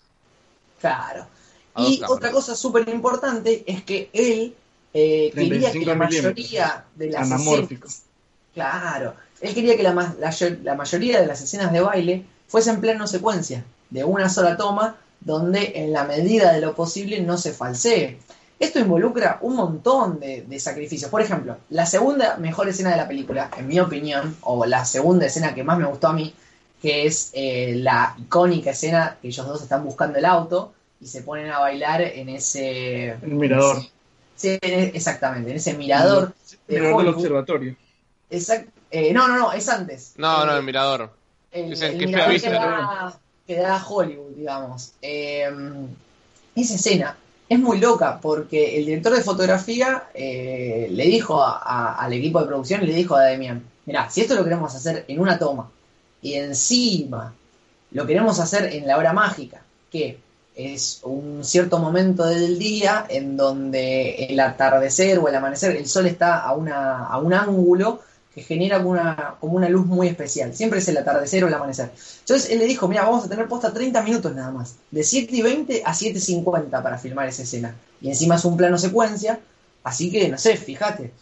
Claro. 0.79 1.27
A 1.73 1.81
Y 1.83 1.99
cámaras. 1.99 2.09
otra 2.09 2.31
cosa 2.31 2.55
súper 2.55 2.87
importante 2.89 3.63
es 3.67 3.83
que 3.83 4.09
él 4.13 4.55
eh, 4.93 5.33
quería 5.37 5.77
que 5.77 5.85
35 5.85 5.85
la 5.85 5.95
mayoría 5.95 6.85
de 6.95 7.11
las 7.11 7.31
Anamórfico. 7.31 7.87
escenas, 7.87 8.03
claro, 8.53 9.15
él 9.41 9.53
quería 9.53 9.75
que 9.77 9.83
la, 9.83 9.93
la 10.63 10.75
mayoría 10.75 11.21
de 11.21 11.27
las 11.27 11.41
escenas 11.41 11.71
de 11.71 11.81
baile 11.81 12.25
fuesen 12.47 12.81
plano 12.81 13.07
secuencia, 13.07 13.65
de 13.89 14.03
una 14.03 14.29
sola 14.29 14.57
toma, 14.57 14.97
donde 15.19 15.73
en 15.75 15.93
la 15.93 16.05
medida 16.05 16.53
de 16.53 16.61
lo 16.61 16.75
posible 16.75 17.21
no 17.21 17.37
se 17.37 17.53
falsee. 17.53 18.19
Esto 18.59 18.79
involucra 18.79 19.39
un 19.41 19.55
montón 19.55 20.19
de, 20.19 20.43
de 20.43 20.59
sacrificios. 20.59 21.11
Por 21.11 21.21
ejemplo, 21.21 21.57
la 21.69 21.85
segunda 21.85 22.37
mejor 22.37 22.69
escena 22.69 22.91
de 22.91 22.97
la 22.97 23.07
película, 23.07 23.51
en 23.57 23.67
mi 23.67 23.79
opinión, 23.79 24.37
o 24.41 24.65
la 24.65 24.85
segunda 24.85 25.25
escena 25.25 25.53
que 25.53 25.63
más 25.63 25.77
me 25.77 25.85
gustó 25.85 26.07
a 26.07 26.13
mí, 26.13 26.33
que 26.81 27.05
es 27.05 27.31
eh, 27.33 27.73
la 27.77 28.15
icónica 28.19 28.71
escena 28.71 29.17
que 29.21 29.29
ellos 29.29 29.45
dos 29.47 29.61
están 29.61 29.83
buscando 29.83 30.17
el 30.19 30.25
auto 30.25 30.73
y 31.01 31.07
se 31.07 31.21
ponen 31.23 31.49
a 31.51 31.59
bailar 31.59 32.01
en 32.01 32.29
ese... 32.29 33.09
El 33.21 33.35
mirador. 33.35 33.77
Sí, 34.35 34.57
en- 34.61 34.95
exactamente, 34.95 35.49
en 35.51 35.57
ese 35.57 35.73
mirador. 35.75 36.33
de 36.67 36.79
Mirador 36.79 36.97
del 37.03 37.13
observatorio. 37.13 37.75
Exact- 38.29 38.67
eh, 38.91 39.13
no, 39.13 39.27
no, 39.27 39.37
no, 39.37 39.51
es 39.53 39.67
antes. 39.69 40.13
No, 40.17 40.43
Eh, 40.43 40.45
no, 40.45 40.57
el 40.57 40.63
mirador. 40.63 41.11
el, 41.51 41.69
Dicen 41.71 41.93
el 41.93 41.99
que 41.99 42.05
mirador 42.07 42.41
que 42.41 42.49
da, 42.49 43.19
que 43.47 43.55
da 43.57 43.75
a 43.77 43.87
Hollywood, 43.87 44.35
digamos. 44.35 44.91
Eh, 45.01 45.49
esa 46.55 46.75
escena 46.75 47.17
es 47.49 47.59
muy 47.59 47.79
loca 47.79 48.19
porque 48.21 48.77
el 48.79 48.85
director 48.85 49.13
de 49.13 49.21
fotografía 49.21 50.05
eh, 50.13 50.87
le 50.91 51.05
dijo 51.05 51.41
a- 51.43 51.59
a- 51.59 51.95
al 52.03 52.13
equipo 52.13 52.39
de 52.41 52.47
producción, 52.47 52.85
le 52.85 52.93
dijo 52.93 53.15
a 53.15 53.23
Demian, 53.23 53.63
mirá, 53.85 54.09
si 54.09 54.21
esto 54.21 54.35
lo 54.35 54.43
queremos 54.43 54.73
hacer 54.75 55.05
en 55.07 55.19
una 55.19 55.37
toma 55.37 55.69
y 56.25 56.33
encima 56.33 57.35
lo 57.91 58.07
queremos 58.07 58.39
hacer 58.39 58.73
en 58.73 58.87
la 58.87 58.97
hora 58.97 59.13
mágica, 59.13 59.61
que 59.91 60.17
es 60.55 61.01
un 61.03 61.43
cierto 61.43 61.77
momento 61.77 62.25
del 62.25 62.57
día 62.57 63.05
en 63.07 63.37
donde 63.37 64.25
el 64.25 64.39
atardecer 64.39 65.19
o 65.19 65.27
el 65.27 65.35
amanecer, 65.35 65.75
el 65.75 65.85
sol 65.85 66.07
está 66.07 66.39
a, 66.39 66.53
una, 66.53 67.05
a 67.05 67.19
un 67.19 67.31
ángulo 67.31 68.01
que 68.33 68.41
genera 68.41 68.79
una, 68.79 69.35
como 69.39 69.53
una 69.53 69.69
luz 69.69 69.85
muy 69.85 70.07
especial. 70.07 70.55
Siempre 70.55 70.79
es 70.79 70.87
el 70.87 70.97
atardecer 70.97 71.43
o 71.43 71.47
el 71.47 71.53
amanecer. 71.53 71.91
Entonces 72.21 72.49
él 72.49 72.57
le 72.57 72.65
dijo, 72.65 72.87
mira, 72.87 73.03
vamos 73.03 73.25
a 73.25 73.29
tener 73.29 73.47
posta 73.47 73.71
30 73.71 74.01
minutos 74.01 74.33
nada 74.33 74.49
más, 74.49 74.77
de 74.89 75.03
7 75.03 75.29
y 75.31 75.41
20 75.43 75.83
a 75.85 75.93
7 75.93 76.17
y 76.17 76.21
50 76.21 76.81
para 76.81 76.97
filmar 76.97 77.29
esa 77.29 77.43
escena. 77.43 77.75
Y 78.01 78.09
encima 78.09 78.37
es 78.37 78.45
un 78.45 78.57
plano 78.57 78.79
secuencia, 78.79 79.39
así 79.83 80.11
que 80.11 80.27
no 80.27 80.39
sé, 80.39 80.57
fíjate. 80.57 81.13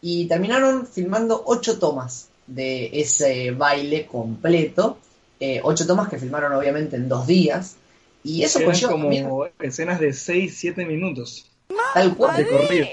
Y 0.00 0.26
terminaron 0.28 0.86
filmando 0.86 1.42
8 1.46 1.80
tomas 1.80 2.28
de 2.54 2.90
ese 3.00 3.50
baile 3.52 4.06
completo, 4.06 4.98
8 5.62 5.86
tomas 5.86 6.08
que 6.08 6.18
filmaron 6.18 6.52
obviamente 6.52 6.96
en 6.96 7.08
dos 7.08 7.26
días. 7.26 7.76
Y 8.24 8.42
eso 8.44 8.62
conlleva 8.62 8.92
como 8.92 9.04
también, 9.04 9.28
escenas 9.60 9.98
de 9.98 10.12
6, 10.12 10.54
7 10.56 10.84
minutos 10.86 11.46
tal 11.94 12.16
cual, 12.16 12.36
de 12.36 12.48
corrido. 12.48 12.86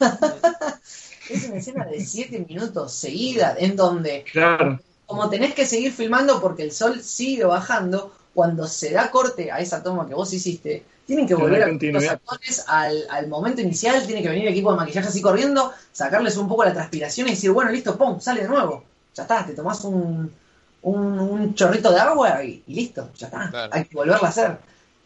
es 1.30 1.44
una 1.48 1.56
escena 1.56 1.84
de 1.86 2.04
7 2.04 2.46
minutos 2.48 2.92
seguida, 2.92 3.56
en 3.58 3.76
donde 3.76 4.24
Claro. 4.30 4.80
como 5.06 5.28
tenés 5.30 5.54
que 5.54 5.66
seguir 5.66 5.92
filmando 5.92 6.40
porque 6.40 6.62
el 6.62 6.72
sol 6.72 7.02
sigue 7.02 7.44
bajando, 7.44 8.14
cuando 8.34 8.66
se 8.66 8.90
da 8.92 9.10
corte 9.10 9.50
a 9.52 9.60
esa 9.60 9.82
toma 9.82 10.06
que 10.08 10.14
vos 10.14 10.32
hiciste, 10.32 10.84
tienen 11.06 11.26
que 11.26 11.34
volver 11.34 11.62
a 11.62 11.68
los 11.68 12.08
actores 12.08 12.64
al, 12.66 13.04
al 13.10 13.28
momento 13.28 13.60
inicial, 13.60 14.06
tiene 14.06 14.22
que 14.22 14.28
venir 14.28 14.46
el 14.46 14.52
equipo 14.52 14.70
de 14.72 14.78
maquillaje 14.78 15.08
así 15.08 15.20
corriendo, 15.22 15.72
sacarles 15.92 16.36
un 16.36 16.48
poco 16.48 16.64
la 16.64 16.72
transpiración 16.72 17.28
y 17.28 17.32
decir, 17.32 17.50
bueno, 17.52 17.70
listo, 17.70 17.96
pum, 17.98 18.20
sale 18.20 18.42
de 18.42 18.48
nuevo. 18.48 18.84
Ya 19.14 19.22
está, 19.24 19.46
te 19.46 19.52
tomás 19.54 19.84
un, 19.84 20.32
un, 20.82 21.18
un 21.20 21.54
chorrito 21.54 21.92
de 21.92 22.00
agua 22.00 22.42
y, 22.44 22.62
y 22.66 22.74
listo, 22.74 23.10
ya 23.16 23.26
está, 23.28 23.48
Claro. 23.50 23.72
hay 23.72 23.84
que 23.84 23.94
volverla 23.96 24.26
a 24.28 24.30
hacer. 24.30 24.58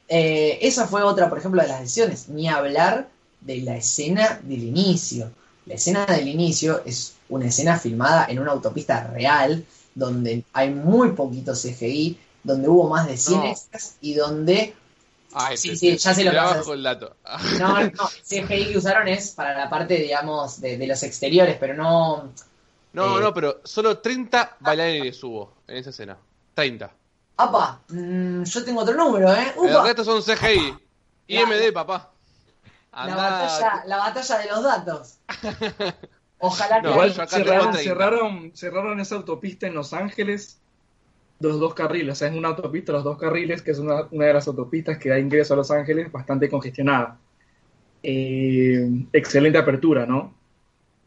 Eh, 0.09 0.59
esa 0.62 0.87
fue 0.87 1.03
otra, 1.03 1.29
por 1.29 1.38
ejemplo, 1.38 1.61
de 1.62 1.69
las 1.69 1.81
decisiones, 1.81 2.29
ni 2.29 2.49
hablar 2.49 3.09
de 3.41 3.61
la 3.62 3.77
escena 3.77 4.41
del 4.43 4.62
inicio. 4.64 5.31
La 5.67 5.75
escena 5.75 6.07
del 6.07 6.29
inicio 6.29 6.83
es 6.85 7.14
una 7.29 7.47
escena 7.49 7.79
filmada 7.79 8.27
en 8.29 8.38
una 8.38 8.53
autopista 8.53 9.07
real, 9.09 9.64
donde 9.95 10.45
hay 10.53 10.71
muy 10.71 11.12
poquito 11.12 11.53
CGI, 11.55 12.19
donde 12.44 12.68
hubo 12.68 12.88
más 12.88 13.07
de 13.07 13.16
100 13.16 13.40
No. 13.40 13.46
extras 13.46 13.96
y 14.01 14.14
donde 14.14 14.74
Ay, 15.35 15.59
Sí, 15.59 15.70
te- 15.70 15.77
sí, 15.77 15.90
te- 15.90 15.98
ya 15.98 16.14
sé 16.14 16.24
lo 16.24 16.31
que 16.31 16.72
el 16.72 16.83
dato. 16.83 17.16
no, 17.59 17.81
no, 17.83 18.09
CGI 18.24 18.72
que 18.72 18.79
usaron 18.79 19.07
es 19.09 19.33
para 19.33 19.57
la 19.59 19.68
parte, 19.68 19.96
digamos, 19.98 20.59
de, 20.61 20.79
de 20.79 20.87
los 20.87 21.03
exteriores, 21.03 21.59
pero 21.61 21.74
no. 21.74 22.33
No, 22.94 23.18
Eh. 23.18 23.22
no, 23.22 23.35
pero 23.35 23.61
solo 23.62 23.98
30 23.98 24.57
bailarines 24.61 25.22
hubo 25.22 25.53
en 25.66 25.77
esa 25.77 25.90
escena. 25.90 26.16
30. 26.55 26.90
¡Apa! 27.37 27.83
mm, 27.88 28.42
yo 28.44 28.64
tengo 28.64 28.81
otro 28.81 28.94
número, 28.96 29.31
¿eh? 29.35 29.53
El 29.62 29.70
¡Upa! 29.70 29.85
resto 29.85 30.03
son 30.05 30.22
CGI. 30.22 30.74
IMD, 31.27 31.72
papá. 31.74 32.11
La 32.92 33.14
batalla, 33.14 33.83
la 33.87 33.96
batalla 33.98 34.38
de 34.38 34.46
los 34.48 34.62
datos. 34.64 35.14
Ojalá 36.38 36.81
que. 36.81 36.88
Igual 36.90 37.12
cerraron, 37.29 37.72
30. 37.72 37.79
cerraron, 37.83 38.53
cerraron 38.57 39.01
esa 39.01 39.16
autopista 39.16 39.66
en 39.66 39.74
Los 39.74 39.92
Ángeles, 39.92 40.59
los 41.40 41.61
dos 41.61 41.74
carriles, 41.74 42.12
o 42.12 42.14
sea, 42.16 42.29
es 42.29 42.35
una 42.37 42.48
autopista, 42.48 42.92
los 42.92 43.05
dos 43.05 43.16
carriles, 43.18 43.62
que 43.62 43.70
es 43.70 43.79
una, 43.79 44.07
una 44.11 44.27
de 44.27 44.33
las 44.35 44.48
autopistas 44.48 44.98
que 44.98 45.09
da 45.09 45.18
ingreso 45.18 45.55
a 45.55 45.57
Los 45.59 45.70
Ángeles, 45.70 46.11
bastante 46.11 46.48
congestionada. 46.48 47.16
Eh, 48.03 48.88
excelente 49.12 49.59
apertura, 49.59 50.07
¿no? 50.07 50.33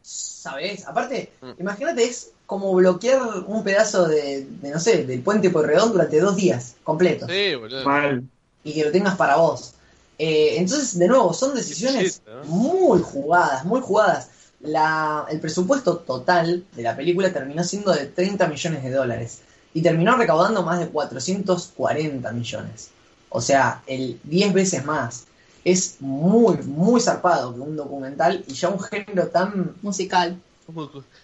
¿Sabes? 0.02 0.86
Aparte, 0.86 1.32
Mm. 1.40 1.50
imagínate, 1.60 2.04
es 2.04 2.30
como 2.46 2.74
bloquear 2.74 3.20
un 3.46 3.62
pedazo 3.64 4.08
de, 4.08 4.44
de, 4.60 4.70
no 4.70 4.78
sé, 4.80 5.04
del 5.04 5.20
puente 5.22 5.48
Porredón 5.50 5.92
durante 5.92 6.20
dos 6.20 6.36
días 6.36 6.76
completos. 6.82 7.30
Sí, 7.30 7.54
boludo. 7.54 7.84
Mal. 7.84 8.24
y 8.64 8.74
que 8.74 8.84
lo 8.84 8.92
tengas 8.92 9.16
para 9.16 9.36
vos. 9.36 9.74
Eh, 10.18 10.54
entonces, 10.56 10.96
de 10.98 11.08
nuevo, 11.08 11.32
son 11.32 11.54
decisiones 11.54 12.22
muy 12.44 13.00
jugadas, 13.00 13.64
muy 13.64 13.80
jugadas. 13.80 14.30
La, 14.60 15.26
el 15.30 15.40
presupuesto 15.40 15.96
total 15.98 16.64
de 16.76 16.82
la 16.82 16.94
película 16.96 17.32
terminó 17.32 17.64
siendo 17.64 17.90
de 17.92 18.06
30 18.06 18.46
millones 18.46 18.84
de 18.84 18.90
dólares 18.92 19.40
y 19.74 19.82
terminó 19.82 20.16
recaudando 20.16 20.62
más 20.62 20.78
de 20.78 20.88
440 20.88 22.32
millones. 22.32 22.90
O 23.30 23.40
sea, 23.40 23.82
el 23.86 24.18
10 24.24 24.52
veces 24.52 24.84
más. 24.84 25.26
Es 25.64 25.96
muy, 26.00 26.56
muy 26.58 27.00
zarpado 27.00 27.54
que 27.54 27.60
un 27.60 27.76
documental 27.76 28.44
y 28.48 28.52
ya 28.54 28.68
un 28.68 28.80
género 28.80 29.28
tan... 29.28 29.74
Musical. 29.80 30.36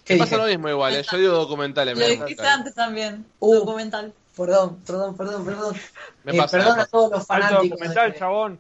¿Qué 0.04 0.16
pasa 0.16 0.36
lo 0.36 0.46
mismo 0.46 0.68
igual, 0.68 0.94
eh. 0.94 1.04
yo 1.10 1.18
digo 1.18 1.32
documentales. 1.34 1.96
Lo 1.98 2.04
me 2.04 2.10
dijiste 2.10 2.46
antes 2.46 2.74
también. 2.74 3.24
Uh. 3.40 3.54
Documental. 3.54 4.12
Perdón, 4.36 4.76
perdón, 4.86 5.16
perdón, 5.16 5.44
perdón. 5.44 5.76
Me 6.24 6.32
Eh, 6.32 6.36
pasa, 6.38 6.58
perdón 6.58 6.76
me 6.76 6.82
a 6.82 6.86
todos 6.86 7.10
los 7.10 7.26
fanáticos. 7.26 7.70
documental, 7.70 8.12
de- 8.12 8.18
chabón. 8.18 8.58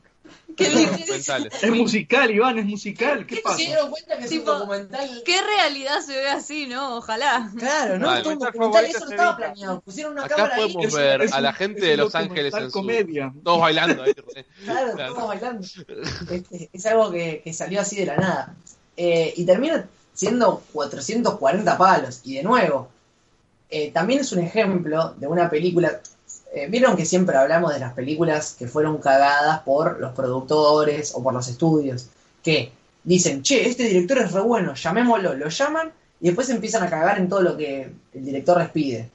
¿Qué, 0.58 0.64
pasa. 0.66 0.78
li- 0.78 0.84
Documentales. 0.86 1.62
Es 1.64 1.70
musical, 1.70 2.30
Iván, 2.30 2.58
es 2.58 2.64
musical. 2.66 3.26
¿Qué 3.26 3.36
pasa? 3.42 3.56
¿Se 3.56 3.62
dieron 3.66 3.90
cuenta 3.90 4.18
que 4.18 4.24
es 4.24 4.30
Tipo, 4.30 4.52
un 4.52 4.58
documental? 4.58 5.22
qué 5.24 5.40
realidad 5.40 6.00
se 6.04 6.12
ve 6.12 6.28
así, 6.28 6.66
¿no? 6.66 6.96
Ojalá. 6.96 7.50
Claro, 7.56 7.98
no 7.98 8.06
Vale. 8.08 8.20
es 8.20 8.26
un 8.26 8.38
Documental 8.40 8.84
eso 8.84 9.04
no 9.04 9.10
estaba 9.12 9.36
planeado. 9.36 9.80
Pusieron 9.80 10.12
una 10.12 10.24
Acá 10.24 10.36
cámara 10.36 10.56
podemos 10.56 10.92
ver 10.92 11.22
es 11.22 11.32
a 11.32 11.40
la 11.40 11.52
gente 11.52 11.86
de 11.86 11.96
Los 11.96 12.14
Ángeles 12.14 12.52
en 12.54 12.66
su... 12.66 12.72
comedia. 12.72 13.32
Todos 13.44 13.60
bailando 13.60 14.02
ahí. 14.02 14.12
Claro, 14.64 14.92
Claro. 14.94 15.14
todos 15.14 15.28
bailando. 15.28 15.66
Este, 16.30 16.68
es 16.72 16.86
algo 16.86 17.10
que, 17.10 17.40
que 17.42 17.52
salió 17.52 17.80
así 17.80 17.96
de 17.96 18.06
la 18.06 18.16
nada. 18.16 18.54
Eh, 18.96 19.32
y 19.36 19.44
termina 19.46 19.86
siendo 20.12 20.62
440 20.72 21.78
palos. 21.78 22.20
Y 22.24 22.34
de 22.34 22.42
nuevo, 22.42 22.88
eh, 23.70 23.90
también 23.92 24.20
es 24.20 24.32
un 24.32 24.40
ejemplo 24.40 25.14
de 25.16 25.26
una 25.28 25.48
película. 25.48 26.00
Eh, 26.52 26.66
Vieron 26.68 26.96
que 26.96 27.04
siempre 27.04 27.36
hablamos 27.36 27.74
de 27.74 27.80
las 27.80 27.92
películas 27.92 28.56
que 28.58 28.68
fueron 28.68 28.98
cagadas 28.98 29.60
por 29.60 30.00
los 30.00 30.12
productores 30.12 31.12
o 31.14 31.22
por 31.22 31.34
los 31.34 31.48
estudios. 31.48 32.08
Que 32.42 32.72
dicen, 33.04 33.42
che, 33.42 33.68
este 33.68 33.84
director 33.84 34.18
es 34.18 34.32
re 34.32 34.40
bueno, 34.40 34.74
llamémoslo. 34.74 35.34
Lo 35.34 35.48
llaman 35.48 35.92
y 36.20 36.26
después 36.26 36.48
empiezan 36.50 36.82
a 36.82 36.90
cagar 36.90 37.18
en 37.18 37.28
todo 37.28 37.42
lo 37.42 37.56
que 37.56 37.90
el 38.12 38.24
director 38.24 38.58
les 38.58 38.70
pide, 38.70 39.08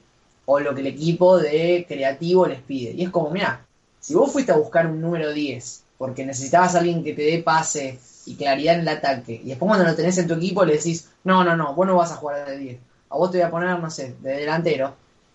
o 0.46 0.60
lo 0.60 0.74
que 0.74 0.80
el 0.80 0.86
equipo 0.88 1.38
de 1.38 1.84
creativo 1.88 2.46
les 2.46 2.60
pide. 2.60 2.92
Y 2.92 3.04
es 3.04 3.10
como, 3.10 3.30
mira, 3.30 3.66
si 4.00 4.14
vos 4.14 4.32
fuiste 4.32 4.52
a 4.52 4.56
buscar 4.56 4.86
un 4.86 5.00
número 5.00 5.32
10 5.32 5.82
porque 5.98 6.26
necesitabas 6.26 6.74
a 6.74 6.78
alguien 6.78 7.04
que 7.04 7.14
te 7.14 7.22
dé 7.22 7.42
pase 7.42 7.98
y 8.26 8.34
claridad 8.34 8.74
en 8.74 8.80
el 8.80 8.88
ataque, 8.88 9.40
y 9.42 9.48
después 9.48 9.68
cuando 9.68 9.86
lo 9.86 9.94
tenés 9.94 10.18
en 10.18 10.26
tu 10.26 10.34
equipo 10.34 10.64
le 10.64 10.74
decís, 10.74 11.08
no, 11.24 11.44
no, 11.44 11.56
no, 11.56 11.74
vos 11.74 11.86
no 11.86 11.96
vas 11.96 12.12
a 12.12 12.16
jugar 12.16 12.46
de 12.46 12.58
10, 12.58 12.78
a 13.10 13.16
vos 13.16 13.30
te 13.30 13.38
voy 13.38 13.46
a 13.46 13.50
poner, 13.50 13.78
no 13.78 13.90
sé, 13.90 14.14
de 14.20 14.36
delantero, 14.36 14.94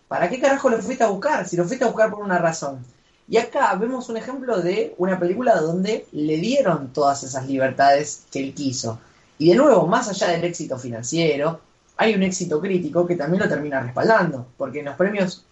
¿para 0.10 0.30
qué 0.30 0.42
carajo 0.42 0.70
lo 0.70 0.82
fuiste 0.82 1.06
a 1.06 1.08
buscar? 1.08 1.48
Si 1.48 1.56
lo 1.56 1.64
fuiste 1.64 1.86
a 1.86 1.88
buscar 1.88 2.10
por 2.10 2.20
una 2.20 2.38
razón. 2.38 2.84
Y 3.30 3.38
acá 3.38 3.74
vemos 3.76 4.10
un 4.10 4.18
ejemplo 4.18 4.60
de 4.60 4.94
una 4.98 5.18
película 5.18 5.56
donde 5.62 6.08
le 6.12 6.38
dieron 6.38 6.92
todas 6.92 7.24
esas 7.24 7.48
libertades 7.48 8.24
que 8.32 8.40
él 8.40 8.54
quiso. 8.54 9.00
Y 9.38 9.50
de 9.52 9.56
nuevo, 9.56 9.88
más 9.88 10.10
allá 10.10 10.28
del 10.30 10.44
éxito 10.44 10.78
financiero, 10.78 11.62
hay 11.96 12.16
un 12.16 12.24
éxito 12.24 12.60
crítico 12.60 13.06
que 13.06 13.16
también 13.16 13.44
lo 13.44 13.48
termina 13.48 13.80
respaldando, 13.80 14.48
porque 14.58 14.80
en 14.80 14.86
los 14.86 14.96
premios 14.96 15.46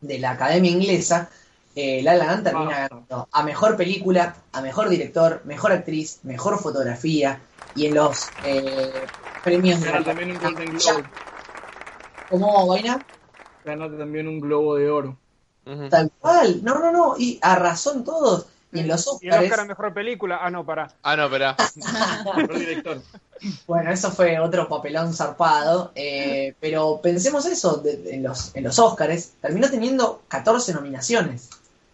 de 0.00 0.18
la 0.18 0.32
Academia 0.32 0.70
Inglesa, 0.70 1.30
eh, 1.74 2.02
La 2.02 2.14
La 2.14 2.26
Land 2.26 2.44
termina 2.44 2.88
ganando 2.88 3.28
a 3.32 3.42
mejor 3.42 3.76
película, 3.76 4.34
a 4.52 4.60
mejor 4.60 4.90
director, 4.90 5.40
mejor 5.44 5.72
actriz, 5.72 6.18
mejor 6.24 6.58
fotografía, 6.60 7.40
y 7.74 7.86
en 7.86 7.94
los 7.94 8.28
eh, 8.44 8.92
premios 9.42 9.80
de 9.80 9.90
la 9.90 10.04
también 10.04 10.32
un 10.32 10.38
Golden 10.38 10.68
Academia- 10.68 10.92
Globe. 10.92 11.04
¿Cómo, 12.28 12.66
Vaina? 12.66 12.98
Ganó 13.64 13.90
también 13.90 14.28
un 14.28 14.40
Globo 14.40 14.76
de 14.76 14.90
Oro. 14.90 15.16
Tal 15.90 16.10
cual, 16.18 16.60
no, 16.64 16.78
no, 16.80 16.90
no, 16.90 17.14
y 17.16 17.38
a 17.40 17.54
razón 17.54 18.02
todos. 18.04 18.46
Y 18.72 18.80
en 18.80 18.88
los 18.88 19.06
Y 19.20 19.26
el 19.28 19.32
Oscar 19.34 19.40
a 19.40 19.44
Oscars, 19.52 19.68
mejor 19.68 19.94
película. 19.94 20.38
Ah, 20.42 20.50
no, 20.50 20.64
pará. 20.66 20.92
Ah, 21.04 21.14
no. 22.24 22.32
Mejor 22.34 22.58
director. 22.58 23.02
bueno, 23.66 23.90
eso 23.92 24.10
fue 24.10 24.40
otro 24.40 24.66
papelón 24.68 25.12
zarpado, 25.14 25.92
eh, 25.94 26.54
pero 26.58 27.00
pensemos 27.02 27.44
eso, 27.46 27.76
de- 27.76 27.98
de- 27.98 28.14
en, 28.14 28.22
los, 28.22 28.50
en 28.56 28.64
los 28.64 28.78
Oscars, 28.78 29.32
terminó 29.40 29.68
teniendo 29.70 30.22
14 30.28 30.72
nominaciones. 30.72 31.50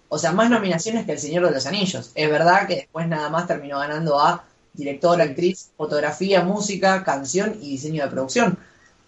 O 0.08 0.18
sea, 0.18 0.32
más 0.32 0.48
nominaciones 0.50 1.04
que 1.04 1.12
El 1.12 1.18
Señor 1.18 1.44
de 1.46 1.50
los 1.50 1.66
Anillos. 1.66 2.12
Es 2.14 2.30
verdad 2.30 2.66
que 2.66 2.76
después 2.76 3.06
nada 3.08 3.28
más 3.28 3.46
terminó 3.46 3.78
ganando 3.80 4.18
a 4.20 4.44
director, 4.72 5.20
actriz, 5.20 5.70
fotografía, 5.76 6.42
música, 6.44 7.02
canción 7.04 7.56
y 7.60 7.72
diseño 7.72 8.04
de 8.04 8.10
producción. 8.10 8.56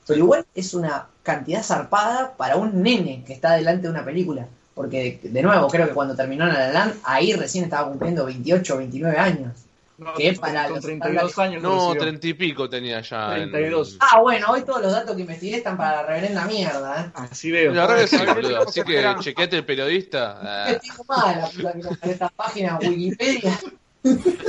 Pero 0.06 0.18
igual 0.18 0.44
es 0.54 0.74
una 0.74 1.06
cantidad 1.22 1.62
zarpada 1.62 2.34
para 2.36 2.56
un 2.56 2.82
nene 2.82 3.22
que 3.26 3.32
está 3.32 3.52
delante 3.54 3.82
de 3.82 3.90
una 3.90 4.04
película. 4.04 4.46
Porque, 4.74 5.20
de 5.22 5.42
nuevo, 5.42 5.68
creo 5.68 5.86
que 5.88 5.92
cuando 5.94 6.14
terminó 6.16 6.46
La 6.46 6.54
La 6.54 6.72
Land, 6.72 6.94
ahí 7.04 7.32
recién 7.34 7.64
estaba 7.64 7.88
cumpliendo 7.88 8.24
28 8.24 8.74
o 8.74 8.78
29 8.78 9.18
años. 9.18 9.52
No, 9.98 10.14
¿Qué? 10.14 10.34
con- 10.34 10.40
Para 10.40 10.64
con 10.64 10.76
los 10.76 10.84
32 10.84 11.38
años. 11.38 11.62
No, 11.62 11.74
recibió. 11.88 12.00
treinta 12.00 12.26
y 12.28 12.32
pico 12.32 12.70
tenía 12.70 13.02
ya. 13.02 13.36
en- 13.36 13.50
32. 13.50 13.98
Ah, 14.00 14.20
bueno, 14.20 14.46
hoy 14.50 14.62
todos 14.62 14.80
los 14.80 14.90
datos 14.92 15.14
que 15.14 15.20
investigué 15.20 15.56
están 15.58 15.76
para 15.76 15.96
la 15.96 16.02
reverenda 16.04 16.46
mierda, 16.46 17.02
¿eh? 17.04 17.10
Así 17.14 17.50
veo. 17.50 17.74
La 17.74 17.86
verdad 17.86 18.08
que 18.08 18.56
Así 18.56 18.82
que 18.82 19.14
chequeate 19.20 19.56
el 19.58 19.64
periodista. 19.66 20.38
¿Qué 20.40 20.76
Ah, 20.76 20.80
tengo 20.80 21.04
mal 21.06 21.38
la 21.40 21.46
puta 21.50 21.72
que 21.74 21.96
parió 21.96 22.12
esta 22.12 22.28
página 22.30 22.78
Wikipedia? 22.80 23.60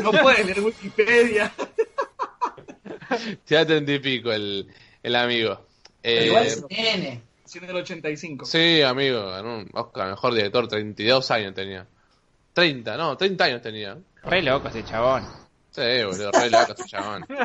No 0.01 0.11
puede 0.13 0.45
leer 0.45 0.61
Wikipedia. 0.61 1.51
te 3.45 3.55
da 3.55 3.65
treinta 3.65 3.91
y 3.91 3.99
pico 3.99 4.31
el, 4.31 4.67
el 5.03 5.15
amigo. 5.17 5.59
Pero 6.01 6.21
Eh, 6.21 6.25
igual 6.27 6.45
es 6.47 6.63
nene. 6.69 7.21
En 7.53 7.63
el 7.65 7.75
85. 7.75 8.45
sí, 8.45 8.81
amigo, 8.81 9.27
ganó 9.29 9.57
un 9.57 9.69
Oscar, 9.73 10.09
mejor 10.09 10.33
director, 10.33 10.67
32 10.69 11.31
años 11.31 11.53
tenía. 11.53 11.85
30, 12.53 12.95
no, 12.97 13.17
30 13.17 13.43
años 13.45 13.61
tenía. 13.61 13.97
Re 14.23 14.41
loco 14.41 14.69
ese 14.69 14.83
chabón. 14.85 15.23
Sí, 15.71 15.81
boludo, 16.05 16.31
re 16.31 16.49
loco 16.49 16.73
ese 16.73 16.85
chabón. 16.85 17.25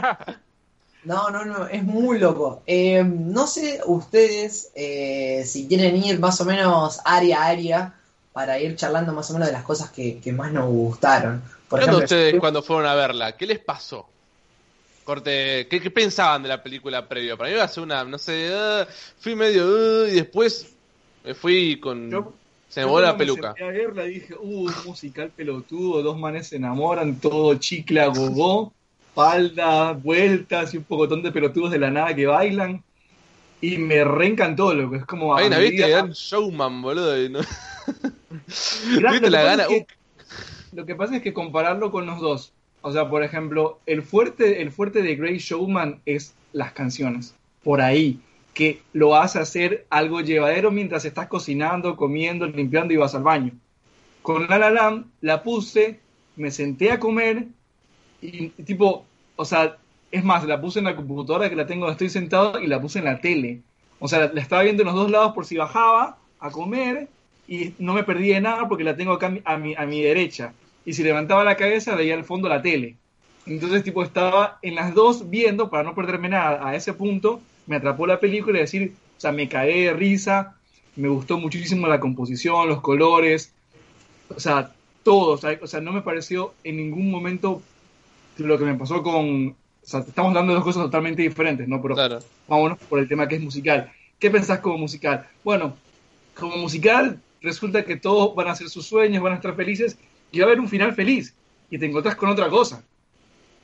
No, 1.04 1.30
no, 1.30 1.44
no, 1.44 1.68
es 1.68 1.84
muy 1.84 2.18
loco. 2.18 2.62
Eh, 2.66 3.04
no 3.04 3.46
sé 3.46 3.80
ustedes 3.86 4.72
eh, 4.74 5.44
si 5.46 5.68
quieren 5.68 5.96
ir 6.02 6.18
más 6.18 6.40
o 6.40 6.44
menos 6.44 6.98
área 7.04 7.42
a 7.42 7.46
área 7.46 7.94
para 8.32 8.58
ir 8.58 8.74
charlando 8.74 9.12
más 9.12 9.30
o 9.30 9.34
menos 9.34 9.46
de 9.46 9.52
las 9.52 9.62
cosas 9.62 9.90
que, 9.90 10.18
que 10.18 10.32
más 10.32 10.50
nos 10.52 10.68
gustaron. 10.68 11.44
Por 11.68 11.78
¿Qué 11.78 11.84
onda 11.84 11.98
ejemplo, 11.98 12.04
ustedes 12.04 12.32
yo- 12.34 12.40
cuando 12.40 12.60
fueron 12.60 12.86
a 12.86 12.94
verla? 12.96 13.36
¿Qué 13.36 13.46
les 13.46 13.60
pasó? 13.60 14.08
Corte, 15.06 15.68
¿qué, 15.70 15.80
qué 15.80 15.88
pensaban 15.90 16.42
de 16.42 16.48
la 16.48 16.60
película 16.64 17.08
previo? 17.08 17.38
Para 17.38 17.48
mí 17.48 17.54
iba 17.54 17.62
a 17.64 17.68
ser 17.68 17.84
una, 17.84 18.02
no 18.02 18.18
sé, 18.18 18.50
ah, 18.52 18.84
fui 19.20 19.36
medio, 19.36 19.64
ah, 19.64 20.08
y 20.08 20.14
después 20.16 20.74
me 21.24 21.32
fui 21.32 21.78
con... 21.78 22.10
Yo- 22.10 22.32
se 22.68 22.80
me 22.80 22.86
voló 22.86 23.06
la 23.06 23.12
me 23.12 23.18
peluca. 23.20 23.54
senté 23.54 23.62
a 23.62 23.68
verla 23.68 24.02
dije, 24.02 24.34
uh, 24.34 24.68
musical 24.84 25.30
pelotudo, 25.30 26.02
dos 26.02 26.18
manes 26.18 26.48
se 26.48 26.56
enamoran, 26.56 27.20
todo 27.20 27.54
chicla, 27.54 28.08
gogó, 28.08 28.72
falda, 29.14 29.92
vueltas 29.92 30.74
y 30.74 30.78
un 30.78 30.84
pocotón 30.84 31.22
de 31.22 31.30
pelotudos 31.30 31.70
de 31.70 31.78
la 31.78 31.90
nada 31.92 32.12
que 32.12 32.26
bailan. 32.26 32.82
Y 33.60 33.78
me 33.78 34.02
reencantó, 34.04 34.74
lo 34.74 34.90
que 34.90 34.96
es 34.98 35.06
como... 35.06 35.36
Hay 35.36 35.46
una, 35.46 35.58
viste, 35.58 35.86
showman, 36.12 36.82
boludo. 36.82 37.22
y 37.24 37.28
no- 37.28 37.38
¿Viste 38.46 39.20
lo 39.20 39.30
la 39.30 39.42
gana? 39.44 39.62
es 39.62 39.68
que- 39.68 39.86
Lo 40.72 40.84
que 40.84 40.96
pasa 40.96 41.16
es 41.16 41.22
que 41.22 41.32
compararlo 41.32 41.92
con 41.92 42.06
los 42.06 42.20
dos. 42.20 42.52
O 42.86 42.92
sea, 42.92 43.10
por 43.10 43.24
ejemplo, 43.24 43.80
el 43.84 44.00
fuerte, 44.02 44.62
el 44.62 44.70
fuerte 44.70 45.02
de 45.02 45.16
Grey 45.16 45.38
Showman 45.38 46.02
es 46.06 46.36
las 46.52 46.70
canciones. 46.72 47.34
Por 47.64 47.80
ahí. 47.80 48.20
Que 48.54 48.80
lo 48.92 49.16
hace 49.16 49.40
hacer 49.40 49.86
algo 49.90 50.20
llevadero 50.20 50.70
mientras 50.70 51.04
estás 51.04 51.26
cocinando, 51.26 51.96
comiendo, 51.96 52.46
limpiando 52.46 52.94
y 52.94 52.96
vas 52.96 53.16
al 53.16 53.24
baño. 53.24 53.50
Con 54.22 54.46
La 54.46 54.58
La 54.58 54.70
Land 54.70 55.06
la 55.20 55.42
puse, 55.42 55.98
me 56.36 56.52
senté 56.52 56.92
a 56.92 57.00
comer 57.00 57.48
y, 58.22 58.50
tipo, 58.50 59.04
o 59.34 59.44
sea, 59.44 59.78
es 60.12 60.22
más, 60.22 60.44
la 60.44 60.60
puse 60.60 60.78
en 60.78 60.84
la 60.84 60.94
computadora 60.94 61.50
que 61.50 61.56
la 61.56 61.66
tengo, 61.66 61.90
estoy 61.90 62.08
sentado 62.08 62.60
y 62.60 62.68
la 62.68 62.80
puse 62.80 63.00
en 63.00 63.06
la 63.06 63.20
tele. 63.20 63.62
O 63.98 64.06
sea, 64.06 64.20
la, 64.20 64.32
la 64.32 64.40
estaba 64.40 64.62
viendo 64.62 64.84
en 64.84 64.86
los 64.86 64.94
dos 64.94 65.10
lados 65.10 65.32
por 65.32 65.44
si 65.44 65.56
bajaba 65.56 66.18
a 66.38 66.50
comer 66.52 67.08
y 67.48 67.74
no 67.80 67.94
me 67.94 68.04
perdí 68.04 68.28
de 68.28 68.40
nada 68.40 68.68
porque 68.68 68.84
la 68.84 68.94
tengo 68.94 69.12
acá 69.12 69.26
a 69.26 69.30
mi, 69.30 69.42
a 69.44 69.56
mi, 69.56 69.74
a 69.74 69.86
mi 69.86 70.02
derecha. 70.02 70.52
Y 70.86 70.94
si 70.94 71.02
levantaba 71.02 71.44
la 71.44 71.56
cabeza 71.56 71.94
veía 71.94 72.14
al 72.14 72.24
fondo 72.24 72.48
la 72.48 72.62
tele. 72.62 72.96
Entonces, 73.44 73.82
tipo, 73.84 74.02
estaba 74.02 74.58
en 74.62 74.76
las 74.76 74.94
dos 74.94 75.28
viendo 75.28 75.68
para 75.68 75.82
no 75.82 75.94
perderme 75.94 76.28
nada. 76.28 76.66
A 76.66 76.74
ese 76.74 76.94
punto 76.94 77.40
me 77.66 77.76
atrapó 77.76 78.06
la 78.06 78.18
película 78.20 78.56
y 78.58 78.62
decir, 78.62 78.94
o 79.18 79.20
sea, 79.20 79.32
me 79.32 79.48
cagué 79.48 79.84
de 79.86 79.92
risa, 79.92 80.56
me 80.94 81.08
gustó 81.08 81.38
muchísimo 81.38 81.86
la 81.88 82.00
composición, 82.00 82.68
los 82.68 82.80
colores, 82.80 83.52
o 84.34 84.40
sea, 84.40 84.72
todo. 85.02 85.38
O 85.60 85.66
sea, 85.66 85.80
no 85.80 85.92
me 85.92 86.02
pareció 86.02 86.54
en 86.64 86.76
ningún 86.76 87.10
momento 87.10 87.60
lo 88.38 88.58
que 88.58 88.64
me 88.64 88.74
pasó 88.74 89.02
con... 89.02 89.48
O 89.48 89.88
sea, 89.88 90.00
estamos 90.00 90.34
de 90.34 90.54
dos 90.54 90.64
cosas 90.64 90.84
totalmente 90.84 91.22
diferentes, 91.22 91.68
¿no? 91.68 91.80
Pero 91.82 91.94
Claro. 91.94 92.18
vámonos 92.48 92.78
por 92.78 92.98
el 92.98 93.08
tema 93.08 93.28
que 93.28 93.36
es 93.36 93.40
musical. 93.42 93.92
¿Qué 94.18 94.30
pensás 94.30 94.58
como 94.60 94.78
musical? 94.78 95.28
Bueno, 95.44 95.76
como 96.34 96.56
musical 96.56 97.20
resulta 97.40 97.84
que 97.84 97.96
todos 97.96 98.34
van 98.34 98.48
a 98.48 98.52
hacer 98.52 98.68
sus 98.68 98.86
sueños, 98.86 99.22
van 99.22 99.34
a 99.34 99.36
estar 99.36 99.54
felices 99.54 99.96
y 100.32 100.38
va 100.40 100.44
a 100.44 100.48
haber 100.48 100.60
un 100.60 100.68
final 100.68 100.94
feliz 100.94 101.34
y 101.70 101.78
te 101.78 101.86
encontrás 101.86 102.16
con 102.16 102.28
otra 102.30 102.48
cosa. 102.48 102.82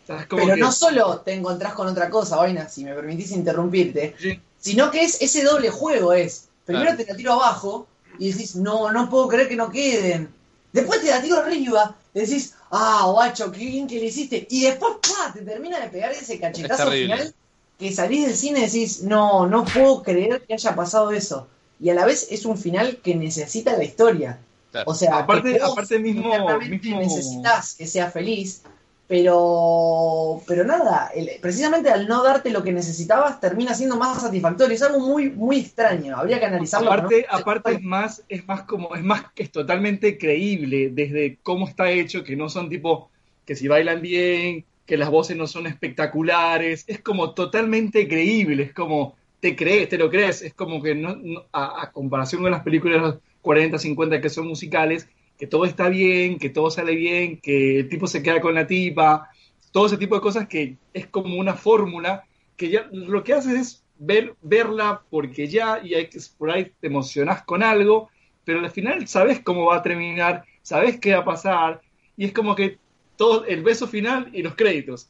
O 0.02 0.06
sea, 0.06 0.20
es 0.20 0.26
como 0.26 0.42
Pero 0.42 0.54
que- 0.54 0.60
no 0.60 0.72
solo 0.72 1.20
te 1.20 1.32
encontrás 1.34 1.72
con 1.74 1.86
otra 1.88 2.10
cosa, 2.10 2.36
Vaina, 2.36 2.68
si 2.68 2.84
me 2.84 2.94
permitís 2.94 3.30
interrumpirte, 3.32 4.14
Sí, 4.18 4.40
sino 4.58 4.90
que 4.90 5.02
es 5.04 5.20
ese 5.22 5.42
doble 5.44 5.70
juego 5.70 6.12
es. 6.12 6.48
Primero 6.64 6.90
Claro. 6.90 7.04
te 7.04 7.10
la 7.10 7.16
tiro 7.16 7.32
abajo 7.34 7.86
y 8.18 8.30
decís, 8.32 8.56
no, 8.56 8.90
no 8.92 9.08
puedo 9.10 9.28
creer 9.28 9.48
que 9.48 9.56
no 9.56 9.70
queden. 9.70 10.28
Después 10.72 11.00
te 11.02 11.10
la 11.10 11.20
tiro 11.22 11.36
arriba 11.38 11.96
y 12.14 12.20
decís, 12.20 12.54
ah, 12.70 13.04
guacho, 13.12 13.50
qué 13.52 13.58
bien 13.58 13.86
que 13.86 13.98
le 13.98 14.06
hiciste. 14.06 14.46
Y 14.50 14.62
después, 14.64 14.94
¡pah! 15.02 15.32
te 15.32 15.42
termina 15.42 15.78
de 15.80 15.88
pegar 15.88 16.12
ese 16.12 16.38
cachetazo 16.40 16.90
final 16.90 17.34
que 17.78 17.92
salís 17.92 18.26
del 18.26 18.36
cine 18.36 18.60
y 18.60 18.62
decís, 18.64 19.02
no, 19.02 19.46
no 19.46 19.64
puedo 19.64 20.02
creer 20.02 20.42
que 20.42 20.54
haya 20.54 20.74
pasado 20.74 21.10
eso. 21.10 21.46
Y 21.80 21.90
a 21.90 21.94
la 21.94 22.04
vez 22.06 22.28
es 22.30 22.44
un 22.44 22.56
final 22.56 22.98
que 23.02 23.14
necesita 23.16 23.76
la 23.76 23.84
historia. 23.84 24.38
Claro. 24.72 24.90
O 24.90 24.94
sea, 24.94 25.18
Aparte- 25.18 25.52
que 25.52 25.58
vos 25.60 25.72
aparte 25.72 25.98
mismo- 26.00 26.98
necesitas 26.98 27.74
que 27.76 27.86
sea 27.86 28.10
feliz, 28.10 28.62
pero 29.06 30.42
pero 30.46 30.64
nada, 30.64 31.10
el- 31.14 31.30
precisamente 31.40 31.90
al 31.90 32.08
no 32.08 32.22
darte 32.22 32.50
lo 32.50 32.62
que 32.62 32.72
necesitabas 32.72 33.38
termina 33.40 33.74
siendo 33.74 33.96
más 33.96 34.20
satisfactorio. 34.22 34.74
Es 34.74 34.82
algo 34.82 35.00
muy 35.00 35.30
muy 35.30 35.58
extraño. 35.60 36.16
Habría 36.16 36.38
que 36.40 36.46
analizarlo. 36.46 36.90
aparte, 36.92 37.26
¿no? 37.30 37.38
aparte 37.38 37.72
es 37.72 37.82
más, 37.82 38.22
es 38.28 38.46
más 38.48 38.62
como, 38.62 38.94
es 38.96 39.02
más 39.04 39.24
que 39.34 39.42
es 39.44 39.52
totalmente 39.52 40.18
creíble 40.18 40.90
desde 40.92 41.38
cómo 41.42 41.68
está 41.68 41.90
hecho, 41.90 42.24
que 42.24 42.36
no 42.36 42.48
son 42.48 42.68
tipo 42.68 43.10
que 43.44 43.54
si 43.56 43.68
bailan 43.68 44.00
bien, 44.00 44.64
que 44.86 44.96
las 44.96 45.10
voces 45.10 45.36
no 45.36 45.46
son 45.46 45.66
espectaculares, 45.66 46.84
es 46.86 47.00
como 47.00 47.32
totalmente 47.34 48.08
creíble, 48.08 48.62
es 48.64 48.72
como 48.72 49.14
te 49.40 49.56
crees, 49.56 49.88
te 49.88 49.98
lo 49.98 50.08
crees, 50.10 50.42
es 50.42 50.54
como 50.54 50.80
que 50.82 50.94
no, 50.94 51.16
no- 51.16 51.44
a, 51.52 51.82
a 51.82 51.90
comparación 51.92 52.42
con 52.42 52.52
las 52.52 52.62
películas 52.62 53.16
40, 53.42 53.78
50 53.78 54.20
que 54.20 54.30
son 54.30 54.46
musicales, 54.46 55.08
que 55.38 55.46
todo 55.46 55.64
está 55.64 55.88
bien, 55.88 56.38
que 56.38 56.50
todo 56.50 56.70
sale 56.70 56.94
bien, 56.94 57.38
que 57.38 57.80
el 57.80 57.88
tipo 57.88 58.06
se 58.06 58.22
queda 58.22 58.40
con 58.40 58.54
la 58.54 58.66
tipa, 58.66 59.30
todo 59.72 59.86
ese 59.86 59.98
tipo 59.98 60.14
de 60.14 60.20
cosas 60.20 60.48
que 60.48 60.76
es 60.94 61.06
como 61.06 61.36
una 61.36 61.54
fórmula 61.54 62.24
que 62.56 62.70
ya 62.70 62.88
lo 62.92 63.24
que 63.24 63.32
haces 63.32 63.54
es 63.54 63.84
ver, 63.98 64.34
verla 64.42 65.02
porque 65.10 65.48
ya 65.48 65.80
y 65.82 65.94
hay 65.94 66.08
que, 66.08 66.20
por 66.38 66.50
ahí 66.50 66.72
te 66.80 66.86
emocionás 66.86 67.42
con 67.42 67.62
algo, 67.62 68.08
pero 68.44 68.60
al 68.60 68.70
final 68.70 69.08
sabes 69.08 69.40
cómo 69.40 69.66
va 69.66 69.76
a 69.76 69.82
terminar, 69.82 70.44
sabes 70.62 71.00
qué 71.00 71.12
va 71.14 71.20
a 71.20 71.24
pasar 71.24 71.80
y 72.16 72.26
es 72.26 72.32
como 72.32 72.54
que 72.54 72.78
todo 73.16 73.44
el 73.46 73.62
beso 73.62 73.86
final 73.86 74.30
y 74.32 74.42
los 74.42 74.54
créditos. 74.54 75.08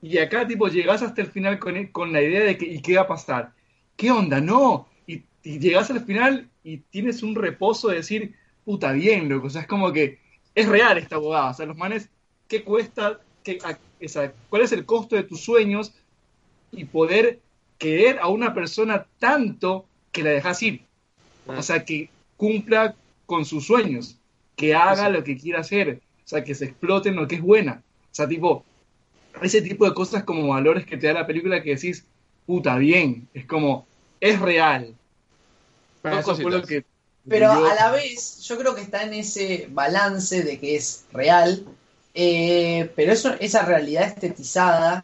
Y 0.00 0.18
acá, 0.18 0.46
tipo, 0.46 0.68
llegás 0.68 1.02
hasta 1.02 1.22
el 1.22 1.28
final 1.28 1.58
con, 1.58 1.86
con 1.86 2.12
la 2.12 2.20
idea 2.20 2.44
de 2.44 2.58
que, 2.58 2.66
¿y 2.66 2.82
qué 2.82 2.96
va 2.96 3.02
a 3.02 3.06
pasar? 3.06 3.52
¿Qué 3.96 4.10
onda? 4.10 4.38
No. 4.40 4.86
Y, 5.06 5.22
y 5.42 5.58
llegás 5.58 5.90
al 5.90 6.04
final 6.04 6.50
y 6.64 6.78
tienes 6.78 7.22
un 7.24 7.36
reposo 7.36 7.88
de 7.90 7.96
decir, 7.98 8.36
puta, 8.64 8.92
bien, 8.92 9.28
loco. 9.30 9.48
O 9.48 9.50
sea, 9.50 9.62
es 9.62 9.68
como 9.68 9.92
que 9.92 10.20
es 10.54 10.68
real 10.68 10.98
esta 10.98 11.16
abogada. 11.16 11.52
O 11.52 11.54
sea, 11.54 11.66
los 11.66 11.78
manes, 11.78 12.10
¿qué 12.48 12.64
cuesta? 12.64 13.20
Qué, 13.44 13.58
a- 13.64 13.78
o 14.04 14.08
sea, 14.08 14.34
¿Cuál 14.50 14.62
es 14.64 14.72
el 14.72 14.86
costo 14.86 15.16
de 15.16 15.24
tus 15.24 15.42
sueños? 15.42 15.94
Y 16.72 16.86
poder 16.86 17.40
querer 17.78 18.18
a 18.20 18.28
una 18.28 18.54
persona 18.54 19.06
tanto 19.18 19.88
que 20.12 20.22
la 20.22 20.30
dejas 20.30 20.62
ir. 20.62 20.86
O 21.54 21.62
sea, 21.62 21.84
que 21.84 22.10
cumpla 22.36 22.96
con 23.26 23.44
sus 23.44 23.66
sueños, 23.66 24.20
que 24.56 24.74
haga 24.74 25.08
lo 25.10 25.24
que 25.24 25.36
quiera 25.38 25.60
hacer, 25.60 26.02
o 26.24 26.28
sea, 26.28 26.44
que 26.44 26.54
se 26.54 26.66
explote 26.66 27.10
en 27.10 27.16
lo 27.16 27.28
que 27.28 27.36
es 27.36 27.42
buena. 27.42 27.84
O 28.12 28.14
sea, 28.14 28.28
tipo, 28.28 28.66
ese 29.42 29.62
tipo 29.62 29.84
de 29.86 29.94
cosas 29.94 30.24
como 30.24 30.48
valores 30.48 30.86
que 30.86 30.96
te 30.96 31.06
da 31.08 31.14
la 31.14 31.26
película 31.26 31.62
que 31.62 31.70
decís, 31.76 32.06
puta, 32.46 32.76
bien, 32.78 33.28
es 33.34 33.46
como, 33.46 33.88
es 34.20 34.40
real. 34.40 34.98
Dos 36.10 36.20
Eso 36.20 36.36
fue 36.36 36.50
lo 36.50 36.62
cositas. 36.62 36.68
que 36.68 36.84
Pero 37.28 37.52
yo- 37.54 37.66
a 37.66 37.74
la 37.74 37.90
vez, 37.90 38.40
yo 38.42 38.58
creo 38.58 38.74
que 38.74 38.82
está 38.82 39.02
en 39.02 39.14
ese 39.14 39.66
balance 39.70 40.42
de 40.42 40.58
que 40.60 40.76
es 40.76 41.04
real, 41.12 41.64
eh, 42.14 42.90
pero 42.94 43.12
eso, 43.12 43.34
esa 43.40 43.64
realidad 43.64 44.04
estetizada, 44.04 45.02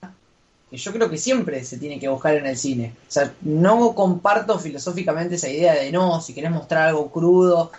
que 0.70 0.76
yo 0.76 0.92
creo 0.92 1.10
que 1.10 1.16
siempre 1.18 1.64
se 1.64 1.78
tiene 1.78 1.98
que 1.98 2.08
buscar 2.08 2.34
en 2.36 2.46
el 2.46 2.56
cine. 2.56 2.94
O 3.08 3.10
sea, 3.10 3.32
no 3.40 3.94
comparto 3.94 4.58
filosóficamente 4.58 5.34
esa 5.36 5.48
idea 5.48 5.74
de 5.74 5.90
no, 5.90 6.20
si 6.20 6.34
querés 6.34 6.50
mostrar 6.50 6.88
algo 6.88 7.10
crudo, 7.10 7.72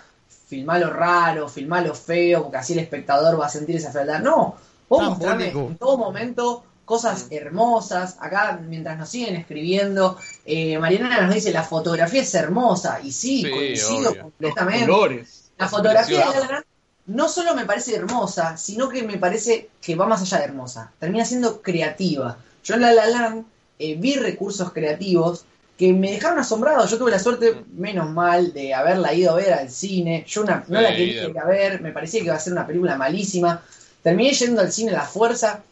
filmalo 0.48 0.90
raro, 0.90 1.48
filmalo 1.48 1.94
feo, 1.94 2.42
porque 2.42 2.58
así 2.58 2.72
el 2.74 2.80
espectador 2.80 3.40
va 3.40 3.46
a 3.46 3.48
sentir 3.48 3.76
esa 3.76 3.92
fealdad. 3.92 4.20
No, 4.20 4.56
vos 4.88 5.02
mostrame 5.04 5.44
bólico. 5.52 5.68
en 5.70 5.76
todo 5.78 5.96
momento 5.96 6.64
cosas 6.92 7.26
hermosas. 7.30 8.16
Acá, 8.20 8.60
mientras 8.68 8.98
nos 8.98 9.08
siguen 9.08 9.34
escribiendo, 9.36 10.18
eh, 10.44 10.78
Mariana 10.78 11.22
nos 11.22 11.34
dice, 11.34 11.50
la 11.52 11.62
fotografía 11.62 12.20
es 12.20 12.34
hermosa. 12.34 13.00
Y 13.02 13.12
sí, 13.12 13.42
Sí, 13.42 13.50
coincido 13.50 14.10
obvio. 14.10 14.10
los 14.10 14.16
completamente. 14.24 14.86
colores. 14.86 15.50
La 15.56 15.68
fotografía 15.68 16.30
de 16.32 16.38
Land 16.40 16.64
no 17.06 17.28
solo 17.28 17.54
me 17.54 17.64
parece 17.64 17.96
hermosa, 17.96 18.56
sino 18.58 18.88
que 18.90 19.02
me 19.02 19.16
parece 19.16 19.70
que 19.80 19.94
va 19.94 20.06
más 20.06 20.20
allá 20.22 20.38
de 20.38 20.44
hermosa. 20.44 20.92
Termina 21.00 21.24
siendo 21.24 21.62
creativa. 21.62 22.36
Yo 22.62 22.74
en 22.74 22.82
La 22.82 22.92
La 22.92 23.06
Land 23.06 23.44
eh, 23.78 23.96
vi 23.98 24.16
recursos 24.16 24.70
creativos 24.72 25.44
que 25.78 25.94
me 25.94 26.12
dejaron 26.12 26.38
asombrado. 26.40 26.86
Yo 26.86 26.98
tuve 26.98 27.10
la 27.10 27.18
suerte, 27.18 27.64
menos 27.74 28.10
mal, 28.10 28.52
de 28.52 28.74
haberla 28.74 29.14
ido 29.14 29.32
a 29.32 29.36
ver 29.36 29.52
al 29.54 29.70
cine. 29.70 30.24
Yo 30.28 30.42
una- 30.42 30.62
no 30.68 30.76
Sí, 30.78 30.84
la 30.84 30.90
quería 30.94 31.24
ir 31.28 31.38
a 31.38 31.46
ver, 31.46 31.80
me 31.80 31.90
parecía 31.92 32.20
que 32.20 32.26
iba 32.26 32.34
a 32.36 32.38
ser 32.38 32.52
una 32.52 32.66
película 32.66 32.96
malísima. 32.96 33.62
Terminé 34.02 34.32
yendo 34.34 34.60
al 34.60 34.70
cine 34.70 34.90
a 34.90 34.98
la 35.02 35.06
fuerza 35.06 35.62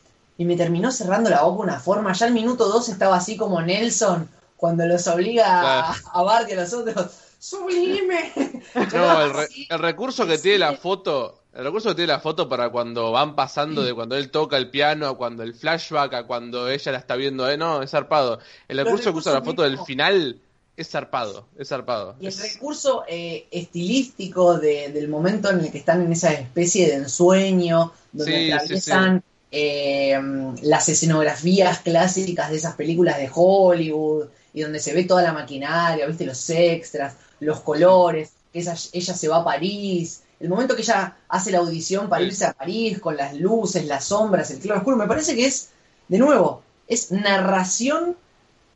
y 0.40 0.44
me 0.46 0.56
terminó 0.56 0.90
cerrando 0.90 1.28
la 1.28 1.42
boca 1.42 1.58
de 1.66 1.70
una 1.70 1.80
forma. 1.80 2.14
Ya 2.14 2.24
al 2.24 2.32
minuto 2.32 2.66
dos 2.66 2.88
estaba 2.88 3.16
así 3.16 3.36
como 3.36 3.60
Nelson 3.60 4.26
cuando 4.56 4.86
los 4.86 5.06
obliga 5.06 5.90
a, 5.90 5.94
a 6.14 6.22
Bart 6.22 6.48
y 6.48 6.54
a 6.54 6.56
los 6.62 6.72
otros. 6.72 7.10
¡Sublime! 7.38 8.32
No, 8.94 9.22
el, 9.22 9.32
re- 9.34 9.48
el 9.68 9.78
recurso 9.78 10.26
que 10.26 10.38
tiene 10.38 10.58
la 10.60 10.72
foto, 10.76 11.42
el 11.54 11.64
recurso 11.64 11.90
que 11.90 11.96
tiene 11.96 12.12
la 12.14 12.20
foto 12.20 12.48
para 12.48 12.70
cuando 12.70 13.12
van 13.12 13.34
pasando 13.36 13.82
de 13.82 13.92
cuando 13.92 14.16
él 14.16 14.30
toca 14.30 14.56
el 14.56 14.70
piano 14.70 15.08
a 15.08 15.16
cuando 15.18 15.42
el 15.42 15.54
flashback 15.54 16.14
a 16.14 16.26
cuando 16.26 16.70
ella 16.70 16.92
la 16.92 16.98
está 16.98 17.16
viendo, 17.16 17.46
eh, 17.50 17.58
no, 17.58 17.82
es 17.82 17.90
zarpado. 17.90 18.38
El 18.66 18.78
recurso 18.78 19.12
que 19.12 19.18
usa 19.18 19.34
la 19.34 19.42
foto 19.42 19.60
del 19.62 19.78
final 19.80 20.40
es 20.74 20.88
zarpado, 20.88 21.48
es 21.58 21.68
zarpado. 21.68 22.14
Y 22.18 22.28
el 22.28 22.28
Es- 22.32 22.54
recurso 22.54 23.04
eh, 23.08 23.46
estilístico 23.50 24.56
de- 24.58 24.88
del 24.90 25.08
momento 25.08 25.50
en 25.50 25.60
el 25.60 25.70
que 25.70 25.78
están 25.78 26.00
en 26.00 26.12
esa 26.12 26.32
especie 26.32 26.86
de 26.88 26.94
ensueño, 26.94 27.92
donde 28.12 28.32
sí, 28.46 28.52
atraviesan 28.52 29.22
eh, 29.50 30.18
las 30.62 30.88
escenografías 30.88 31.80
clásicas 31.80 32.50
de 32.50 32.56
esas 32.56 32.74
películas 32.74 33.18
de 33.18 33.30
Hollywood, 33.32 34.26
y 34.52 34.62
donde 34.62 34.80
se 34.80 34.94
ve 34.94 35.04
toda 35.04 35.22
la 35.22 35.32
maquinaria, 35.32 36.06
viste 36.06 36.26
los 36.26 36.50
extras, 36.50 37.14
los 37.40 37.60
colores, 37.60 38.30
que 38.52 38.60
esa- 38.60 38.76
ella 38.92 39.14
se 39.14 39.28
va 39.28 39.38
a 39.38 39.44
París, 39.44 40.22
el 40.40 40.48
momento 40.48 40.74
que 40.74 40.82
ella 40.82 41.16
hace 41.28 41.50
la 41.52 41.58
audición 41.58 42.08
para 42.08 42.24
irse 42.24 42.44
a 42.46 42.52
París, 42.52 42.98
con 42.98 43.16
las 43.16 43.34
luces, 43.34 43.84
las 43.86 44.06
sombras, 44.06 44.50
el 44.50 44.58
claro 44.58 44.78
oscuro, 44.80 44.96
me 44.96 45.06
parece 45.06 45.34
que 45.36 45.46
es, 45.46 45.68
de 46.08 46.18
nuevo, 46.18 46.62
es 46.88 47.12
narración 47.12 48.16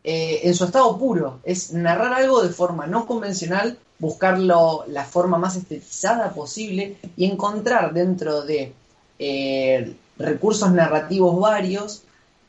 eh, 0.05 0.41
en 0.45 0.55
su 0.55 0.64
estado 0.66 0.99
puro. 0.99 1.41
Es 1.45 1.72
narrar 1.72 2.12
algo 2.12 2.43
de 2.43 2.51
forma 2.51 2.87
no 2.87 3.07
convencional, 3.07 3.79
buscarlo 3.99 4.85
la 4.89 5.05
forma 5.05 5.39
más 5.39 5.57
estetizada 5.57 6.33
posible 6.35 6.99
y 7.16 7.25
encontrar 7.25 7.95
dentro 7.95 8.43
de 8.43 8.72
eh, 9.18 9.95
recursos 10.18 10.72
narrativos 10.72 11.38
varios 11.40 12.04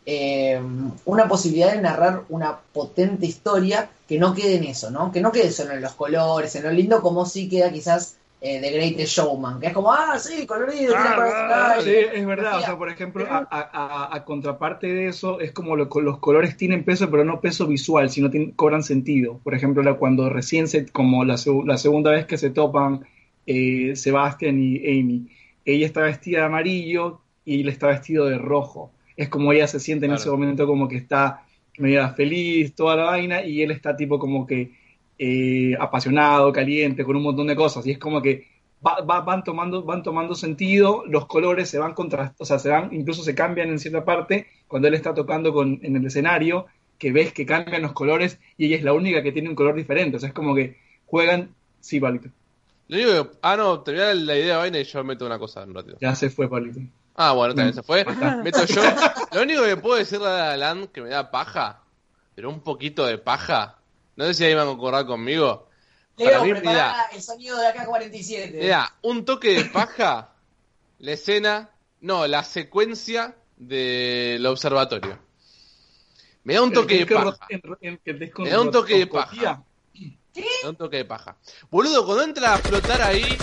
eh, 0.07 0.61
una 1.05 1.27
posibilidad 1.27 1.73
de 1.73 1.81
narrar 1.81 2.21
una 2.29 2.57
potente 2.73 3.25
historia 3.25 3.89
que 4.07 4.19
no 4.19 4.35
quede 4.35 4.57
en 4.57 4.65
eso, 4.65 4.91
¿no? 4.91 5.11
Que 5.11 5.19
no 5.19 5.31
quede 5.31 5.49
solo 5.51 5.71
en 5.73 5.81
los 5.81 5.93
colores, 5.93 6.55
en 6.55 6.63
lo 6.63 6.71
lindo, 6.71 7.01
como 7.01 7.25
sí 7.25 7.49
queda 7.49 7.71
quizás 7.71 8.17
eh, 8.39 8.59
The 8.61 8.69
Greatest 8.71 9.13
Showman, 9.17 9.59
que 9.59 9.67
es 9.67 9.73
como, 9.73 9.91
ah, 9.91 10.19
sí, 10.19 10.45
colorido, 10.45 10.93
para 10.93 11.69
Ah, 11.71 11.73
calle". 11.77 11.83
sí, 12.11 12.17
es 12.19 12.25
verdad. 12.27 12.59
O 12.59 12.61
sea, 12.61 12.77
por 12.77 12.89
ejemplo, 12.89 13.25
a, 13.27 13.47
a- 13.49 13.69
a- 14.11 14.15
a 14.15 14.23
contraparte 14.25 14.85
de 14.85 15.07
eso, 15.07 15.39
es 15.39 15.51
como 15.51 15.75
lo- 15.75 15.89
los 16.01 16.19
colores 16.19 16.55
tienen 16.55 16.83
peso, 16.83 17.09
pero 17.09 17.25
no 17.25 17.41
peso 17.41 17.65
visual, 17.65 18.11
sino 18.11 18.29
tienen- 18.29 18.51
cobran 18.51 18.83
sentido. 18.83 19.39
Por 19.43 19.55
ejemplo, 19.55 19.81
la- 19.81 19.95
cuando 19.95 20.29
recién 20.29 20.67
se, 20.67 20.85
como 20.85 21.25
la 21.25 21.37
segunda 21.37 22.11
vez 22.11 22.27
que 22.27 22.37
se 22.37 22.51
topan 22.51 23.07
eh, 23.47 23.95
Sebastian 23.95 24.59
y 24.59 24.77
Amy, 24.99 25.29
ella 25.65 25.85
está 25.87 26.01
vestida 26.01 26.39
de 26.41 26.45
amarillo 26.45 27.21
y 27.45 27.61
él 27.61 27.69
está 27.69 27.87
vestido 27.87 28.25
de 28.25 28.37
rojo. 28.37 28.91
Es 29.17 29.29
como 29.29 29.53
ella 29.53 29.67
se 29.67 29.79
siente 29.79 30.05
en 30.05 30.11
Claro. 30.11 30.21
ese 30.21 30.29
momento 30.31 30.67
como 30.67 30.87
que 30.87 30.97
está 30.97 31.43
media 31.77 32.09
feliz, 32.09 32.73
toda 32.75 32.95
la 32.95 33.03
vaina, 33.05 33.43
y 33.45 33.61
él 33.61 33.71
está 33.71 33.95
tipo 33.95 34.19
como 34.19 34.45
que 34.47 34.71
eh, 35.17 35.75
apasionado, 35.79 36.51
caliente, 36.51 37.03
con 37.05 37.15
un 37.15 37.23
montón 37.23 37.47
de 37.47 37.55
cosas. 37.55 37.85
Y 37.87 37.91
es 37.91 37.97
como 37.97 38.21
que 38.21 38.47
va- 38.85 39.01
va- 39.01 39.21
van, 39.21 39.43
tomando, 39.43 39.83
van 39.83 40.03
tomando 40.03 40.35
sentido, 40.35 41.03
los 41.07 41.25
colores 41.27 41.69
se 41.69 41.79
van 41.79 41.93
contra, 41.93 42.33
o 42.37 42.45
sea, 42.45 42.59
se 42.59 42.69
van, 42.69 42.93
incluso 42.93 43.23
se 43.23 43.33
cambian 43.35 43.69
en 43.69 43.79
cierta 43.79 44.03
parte 44.05 44.47
cuando 44.67 44.87
él 44.87 44.93
está 44.93 45.13
tocando 45.13 45.53
con, 45.53 45.79
en 45.83 45.95
el 45.95 46.05
escenario, 46.05 46.65
que 46.97 47.11
ves 47.11 47.33
que 47.33 47.45
cambian 47.45 47.81
los 47.81 47.93
colores 47.93 48.39
y 48.57 48.65
ella 48.67 48.77
es 48.77 48.83
la 48.83 48.93
única 48.93 49.21
que 49.23 49.31
tiene 49.31 49.49
un 49.49 49.55
color 49.55 49.75
diferente. 49.75 50.17
O 50.17 50.19
sea, 50.19 50.29
es 50.29 50.35
como 50.35 50.53
que 50.55 50.77
juegan, 51.05 51.49
sí, 51.79 51.99
Palito. 51.99 52.29
Que, 52.87 53.25
ah, 53.41 53.55
no, 53.57 53.81
termina 53.81 54.13
la 54.13 54.35
idea 54.35 54.53
de 54.53 54.57
vaina 54.57 54.79
y 54.79 54.83
yo 54.83 55.03
meto 55.03 55.25
una 55.25 55.39
cosa 55.39 55.63
en 55.63 55.69
un 55.69 55.75
ratito. 55.75 55.97
Ya 55.99 56.13
se 56.15 56.29
fue, 56.29 56.49
Palito. 56.49 56.79
Ah, 57.15 57.31
bueno, 57.33 57.53
también 57.55 57.73
Mm. 57.73 57.77
se 57.77 57.83
fue. 57.83 58.05
Meto 58.43 58.65
yo. 58.65 58.81
Lo 59.31 59.41
único 59.41 59.63
que 59.63 59.77
puedo 59.77 59.95
decirle 59.95 60.27
a 60.27 60.31
La 60.31 60.47
La 60.57 60.57
Land 60.57 60.91
que 60.91 61.01
me 61.01 61.09
da 61.09 61.31
paja, 61.31 61.81
pero 62.35 62.49
un 62.49 62.59
poquito 62.61 63.05
de 63.05 63.17
paja. 63.17 63.77
No 64.17 64.25
sé 64.25 64.33
si 64.33 64.43
ahí 64.45 64.53
van 64.53 64.67
a 64.67 64.71
concordar 64.71 65.05
conmigo. 65.05 65.69
Para 66.17 66.29
Leo, 66.31 66.43
mí, 66.43 66.51
prepara 66.51 66.71
mira, 66.73 67.05
el 67.13 67.21
sonido 67.21 67.57
de 67.57 67.67
AK-47. 67.67 68.51
mira, 68.53 68.95
un 69.01 69.25
toque 69.25 69.49
de 69.53 69.65
paja, 69.65 70.29
la 70.99 71.11
escena, 71.11 71.69
no, 72.01 72.25
la 72.27 72.43
secuencia 72.43 73.35
del 73.57 74.45
observatorio. 74.45 75.19
Me 76.43 76.53
da 76.53 76.61
un 76.61 76.71
toque 76.71 76.99
de 76.99 77.05
paja. 77.05 77.37
Me 78.37 78.49
da 78.49 78.61
un 78.61 78.71
toque 78.71 78.97
de 78.99 79.05
rotoscopía. 79.05 79.63
Me 80.35 80.43
da 80.63 80.69
un 80.69 80.75
toque 80.75 80.97
de 80.97 81.05
paja. 81.05 81.35
Boludo, 81.69 82.05
cuando 82.05 82.23
entra 82.23 82.53
a 82.53 82.57
flotar 82.59 83.01
ahí, 83.01 83.37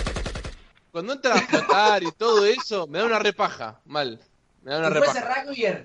cuando 0.93 1.15
entra 1.15 1.35
a 1.35 1.41
flotar 1.41 2.03
y 2.03 2.13
todo 2.13 2.45
eso, 2.45 2.87
me 2.87 2.99
da 2.99 3.07
una 3.07 3.19
repaja. 3.19 3.81
Mal. 3.87 4.21
Me 4.65 4.71
da 4.73 4.79
una 4.79 4.89
Si 4.91 4.95
fuese 4.95 5.23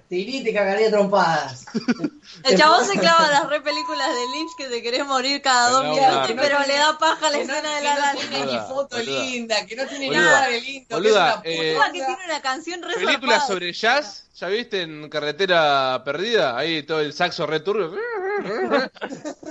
te 0.08 0.16
iría 0.16 0.40
y 0.40 0.44
te 0.44 0.54
cagaría 0.54 0.88
a 0.88 0.92
trompadas. 0.92 1.66
El 2.44 2.58
chabón 2.58 2.86
se 2.86 3.00
clava 3.00 3.28
las 3.32 3.50
re 3.50 3.60
películas 3.62 4.08
de 4.10 4.38
Lynch 4.38 4.52
que 4.56 4.68
te 4.68 4.84
querés 4.84 5.04
morir 5.06 5.42
cada 5.42 5.70
dos 5.72 5.84
minutos, 5.86 6.32
pero 6.36 6.60
le 6.60 6.74
da 6.78 6.98
paja 7.00 7.32
la 7.32 7.38
Que 7.40 7.46
no, 7.46 7.54
escena 7.54 7.74
de 7.76 7.82
que 7.82 7.84
la 7.88 7.96
no 7.96 8.02
la 8.02 8.14
tiene 8.14 8.40
Land. 8.46 8.52
ni 8.52 8.58
foto 8.68 8.98
boluda. 8.98 9.20
linda, 9.24 9.66
que 9.66 9.76
no 9.76 9.88
tiene 9.88 10.08
Boluda, 10.08 10.22
nada 10.26 10.48
de 10.48 10.62
lindo. 10.62 10.96
boluda, 10.96 11.42
que 11.42 11.72
es 11.72 11.76
una 11.78 11.88
eh, 11.88 11.92
que 11.92 12.00
tiene 12.06 12.26
una 12.26 12.42
canción 12.42 12.82
re 12.84 12.94
Película 12.94 13.32
zarpada. 13.34 13.48
sobre 13.48 13.74
jazz, 13.74 14.26
¿ya 14.36 14.48
viste 14.48 14.82
en 14.84 15.10
Carretera 15.10 16.02
Perdida? 16.06 16.56
Ahí 16.56 16.84
todo 16.84 17.00
el 17.02 17.14
saxo 17.14 17.48
returbio. 17.48 17.98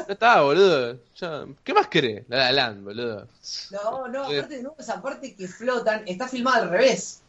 Ya 0.06 0.12
está, 0.12 0.40
boludo. 0.42 0.96
Ya- 1.16 1.44
¿Qué 1.64 1.74
más 1.74 1.88
querés? 1.88 2.24
La 2.28 2.36
La 2.38 2.52
Land, 2.52 2.84
boludo. 2.84 3.26
No, 3.72 4.06
no, 4.06 4.30
Eh. 4.30 4.38
aparte 4.38 4.56
de 4.58 4.62
nuevo, 4.62 4.76
esa 4.78 5.02
parte 5.02 5.34
que 5.34 5.48
flotan 5.48 6.04
está 6.06 6.28
filmada 6.28 6.58
al 6.62 6.70
revés. 6.70 7.22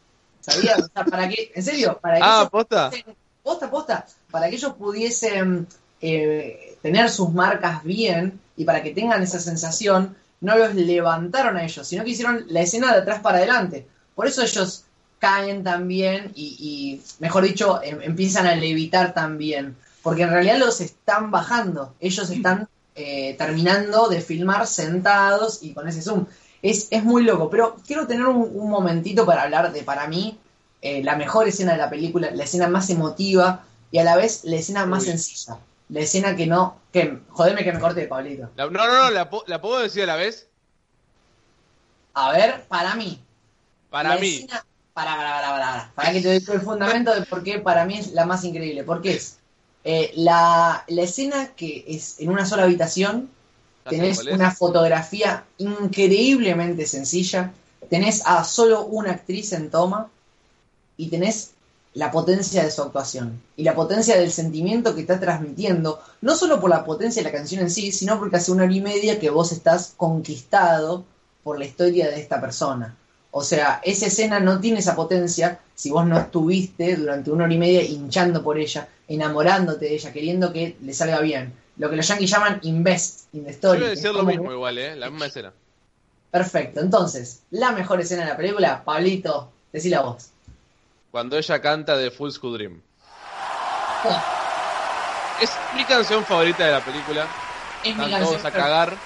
¿Sabías? 0.48 0.80
O 0.84 0.88
sea, 0.94 1.06
para 1.06 1.28
que, 1.30 1.52
en 1.54 1.64
serio, 1.64 2.00
para 2.02 2.18
que 2.18 2.24
Ah, 2.24 2.38
ellos 2.40 2.50
¿posta? 2.50 2.90
pudiesen- 2.92 3.16
posta, 3.44 3.70
posta, 3.70 4.06
para 4.32 4.50
que 4.50 4.56
ellos 4.56 4.74
pudiesen 4.74 5.68
eh, 6.02 6.78
tener 6.82 7.10
sus 7.10 7.34
marcas 7.34 7.84
bien 7.84 8.40
y 8.56 8.64
para 8.66 8.82
que 8.84 8.92
tengan 8.94 9.22
esa 9.24 9.40
sensación, 9.40 10.16
no 10.42 10.58
los 10.58 10.76
levantaron 10.76 11.58
a 11.58 11.64
ellos, 11.64 11.88
sino 11.88 12.04
que 12.04 12.12
hicieron 12.12 12.46
la 12.50 12.62
escena 12.62 12.94
de 12.94 13.00
atrás 13.00 13.20
para 13.22 13.40
adelante. 13.40 13.88
Por 14.16 14.28
eso 14.28 14.42
ellos 14.44 14.84
caen 15.20 15.64
también 15.64 16.32
y, 16.36 16.56
y, 16.60 17.02
mejor 17.20 17.44
dicho, 17.44 17.82
em- 17.84 18.02
empiezan 18.04 18.46
a 18.48 18.56
levitar 18.56 19.14
también. 19.14 19.76
Porque 20.04 20.22
en 20.24 20.30
realidad 20.30 20.58
los 20.60 20.80
están 20.80 21.32
bajando. 21.32 21.96
Ellos 22.00 22.30
están 22.30 22.70
eh, 22.96 23.36
terminando 23.38 24.08
de 24.08 24.22
filmar 24.22 24.66
sentados 24.68 25.60
y 25.64 25.74
con 25.74 25.88
ese 25.88 26.02
zoom. 26.02 26.26
Es, 26.62 26.88
es 26.92 27.04
muy 27.04 27.24
loco, 27.24 27.50
pero 27.50 27.76
quiero 27.86 28.08
tener 28.08 28.26
un, 28.26 28.50
un 28.54 28.70
momentito 28.70 29.26
para 29.26 29.44
hablar 29.44 29.72
de, 29.72 29.84
para 29.84 30.08
mí, 30.08 30.38
eh, 30.82 31.04
la 31.04 31.16
mejor 31.16 31.48
escena 31.48 31.74
de 31.74 31.78
la 31.78 31.90
película, 31.90 32.32
la 32.32 32.44
escena 32.44 32.68
más 32.68 32.90
emotiva, 32.90 33.64
y 33.92 34.00
a 34.00 34.04
la 34.04 34.16
vez 34.18 34.44
la 34.44 34.58
escena 34.58 34.86
más 34.86 35.04
Uy. 35.04 35.10
sencilla. 35.10 35.58
La 35.90 36.02
escena 36.02 36.36
que 36.36 36.48
no. 36.48 36.78
que 36.92 37.20
Jodeme 37.30 37.64
que 37.64 37.72
me 37.72 37.80
corte 37.80 38.02
de 38.02 38.08
Pablito. 38.08 38.50
La- 38.56 38.66
no, 38.66 38.88
no, 38.88 39.10
no, 39.10 39.10
¿la, 39.10 39.62
puedo 39.62 39.80
decir 39.80 40.04
a 40.04 40.08
la 40.08 40.16
vez? 40.18 40.48
A 42.14 42.32
ver, 42.32 42.66
para 42.68 42.96
mí. 42.96 43.20
Para 43.90 44.16
la 44.16 44.22
mí. 44.22 44.28
escena- 44.36 44.66
para, 44.94 45.16
para, 45.16 45.30
para, 45.30 45.42
para, 45.42 45.52
para. 45.60 45.92
Para 45.96 46.12
que 46.12 46.22
te 46.22 46.42
todo 46.42 46.56
el 46.56 46.62
fundamento 46.62 47.14
de 47.14 47.22
por 47.26 47.44
qué 47.44 47.60
para 47.60 47.86
mí 47.86 48.00
es 48.00 48.12
la 48.14 48.26
más 48.26 48.44
increíble. 48.44 48.84
Porque 48.84 49.14
es 49.14 49.38
eh, 49.84 50.12
la, 50.16 50.84
la 50.88 51.02
escena 51.04 51.50
que 51.56 51.86
es 51.88 52.20
en 52.20 52.30
una 52.30 52.46
sola 52.46 52.64
habitación. 52.64 53.30
¿Ya 53.92 53.92
sé 53.92 53.98
Tenés 53.98 54.26
una 54.26 54.52
fotografía 54.52 55.46
increíblemente 55.58 56.86
sencilla. 56.86 57.52
Tenés 57.90 58.22
a 58.26 58.44
solo 58.44 58.86
una 58.86 59.12
actriz 59.12 59.54
en 59.54 59.70
toma. 59.70 60.10
Y 60.98 61.08
tenés 61.08 61.52
la 61.94 62.12
potencia 62.12 62.64
de 62.64 62.72
su 62.72 62.82
actuación. 62.82 63.42
Y 63.56 63.64
la 63.64 63.76
potencia 63.76 64.18
del 64.18 64.32
sentimiento 64.32 64.94
que 64.94 65.02
está 65.02 65.20
transmitiendo. 65.20 66.00
No 66.22 66.36
solo 66.36 66.60
por 66.60 66.70
la 66.70 66.86
potencia 66.86 67.22
de 67.22 67.30
la 67.30 67.36
canción 67.36 67.62
en 67.62 67.72
sí, 67.72 67.92
sino 67.92 68.20
porque 68.20 68.38
hace 68.38 68.52
una 68.52 68.64
hora 68.64 68.74
y 68.74 68.82
media 68.82 69.20
que 69.20 69.30
vos 69.30 69.52
estás 69.52 69.94
conquistado 69.98 71.06
por 71.44 71.58
la 71.60 71.66
historia 71.66 72.10
de 72.10 72.20
esta 72.20 72.42
persona. 72.42 72.96
O 73.32 73.44
sea, 73.44 73.82
esa 73.84 74.08
escena 74.08 74.40
no 74.40 74.60
tiene 74.60 74.80
esa 74.80 74.96
potencia 74.96 75.60
si 75.76 75.92
vos 75.92 76.06
no 76.06 76.18
estuviste 76.18 76.96
durante 76.96 77.32
una 77.32 77.44
hora 77.44 77.54
y 77.54 77.58
media 77.58 77.84
hinchando 77.84 78.44
por 78.44 78.58
ella, 78.58 78.90
enamorándote 79.08 79.86
de 79.86 79.96
ella, 79.96 80.12
queriendo 80.12 80.52
que 80.52 80.76
le 80.82 80.94
salga 80.94 81.20
bien. 81.22 81.54
Lo 81.78 81.90
que 81.90 81.96
los 81.96 82.08
yankees 82.08 82.30
llaman 82.32 82.60
invest 82.64 83.34
in 83.34 83.44
the 83.46 83.52
story. 83.52 83.82
decir 83.82 84.12
lo 84.12 84.24
mismo 84.24 84.48
que- 84.50 84.54
igual, 84.56 84.78
¿eh? 84.78 84.96
La 84.96 85.10
misma 85.10 85.28
escena. 85.28 85.54
Perfecto. 86.32 86.80
Entonces, 86.80 87.42
la 87.52 87.72
mejor 87.72 88.02
escena 88.02 88.24
de 88.24 88.30
la 88.30 88.38
película, 88.38 88.84
Pablito, 88.84 89.52
decila 89.72 90.02
vos. 90.02 90.32
Cuando 91.12 91.38
ella 91.38 91.62
canta 91.62 91.96
de 91.96 92.12
Full 92.12 92.32
School 92.32 92.54
Dream. 92.58 92.82
Es 95.42 95.52
mi 95.76 95.84
canción 95.86 96.24
favorita 96.26 96.66
de 96.66 96.72
la 96.72 96.84
película. 96.84 97.28
Es 97.84 97.96
mi 97.96 98.10
canción 98.10 98.24
todos 98.32 98.46
a 98.46 98.52
cagar. 98.52 98.98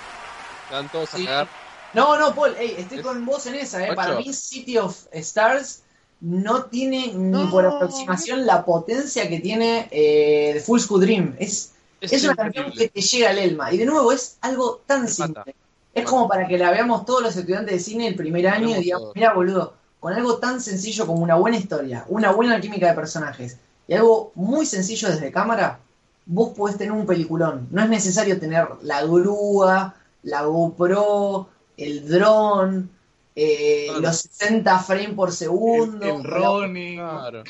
Están 0.65 0.89
todos 0.89 1.09
Sí. 1.09 1.23
a 1.23 1.25
cagar. 1.29 1.47
No, 1.93 2.17
no, 2.17 2.33
Paul, 2.33 2.55
ey, 2.57 2.75
estoy 2.77 2.99
Es- 2.99 3.03
con 3.03 3.25
vos 3.25 3.45
en 3.47 3.55
esa, 3.55 3.81
eh. 3.81 3.87
Ocho. 3.87 3.95
Para 3.95 4.15
mí, 4.15 4.31
City 4.33 4.77
of 4.77 4.97
Stars 5.11 5.81
no 6.21 6.63
tiene 6.65 7.11
ni 7.13 7.45
por 7.47 7.65
aproximación 7.65 8.45
la 8.45 8.63
potencia 8.63 9.27
que 9.27 9.39
tiene 9.41 9.87
eh, 9.91 10.51
The 10.53 10.61
Full 10.61 10.79
School 10.79 11.01
Dream. 11.01 11.35
Es, 11.39 11.70
Es, 12.01 12.11
es 12.13 12.23
una 12.23 12.35
canción 12.35 12.71
que 12.71 12.89
te 12.89 12.99
llega 13.01 13.29
al 13.29 13.39
alma. 13.39 13.71
Y 13.71 13.77
de 13.77 13.85
nuevo, 13.85 14.11
es 14.11 14.37
algo 14.41 14.81
tan 14.85 15.03
Me 15.03 15.07
simple. 15.07 15.39
mata. 15.39 15.51
Es 15.93 16.05
como 16.05 16.27
para 16.27 16.47
que 16.47 16.57
la 16.57 16.71
veamos 16.71 17.05
todos 17.05 17.21
los 17.21 17.35
estudiantes 17.35 17.73
de 17.73 17.79
cine 17.79 18.07
el 18.07 18.15
primer 18.15 18.47
año 18.47 18.69
y 18.69 18.73
digamos, 18.81 19.11
mira, 19.15 19.33
boludo, 19.33 19.73
con 19.99 20.13
algo 20.13 20.37
tan 20.37 20.59
sencillo 20.61 21.05
como 21.05 21.21
una 21.21 21.35
buena 21.35 21.57
historia, 21.57 22.05
una 22.09 22.31
buena 22.31 22.59
química 22.61 22.87
de 22.87 22.93
personajes 22.93 23.57
y 23.87 23.93
algo 23.93 24.31
muy 24.35 24.65
sencillo 24.65 25.09
desde 25.09 25.31
cámara, 25.31 25.79
vos 26.25 26.55
podés 26.57 26.77
tener 26.77 26.93
un 26.93 27.05
peliculón. 27.05 27.67
No 27.71 27.83
es 27.83 27.89
necesario 27.89 28.39
tener 28.39 28.67
la 28.83 29.03
grúa, 29.03 29.95
la 30.23 30.43
GoPro, 30.43 31.49
el 31.77 32.07
dron, 32.07 32.89
eh, 33.35 33.85
Claro. 33.87 34.01
los 34.01 34.17
60 34.17 34.79
frames 34.79 35.13
por 35.13 35.31
segundo. 35.33 36.05
el. 36.05 36.21
Claro. 36.95 37.43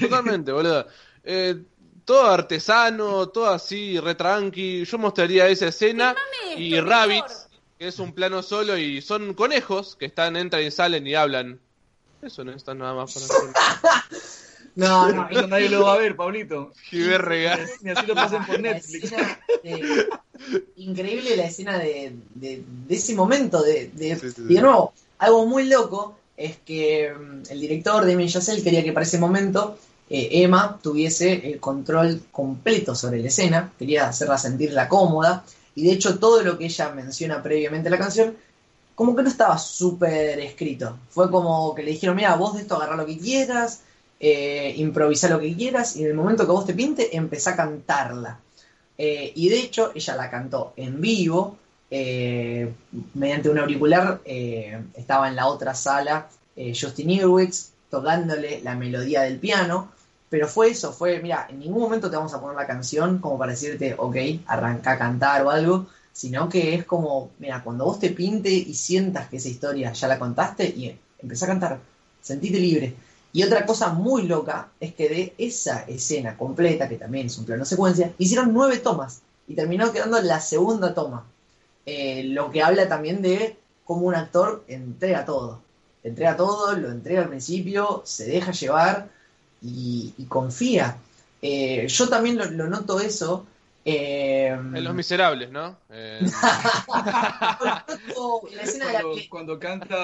Totalmente, 0.00 0.50
boludo. 0.52 0.86
Eh, 1.22 1.62
todo 2.04 2.26
artesano, 2.26 3.28
todo 3.28 3.46
así, 3.46 3.98
re 4.00 4.14
tranqui. 4.14 4.84
Yo 4.84 4.98
mostraría 4.98 5.48
esa 5.48 5.68
escena 5.68 6.14
y 6.56 6.78
Rabbits, 6.80 7.48
que 7.78 7.88
es 7.88 7.98
un 7.98 8.12
plano 8.12 8.42
solo 8.42 8.76
y 8.78 9.00
son 9.02 9.34
conejos 9.34 9.96
que 9.96 10.06
están, 10.06 10.36
entran 10.36 10.62
y 10.62 10.70
salen 10.70 11.06
y 11.06 11.14
hablan. 11.14 11.58
Eso 12.22 12.44
no 12.44 12.52
está 12.52 12.74
nada 12.74 12.94
más 12.94 13.12
para 13.12 13.26
hacer. 13.26 13.50
No, 14.76 15.08
no, 15.12 15.28
Eso 15.30 15.46
nadie 15.46 15.68
lo 15.68 15.84
va 15.84 15.92
a 15.94 15.98
ver, 15.98 16.16
Pablito. 16.16 16.72
Y 16.90 16.98
verga. 17.02 17.60
Ni 17.82 17.90
así 17.92 18.06
lo 18.06 18.14
pasen 18.16 18.44
por 18.44 18.56
La 18.60 18.72
Netflix. 18.72 19.04
escena 19.04 19.40
de- 19.62 20.08
increíble 20.74 21.36
la 21.36 21.44
escena 21.44 21.78
de, 21.78 22.12
de- 22.34 22.64
de 22.66 22.94
ese 22.96 23.14
momento. 23.14 23.62
De, 23.62 23.92
de- 23.94 24.16
Sí, 24.16 24.32
sí, 24.32 24.42
de 24.42 24.60
nuevo, 24.60 24.92
algo 25.18 25.46
muy 25.46 25.68
loco 25.68 26.18
es 26.36 26.56
que 26.66 27.14
mm, 27.14 27.42
el 27.50 27.60
director 27.60 28.04
Damien 28.04 28.28
Chazelle 28.28 28.64
quería 28.64 28.82
que 28.82 28.92
para 28.92 29.06
ese 29.06 29.18
momento 29.18 29.78
eh, 30.10 30.28
Emma 30.42 30.78
tuviese 30.82 31.50
el 31.50 31.60
control 31.60 32.22
completo 32.30 32.94
sobre 32.94 33.20
la 33.20 33.28
escena, 33.28 33.72
quería 33.78 34.08
hacerla 34.08 34.38
sentirla 34.38 34.88
cómoda. 34.88 35.44
Y 35.74 35.84
de 35.84 35.92
hecho, 35.92 36.18
todo 36.18 36.42
lo 36.42 36.58
que 36.58 36.66
ella 36.66 36.90
menciona 36.90 37.42
previamente 37.42 37.88
a 37.88 37.90
la 37.90 37.98
canción, 37.98 38.36
como 38.94 39.16
que 39.16 39.22
no 39.22 39.28
estaba 39.28 39.58
súper 39.58 40.38
escrito. 40.40 40.98
Fue 41.10 41.30
como 41.30 41.74
que 41.74 41.82
le 41.82 41.92
dijeron: 41.92 42.16
Mira, 42.16 42.36
vos 42.36 42.54
de 42.54 42.62
esto 42.62 42.76
agarrá 42.76 42.96
lo 42.96 43.06
que 43.06 43.18
quieras, 43.18 43.80
eh, 44.20 44.76
lo 44.78 45.40
que 45.40 45.54
quieras, 45.56 45.96
y 45.96 46.02
en 46.04 46.10
el 46.10 46.14
momento 46.14 46.46
que 46.46 46.52
vos 46.52 46.66
te 46.66 46.74
pinte, 46.74 47.16
empezá 47.16 47.52
a 47.52 47.56
cantarla. 47.56 48.38
Eh, 48.96 49.32
y 49.34 49.48
de 49.48 49.58
hecho, 49.58 49.90
ella 49.94 50.16
la 50.16 50.30
cantó 50.30 50.72
en 50.76 51.00
vivo, 51.00 51.56
eh, 51.90 52.72
mediante 53.14 53.48
un 53.48 53.58
auricular. 53.58 54.20
estaba 54.24 55.28
en 55.28 55.36
la 55.36 55.46
otra 55.48 55.74
sala 55.74 56.28
Justin 56.56 57.10
Earwix 57.10 57.73
tocándole 57.94 58.60
la 58.62 58.74
melodía 58.74 59.22
del 59.22 59.38
piano. 59.38 59.92
Pero 60.28 60.48
fue 60.48 60.70
eso, 60.70 60.92
fue, 60.92 61.20
mira, 61.20 61.46
en 61.48 61.60
ningún 61.60 61.82
momento 61.82 62.10
te 62.10 62.16
vamos 62.16 62.34
a 62.34 62.40
poner 62.40 62.56
la 62.56 62.66
canción 62.66 63.18
como 63.18 63.38
para 63.38 63.52
decirte, 63.52 63.94
ok, 63.96 64.16
arranca 64.46 64.92
a 64.92 64.98
cantar 64.98 65.46
o 65.46 65.50
algo, 65.50 65.86
sino 66.12 66.48
que 66.48 66.74
es 66.74 66.84
como, 66.84 67.30
mira, 67.38 67.62
cuando 67.62 67.84
vos 67.84 68.00
te 68.00 68.10
pinte 68.10 68.50
y 68.50 68.74
sientas 68.74 69.28
que 69.28 69.36
esa 69.36 69.48
historia 69.48 69.92
ya 69.92 70.08
la 70.08 70.18
contaste 70.18 70.64
y 70.66 70.98
empezá 71.20 71.44
a 71.44 71.48
cantar, 71.48 71.78
sentite 72.20 72.58
libre. 72.58 72.96
Y 73.32 73.44
otra 73.44 73.64
cosa 73.64 73.92
muy 73.92 74.22
loca 74.22 74.70
es 74.80 74.94
que 74.94 75.08
de 75.08 75.34
esa 75.38 75.82
escena 75.82 76.36
completa, 76.36 76.88
que 76.88 76.96
también 76.96 77.26
es 77.26 77.38
un 77.38 77.44
plano 77.44 77.64
secuencia, 77.64 78.12
hicieron 78.18 78.52
nueve 78.52 78.78
tomas 78.78 79.22
y 79.46 79.54
terminó 79.54 79.92
quedando 79.92 80.20
la 80.20 80.40
segunda 80.40 80.94
toma. 80.94 81.24
Eh, 81.86 82.24
lo 82.24 82.50
que 82.50 82.62
habla 82.62 82.88
también 82.88 83.22
de 83.22 83.56
cómo 83.84 84.06
un 84.06 84.14
actor 84.14 84.64
entrega 84.68 85.24
todo. 85.24 85.63
Entrega 86.04 86.36
todo, 86.36 86.72
lo 86.76 86.90
entrega 86.90 87.22
al 87.22 87.28
principio, 87.30 88.02
se 88.04 88.26
deja 88.26 88.52
llevar 88.52 89.08
y, 89.62 90.12
y 90.18 90.24
confía. 90.26 90.96
Eh, 91.42 91.86
yo 91.88 92.08
también 92.08 92.36
lo, 92.38 92.44
lo 92.44 92.68
noto 92.68 93.00
eso. 93.00 93.46
eh, 93.86 94.48
En 94.48 94.84
Los 94.84 94.94
Miserables, 94.94 95.50
¿no? 95.50 95.76
Eh, 95.90 96.20
en 98.50 98.56
la 98.56 98.62
escena 98.62 98.86
de 98.86 98.92
la 98.92 99.00
Cuando, 99.00 99.14
que- 99.16 99.28
cuando 99.28 99.58
canta. 99.58 99.96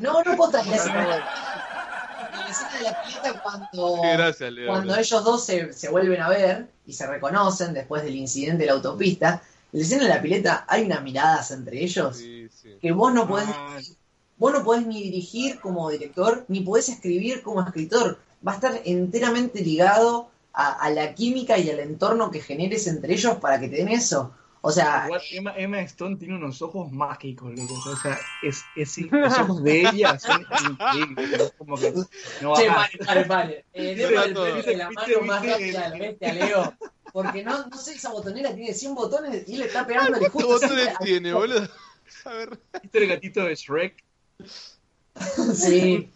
No, 0.00 0.22
no 0.22 0.36
posta, 0.36 0.60
en 0.62 0.70
la 0.70 0.76
escena, 0.76 1.02
en 1.02 1.08
la 2.40 2.46
escena 2.48 2.76
de 2.78 2.82
la 2.84 3.02
pileta 3.04 3.42
cuando, 3.42 4.02
gracias, 4.02 4.52
Leo. 4.52 4.68
cuando 4.68 4.96
ellos 4.96 5.24
dos 5.24 5.44
se, 5.44 5.72
se 5.72 5.88
vuelven 5.88 6.20
a 6.22 6.28
ver 6.28 6.68
y 6.86 6.92
se 6.92 7.06
reconocen 7.06 7.74
después 7.74 8.02
del 8.04 8.14
incidente 8.16 8.62
de 8.62 8.66
la 8.66 8.72
autopista, 8.74 9.42
la 9.72 9.82
escena 9.82 10.04
de 10.04 10.08
la 10.10 10.22
pileta 10.22 10.64
hay 10.68 10.84
unas 10.84 11.02
miradas 11.02 11.50
entre 11.50 11.82
ellos 11.82 12.16
Sí, 12.16 12.48
sí. 12.50 12.76
que 12.80 12.92
vos 12.92 13.12
no 13.12 13.26
podés, 13.28 13.48
Ah, 13.48 13.78
vos 14.38 14.52
no 14.52 14.64
podés 14.64 14.86
ni 14.86 15.02
dirigir 15.02 15.60
como 15.60 15.90
director, 15.90 16.44
ni 16.48 16.60
podés 16.60 16.88
escribir 16.88 17.42
como 17.42 17.62
escritor. 17.62 18.18
Va 18.46 18.52
a 18.52 18.54
estar 18.56 18.80
enteramente 18.84 19.60
ligado 19.62 20.30
a, 20.52 20.72
a 20.72 20.90
la 20.90 21.14
química 21.14 21.58
y 21.58 21.70
al 21.70 21.80
entorno 21.80 22.30
que 22.30 22.40
generes 22.40 22.86
entre 22.86 23.14
ellos 23.14 23.36
para 23.38 23.58
que 23.60 23.68
te 23.68 23.76
den 23.76 23.88
eso. 23.88 24.32
O 24.62 24.72
sea, 24.72 25.04
Igual 25.06 25.22
Emma, 25.30 25.54
Emma 25.56 25.80
Stone 25.82 26.16
tiene 26.16 26.34
unos 26.34 26.60
ojos 26.60 26.90
mágicos, 26.90 27.52
loco. 27.56 27.74
O 27.88 27.96
sea, 27.96 28.18
es, 28.42 28.62
es, 28.74 28.98
los 29.12 29.38
ojos 29.38 29.62
de 29.62 29.80
ella 29.82 30.18
son 30.18 30.44
increíbles. 30.70 31.40
Es 31.40 31.52
como 31.56 31.76
que 31.76 31.92
no 32.40 32.54
Che, 32.56 32.68
vale, 32.68 32.90
vale, 33.06 33.24
vale. 33.24 33.64
Eh, 33.72 33.94
debe 33.94 34.24
el 34.24 34.34
de 34.34 34.76
la 34.76 34.88
Viste, 34.88 35.16
mano 35.16 35.26
más 35.26 35.46
rápida 35.46 35.56
de 35.58 35.72
la 35.72 35.90
bestia, 35.98 36.32
Leo. 36.34 36.74
Porque 37.12 37.42
no, 37.44 37.66
no 37.68 37.76
sé, 37.78 37.94
esa 37.94 38.10
botonera 38.10 38.54
tiene 38.54 38.74
100 38.74 38.94
botones 38.94 39.48
y 39.48 39.54
él 39.54 39.62
está 39.62 39.86
pegándole 39.86 40.28
¿Cuántos 40.30 40.42
justo. 40.42 40.48
botones 40.66 40.74
siempre 40.84 40.96
al- 40.98 41.04
tiene, 41.04 41.32
boludo? 41.32 41.68
A 42.24 42.32
ver. 42.32 42.60
¿Viste 42.82 42.98
el 42.98 43.08
gatito 43.08 43.44
de 43.44 43.54
Shrek? 43.54 44.04
Sí. 45.54 46.10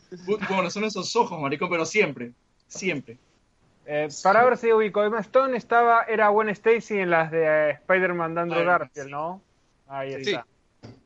Bueno, 0.49 0.71
son 0.71 0.85
esos 0.85 1.15
ojos, 1.17 1.41
maricón, 1.41 1.71
pero 1.71 1.87
siempre. 1.87 2.33
Siempre. 2.69 3.17
Eh, 3.93 4.09
para 4.23 4.45
ver 4.45 4.57
si 4.57 4.73
ubico, 4.73 5.03
Emma 5.03 5.19
Stone 5.19 5.57
estaba, 5.57 6.05
era 6.05 6.29
Gwen 6.29 6.49
Stacy 6.51 6.99
en 6.99 7.11
las 7.11 7.33
de 7.33 7.45
eh, 7.45 7.71
Spider-Man 7.73 8.37
de 8.37 8.41
Andrew 8.43 8.65
Garfield, 8.65 9.07
sí. 9.07 9.11
¿no? 9.11 9.43
Ahí 9.89 10.13
Sí. 10.25 10.31
está. 10.31 10.47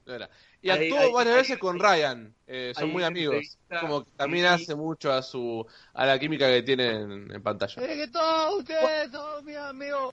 Era. 0.06 0.28
Y 0.60 0.68
Ahí- 0.68 0.88
actuó 0.90 0.98
ahí- 1.00 1.12
varias 1.12 1.34
ahí- 1.36 1.40
veces 1.42 1.58
con 1.58 1.78
Ryan. 1.80 2.34
eh, 2.46 2.72
son 2.76 2.90
muy 2.92 3.02
amigos. 3.02 3.56
Como 3.80 4.04
que 4.04 4.10
también 4.16 4.44
hace 4.44 4.74
mucho 4.74 5.10
a 5.14 5.22
su 5.22 5.66
a 5.94 6.04
la 6.04 6.18
química 6.18 6.46
que 6.48 6.62
tienen 6.62 7.30
en 7.32 7.42
pantalla. 7.42 7.74
que 7.86 8.08
todos 8.08 8.58
ustedes 8.60 9.10
son 9.10 9.44
mis 9.46 9.56
amigos. 9.56 10.12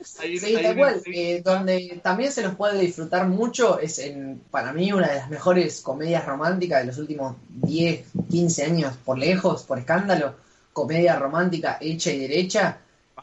Sí, 0.00 0.58
tal 0.60 0.76
cual. 0.76 1.02
Eh, 1.06 1.40
donde 1.44 2.00
también 2.02 2.32
se 2.32 2.42
los 2.42 2.56
puede 2.56 2.80
disfrutar 2.80 3.28
mucho 3.28 3.78
es 3.78 3.98
en, 4.00 4.40
para 4.50 4.72
mí, 4.72 4.92
una 4.92 5.06
de 5.08 5.14
las 5.16 5.30
mejores 5.30 5.80
comedias 5.82 6.24
románticas 6.26 6.80
de 6.80 6.86
los 6.86 6.98
últimos 6.98 7.36
10, 7.48 8.06
15 8.30 8.64
años, 8.64 8.96
por 9.04 9.18
lejos, 9.18 9.62
por 9.64 9.78
escándalo. 9.78 10.34
Comedia 10.72 11.18
romántica 11.18 11.78
hecha 11.80 12.10
y 12.12 12.18
derecha, 12.20 12.78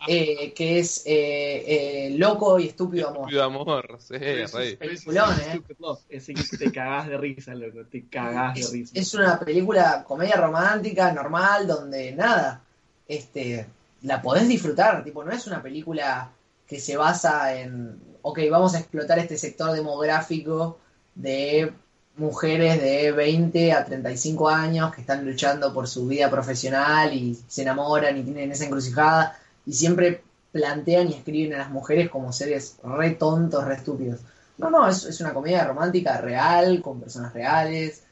eh, 0.08 0.54
que 0.54 0.80
es 0.80 1.04
eh, 1.06 1.64
eh, 2.08 2.16
Loco 2.18 2.60
y 2.60 2.68
Estúpido 2.68 3.08
Amor. 3.10 3.22
Estúpido 3.22 3.44
amor, 3.44 3.98
sí, 4.00 4.16
Eso 4.20 4.58
rey. 4.58 4.70
es- 4.70 4.76
Peliculón, 4.78 5.34
es 5.42 5.48
eh. 5.56 5.62
Ese 6.10 6.34
que 6.34 6.58
te 6.58 6.72
cagás 6.72 7.08
de 7.08 7.18
risa, 7.18 7.54
loco. 7.56 7.80
Te 7.92 8.06
cagás 8.06 8.54
de 8.56 8.62
Es, 8.62 8.72
risa. 8.72 8.92
es 9.00 9.14
una 9.14 9.40
película, 9.40 10.04
comedia 10.08 10.36
romántica, 10.38 11.12
normal, 11.12 11.68
donde 11.68 12.12
nada, 12.14 12.62
este, 13.08 13.66
la 14.04 14.22
podés 14.22 14.48
disfrutar, 14.48 15.04
tipo, 15.04 15.24
no 15.24 15.32
es 15.32 15.46
una 15.48 15.62
película 15.62 16.30
que 16.68 16.80
se 16.80 16.96
basa 16.96 17.56
en, 17.60 18.00
ok, 18.22 18.40
vamos 18.50 18.76
a 18.76 18.80
explotar 18.80 19.18
este 19.20 19.38
sector 19.38 19.72
demográfico 19.72 20.78
de 21.16 21.74
mujeres 22.20 22.82
de 22.82 23.12
20 23.12 23.74
a 23.74 23.86
35 23.86 24.50
años 24.50 24.94
que 24.94 25.02
están 25.02 25.26
luchando 25.26 25.74
por 25.74 25.88
su 25.88 26.08
vida 26.08 26.30
profesional 26.30 27.14
y 27.14 27.38
se 27.48 27.62
enamoran 27.64 28.18
y 28.18 28.24
tienen 28.24 28.52
esa 28.52 28.66
encrucijada 28.66 29.38
y 29.66 29.74
siempre 29.74 30.22
plantean 30.52 31.10
y 31.10 31.14
escriben 31.14 31.54
a 31.56 31.60
las 31.60 31.70
mujeres 31.70 32.10
como 32.10 32.34
seres 32.34 32.78
re 32.84 33.12
tontos, 33.12 33.66
re 33.66 33.76
estúpidos. 33.76 34.20
No, 34.58 34.70
no, 34.70 34.88
es, 34.88 35.06
es 35.06 35.22
una 35.22 35.34
comedia 35.34 35.66
romántica 35.66 36.18
real, 36.18 36.82
con 36.82 37.00
personas 37.00 37.34
reales, 37.34 38.04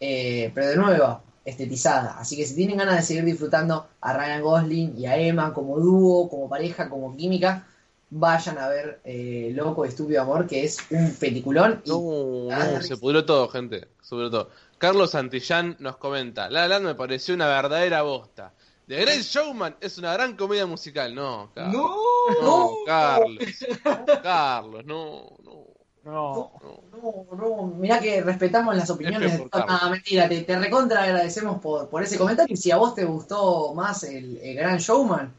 eh, 0.00 0.52
pero 0.54 0.68
de 0.68 0.76
nuevo, 0.76 1.22
estetizada. 1.44 2.18
Así 2.18 2.36
que 2.36 2.46
si 2.46 2.54
tienen 2.54 2.78
ganas 2.78 2.96
de 2.96 3.02
seguir 3.02 3.24
disfrutando 3.24 3.88
a 4.00 4.12
Ryan 4.12 4.42
Gosling 4.42 4.98
y 4.98 5.06
a 5.06 5.16
Emma 5.16 5.52
como 5.54 5.78
dúo, 5.78 6.28
como 6.28 6.48
pareja, 6.48 6.88
como 6.88 7.16
química, 7.16 7.66
vayan 8.10 8.58
a 8.58 8.68
ver 8.68 9.00
eh, 9.04 9.50
Loco 9.54 9.84
Estúpido 9.84 10.22
Amor, 10.22 10.46
que 10.46 10.64
es 10.64 10.78
un 10.90 11.14
peliculón. 11.14 11.82
y- 11.84 11.90
No, 11.90 12.48
no, 12.50 12.82
se 12.82 12.96
pudrió 12.96 13.24
todo, 13.24 13.48
gente. 13.48 13.88
Se 14.02 14.10
pudrió 14.10 14.30
todo. 14.30 14.50
Carlos 14.78 15.10
Santillán 15.12 15.76
nos 15.80 15.96
comenta: 15.96 16.48
La 16.50 16.62
La 16.62 16.68
Land 16.78 16.86
me 16.86 16.94
pareció 16.94 17.34
una 17.34 17.46
verdadera 17.48 18.02
bosta. 18.02 18.52
The 18.86 19.00
Great 19.00 19.22
Showman 19.22 19.76
es 19.80 19.96
una 19.98 20.12
gran 20.12 20.36
comedia 20.36 20.66
musical. 20.66 21.14
No, 21.14 21.50
Carlos. 21.54 21.74
¡No! 21.74 22.42
No, 22.42 22.70
Carlos. 22.84 23.38
Carlos, 24.22 24.84
no, 24.84 25.30
no, 25.42 25.64
No. 26.04 26.52
no. 26.62 26.84
No, 26.92 27.26
no, 27.36 27.66
mirá 27.78 27.98
que 28.00 28.20
respetamos 28.22 28.76
las 28.76 28.90
opiniones 28.90 29.38
de. 29.38 29.48
Ah, 29.52 29.88
mentira, 29.90 30.28
te, 30.28 30.42
te 30.42 30.58
recontra 30.58 31.02
agradecemos 31.02 31.60
por, 31.60 31.88
por 31.88 32.02
ese 32.02 32.18
comentario. 32.18 32.52
Y 32.52 32.56
si 32.58 32.70
a 32.70 32.76
vos 32.76 32.94
te 32.94 33.04
gustó 33.04 33.72
más 33.74 34.04
el, 34.04 34.36
el 34.38 34.54
Gran 34.54 34.78
Showman, 34.78 35.32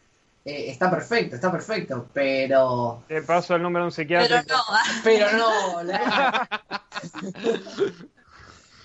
eh, 0.46 0.70
está 0.70 0.90
perfecto, 0.90 1.36
está 1.36 1.52
perfecto. 1.52 2.08
Pero, 2.14 3.04
Te 3.08 3.22
paso 3.24 3.56
el 3.56 3.64
número 3.64 3.86
de 3.86 3.88
un 3.90 3.96
Pero 3.96 4.24
psiquiatra. 4.24 4.46
no, 4.48 4.64
pero 5.04 5.32
no. 5.38 5.84
la- 5.84 6.48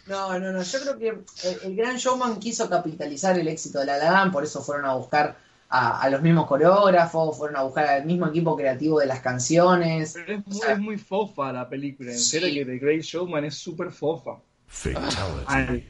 No, 0.06 0.38
no, 0.38 0.52
no. 0.52 0.62
Yo 0.62 0.80
creo 0.80 0.98
que 0.98 1.08
el, 1.08 1.24
el 1.62 1.76
Gran 1.76 1.96
Showman 1.96 2.40
quiso 2.40 2.68
capitalizar 2.68 3.38
el 3.38 3.46
éxito 3.46 3.78
de 3.80 3.86
La 3.86 3.96
La 3.96 4.11
Land, 4.11 4.32
por 4.32 4.42
eso 4.42 4.61
fueron 4.62 4.86
a 4.86 4.94
buscar 4.94 5.36
a, 5.68 6.00
a 6.00 6.11
los 6.11 6.20
mismos 6.20 6.46
coreógrafos, 6.48 7.36
fueron 7.38 7.56
a 7.56 7.62
buscar 7.62 7.86
al 7.86 8.04
mismo 8.06 8.26
equipo 8.26 8.56
creativo 8.56 8.98
de 8.98 9.06
las 9.06 9.20
canciones. 9.20 10.14
Pero 10.14 10.32
es 10.34 10.40
O 10.46 10.50
muy, 10.50 10.58
sea, 10.58 10.72
es 10.72 10.78
muy 10.80 10.98
fofa 10.98 11.52
la 11.52 11.68
película. 11.68 12.11
En 12.11 12.18
Sí. 12.18 12.40
serio 12.40 12.52
que 12.64 12.72
The 12.72 12.78
Great 12.78 13.02
Showman 13.02 13.44
es 13.44 13.54
súper 13.56 13.92
fofa. 13.92 14.32
Ay, 15.46 15.88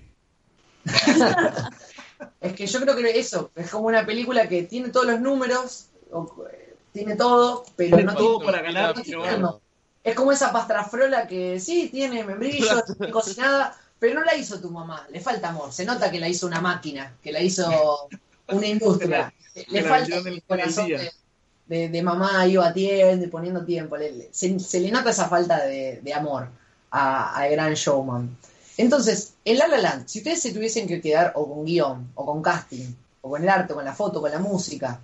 Es 2.41 2.53
que 2.55 2.67
yo 2.67 2.81
creo 2.81 2.97
que 2.97 3.19
eso, 3.19 3.51
es 3.55 3.71
como 3.71 3.87
una 3.87 4.05
película 4.05 4.49
que 4.49 4.63
tiene 4.65 4.89
todos 4.91 5.07
los 5.07 5.21
números, 5.21 5.87
o, 6.13 6.29
eh, 6.53 6.75
tiene 6.93 7.17
todo, 7.17 7.65
pero 7.77 7.97
Tiene 7.97 8.13
no 8.13 8.19
todo 8.19 8.39
tiene- 8.39 8.53
para 8.53 8.63
ganar, 8.63 8.95
no. 9.41 9.61
Es 10.03 10.15
como 10.15 10.33
esa 10.33 10.51
pastrafrola 10.53 11.27
que 11.27 11.61
sí, 11.61 11.89
tiene 11.91 12.25
membrillo, 12.25 12.83
tiene 12.99 13.13
cocinada, 13.13 13.77
pero 13.99 14.15
no 14.19 14.25
la 14.25 14.35
hizo 14.35 14.59
tu 14.61 14.71
mamá, 14.71 15.07
le 15.11 15.21
falta 15.21 15.51
amor. 15.51 15.73
Se 15.73 15.85
nota 15.85 16.11
que 16.11 16.19
la 16.19 16.29
hizo 16.29 16.47
una 16.47 16.61
máquina, 16.61 17.15
que 17.23 17.33
la 17.33 17.41
hizo 17.41 18.09
una 18.49 18.67
industria. 18.67 19.33
Le 19.69 19.83
falta 19.83 20.17
el 20.29 20.43
corazón 20.45 20.87
de, 20.99 21.77
de- 21.77 21.89
de 21.91 22.03
mamá 22.03 22.41
ahí 22.41 22.57
batiendo 22.57 23.25
y 23.27 23.29
poniendo 23.29 23.65
tiempo. 23.65 23.97
Le- 23.97 24.13
le- 24.13 24.29
se, 24.33 24.59
se 24.61 24.81
le 24.81 24.91
nota 24.91 25.11
esa 25.11 25.29
falta 25.29 25.65
de, 25.67 26.01
de 26.03 26.15
amor 26.15 26.49
a, 26.91 27.37
a 27.39 27.47
Gran 27.49 27.75
Showman. 27.75 28.37
Entonces, 28.77 29.35
en 29.45 29.59
La 29.59 29.69
La 29.69 29.79
Land, 29.79 30.07
si 30.09 30.19
ustedes 30.19 30.41
se 30.41 30.53
tuviesen 30.53 30.87
que 30.89 31.01
quedar 31.01 31.33
o 31.35 31.49
con 31.49 31.65
guion, 31.65 32.11
o 32.15 32.25
con 32.27 32.43
casting, 32.43 32.95
o 33.21 33.31
con 33.31 33.43
el 33.43 33.49
arte, 33.49 33.73
o 33.73 33.77
con 33.77 33.85
la 33.85 33.95
foto, 33.95 34.21
con 34.21 34.31
la 34.31 34.39
música, 34.39 35.01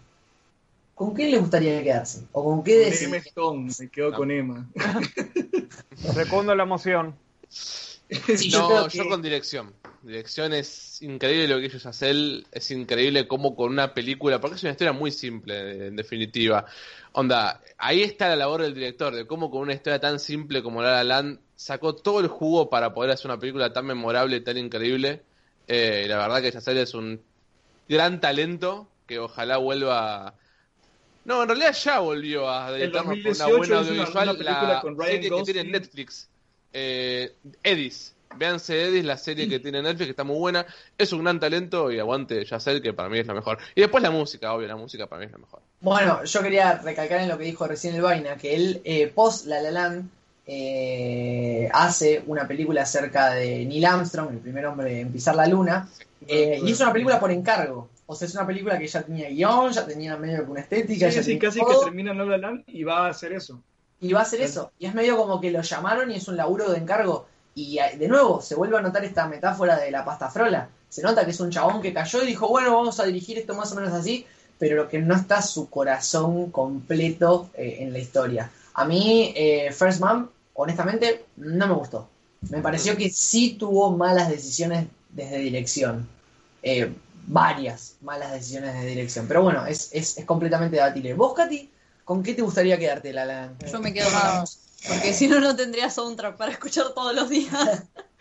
¿con 0.94 1.14
qué 1.14 1.28
les 1.28 1.40
gustaría 1.40 1.82
quedarse? 1.82 2.22
¿O 2.32 2.44
con 2.44 2.64
qué 2.64 2.84
con? 2.84 3.04
Emma 3.04 3.16
Stone, 3.18 3.72
me 3.78 3.88
quedo 3.88 4.12
con 4.14 4.30
Emma. 4.30 4.66
Secundo 6.14 6.54
la 6.54 6.62
emoción. 6.62 7.14
Sí, 7.48 8.50
yo 8.50 8.60
no, 8.60 8.88
yo 8.88 9.02
que- 9.02 9.08
con 9.08 9.22
dirección. 9.22 9.74
Dirección 10.02 10.52
es 10.52 11.02
increíble 11.02 11.48
lo 11.48 11.58
que 11.58 11.66
ellos 11.66 11.84
hacen. 11.84 12.44
Es 12.52 12.70
increíble 12.70 13.26
cómo 13.26 13.56
con 13.56 13.72
una 13.72 13.92
película, 13.92 14.40
porque 14.40 14.54
es 14.56 14.62
una 14.62 14.70
historia 14.72 14.92
muy 14.92 15.10
simple, 15.10 15.88
en 15.88 15.96
definitiva. 15.96 16.64
Onda, 17.12 17.60
ahí 17.76 18.02
está 18.02 18.28
la 18.28 18.36
labor 18.36 18.62
del 18.62 18.74
director, 18.74 19.12
de 19.14 19.26
cómo 19.26 19.50
con 19.50 19.62
una 19.62 19.72
historia 19.72 19.98
tan 19.98 20.20
simple 20.20 20.62
como 20.62 20.80
La 20.80 20.90
La 20.92 21.04
Land 21.04 21.40
sacó 21.56 21.94
todo 21.94 22.20
el 22.20 22.28
jugo 22.28 22.70
para 22.70 22.92
poder 22.94 23.10
hacer 23.12 23.26
una 23.30 23.40
película 23.40 23.72
tan 23.72 23.86
memorable, 23.86 24.40
tan 24.40 24.56
increíble. 24.58 25.22
Eh, 25.66 26.02
y 26.04 26.08
la 26.08 26.18
verdad 26.18 26.42
que 26.42 26.52
Chazelle 26.52 26.82
es 26.82 26.94
un 26.94 27.20
gran 27.88 28.20
talento 28.20 28.86
que 29.06 29.18
ojalá 29.18 29.56
vuelva. 29.56 30.34
No, 31.24 31.42
en 31.42 31.48
realidad 31.48 31.72
ya 31.72 31.98
volvió 31.98 32.48
a 32.48 32.70
dedicarnos 32.70 33.16
por 33.18 33.32
una 33.32 33.44
2018 33.46 33.56
buena 33.58 33.80
una- 33.80 33.88
audiovisual. 33.88 34.28
una 34.28 34.38
película 34.38 34.72
la 34.74 34.80
con 34.80 34.96
Ryan 34.96 35.10
serie 35.22 35.30
que 35.30 35.52
tiene. 35.52 35.70
Netflix. 35.70 36.28
Eh, 36.72 37.34
Edis. 37.62 38.12
Véanse 38.36 38.84
Edis, 38.88 39.04
la 39.04 39.16
serie 39.16 39.48
que 39.48 39.58
tiene 39.60 39.78
en 39.78 39.84
Netflix, 39.84 40.06
que 40.06 40.10
está 40.10 40.24
muy 40.24 40.36
buena. 40.38 40.66
Es 40.98 41.12
un 41.12 41.22
gran 41.24 41.40
talento 41.40 41.90
y 41.90 41.98
aguante 41.98 42.44
Yacel, 42.44 42.82
que 42.82 42.92
para 42.92 43.08
mí 43.08 43.18
es 43.18 43.26
la 43.26 43.32
mejor. 43.34 43.58
Y 43.74 43.80
después 43.80 44.02
la 44.02 44.10
música, 44.10 44.52
obvio, 44.52 44.68
la 44.68 44.76
música 44.76 45.06
para 45.06 45.20
mí 45.20 45.26
es 45.26 45.32
la 45.32 45.38
mejor. 45.38 45.62
Bueno, 45.80 46.22
yo 46.24 46.42
quería 46.42 46.74
recalcar 46.78 47.20
en 47.20 47.28
lo 47.28 47.38
que 47.38 47.44
dijo 47.44 47.66
recién 47.66 47.94
el 47.94 48.02
Vaina, 48.02 48.36
que 48.36 48.54
él, 48.54 48.82
eh, 48.84 49.06
post 49.08 49.46
La 49.46 49.60
La 49.62 49.70
Land, 49.70 50.10
eh, 50.46 51.68
hace 51.72 52.22
una 52.26 52.46
película 52.46 52.82
acerca 52.82 53.30
de 53.30 53.64
Neil 53.64 53.84
Armstrong, 53.84 54.30
el 54.30 54.38
primer 54.38 54.66
hombre 54.66 55.00
en 55.00 55.12
pisar 55.12 55.34
la 55.34 55.46
luna, 55.46 55.88
eh, 56.26 56.60
y 56.62 56.70
es 56.70 56.80
una 56.80 56.92
película 56.92 57.18
por 57.18 57.30
encargo. 57.32 57.88
O 58.06 58.14
sea, 58.14 58.28
es 58.28 58.34
una 58.34 58.46
película 58.46 58.78
que 58.78 58.86
ya 58.86 59.02
tenía 59.02 59.28
guion, 59.28 59.72
ya 59.72 59.84
tenía 59.84 60.16
medio 60.16 60.44
que 60.44 60.50
una 60.52 60.60
estética, 60.60 61.10
Sí, 61.10 61.16
ya 61.16 61.22
sí, 61.22 61.38
casi 61.38 61.58
que 61.58 61.74
termina 61.82 62.14
La 62.14 62.24
La 62.24 62.38
Land 62.38 62.64
y 62.68 62.84
va 62.84 63.06
a 63.06 63.10
hacer 63.10 63.32
eso. 63.32 63.60
y 64.00 64.12
va 64.12 64.20
a 64.20 64.22
hacer 64.22 64.40
eso. 64.40 64.70
Y 64.78 64.86
es 64.86 64.94
medio 64.94 65.16
como 65.16 65.40
que 65.40 65.50
lo 65.50 65.62
llamaron 65.62 66.10
y 66.10 66.16
es 66.16 66.28
un 66.28 66.36
laburo 66.36 66.70
de 66.70 66.78
encargo. 66.78 67.26
Y 67.54 67.78
eh, 67.78 67.96
de 67.98 68.06
nuevo, 68.06 68.40
se 68.40 68.54
vuelve 68.54 68.76
a 68.78 68.82
notar 68.82 69.04
esta 69.04 69.26
metáfora 69.26 69.78
de 69.78 69.90
la 69.90 70.04
pasta 70.04 70.30
frola. 70.30 70.68
Se 70.88 71.02
nota 71.02 71.24
que 71.24 71.32
es 71.32 71.40
un 71.40 71.50
chabón 71.50 71.82
que 71.82 71.92
cayó 71.92 72.22
y 72.22 72.26
dijo, 72.26 72.46
bueno, 72.48 72.76
vamos 72.76 73.00
a 73.00 73.04
dirigir 73.04 73.38
esto 73.38 73.54
más 73.54 73.72
o 73.72 73.74
menos 73.74 73.92
así, 73.92 74.24
pero 74.58 74.76
lo 74.76 74.88
que 74.88 75.00
no 75.00 75.16
está 75.16 75.42
su 75.42 75.68
corazón 75.68 76.50
completo 76.52 77.50
eh, 77.54 77.78
en 77.80 77.92
la 77.92 77.98
historia. 77.98 78.50
A 78.74 78.84
mí, 78.84 79.32
eh, 79.34 79.72
First 79.72 80.00
Man, 80.00 80.28
honestamente, 80.56 81.24
no 81.36 81.66
me 81.66 81.74
gustó. 81.74 82.08
Me 82.50 82.60
pareció 82.60 82.96
que 82.96 83.10
sí 83.10 83.56
tuvo 83.58 83.96
malas 83.96 84.28
decisiones 84.28 84.86
desde 85.10 85.38
dirección. 85.38 86.08
Eh, 86.62 86.92
varias 87.26 87.96
malas 88.02 88.32
decisiones 88.32 88.74
de 88.74 88.86
dirección. 88.86 89.26
Pero 89.26 89.42
bueno, 89.42 89.66
es, 89.66 89.90
es, 89.92 90.18
es 90.18 90.24
completamente 90.24 90.76
debatible. 90.76 91.14
¿Vos, 91.14 91.34
Katy, 91.34 91.70
con 92.04 92.22
qué 92.22 92.34
te 92.34 92.42
gustaría 92.42 92.78
quedarte, 92.78 93.12
la, 93.12 93.24
la... 93.24 93.52
Yo 93.70 93.80
me 93.80 93.92
quedo 93.92 94.10
nada. 94.10 94.44
Porque 94.88 95.12
si 95.12 95.26
no, 95.26 95.40
no 95.40 95.56
tendría 95.56 95.90
soundtrack 95.90 96.36
para 96.36 96.52
escuchar 96.52 96.92
todos 96.94 97.14
los 97.14 97.28
días. 97.28 97.52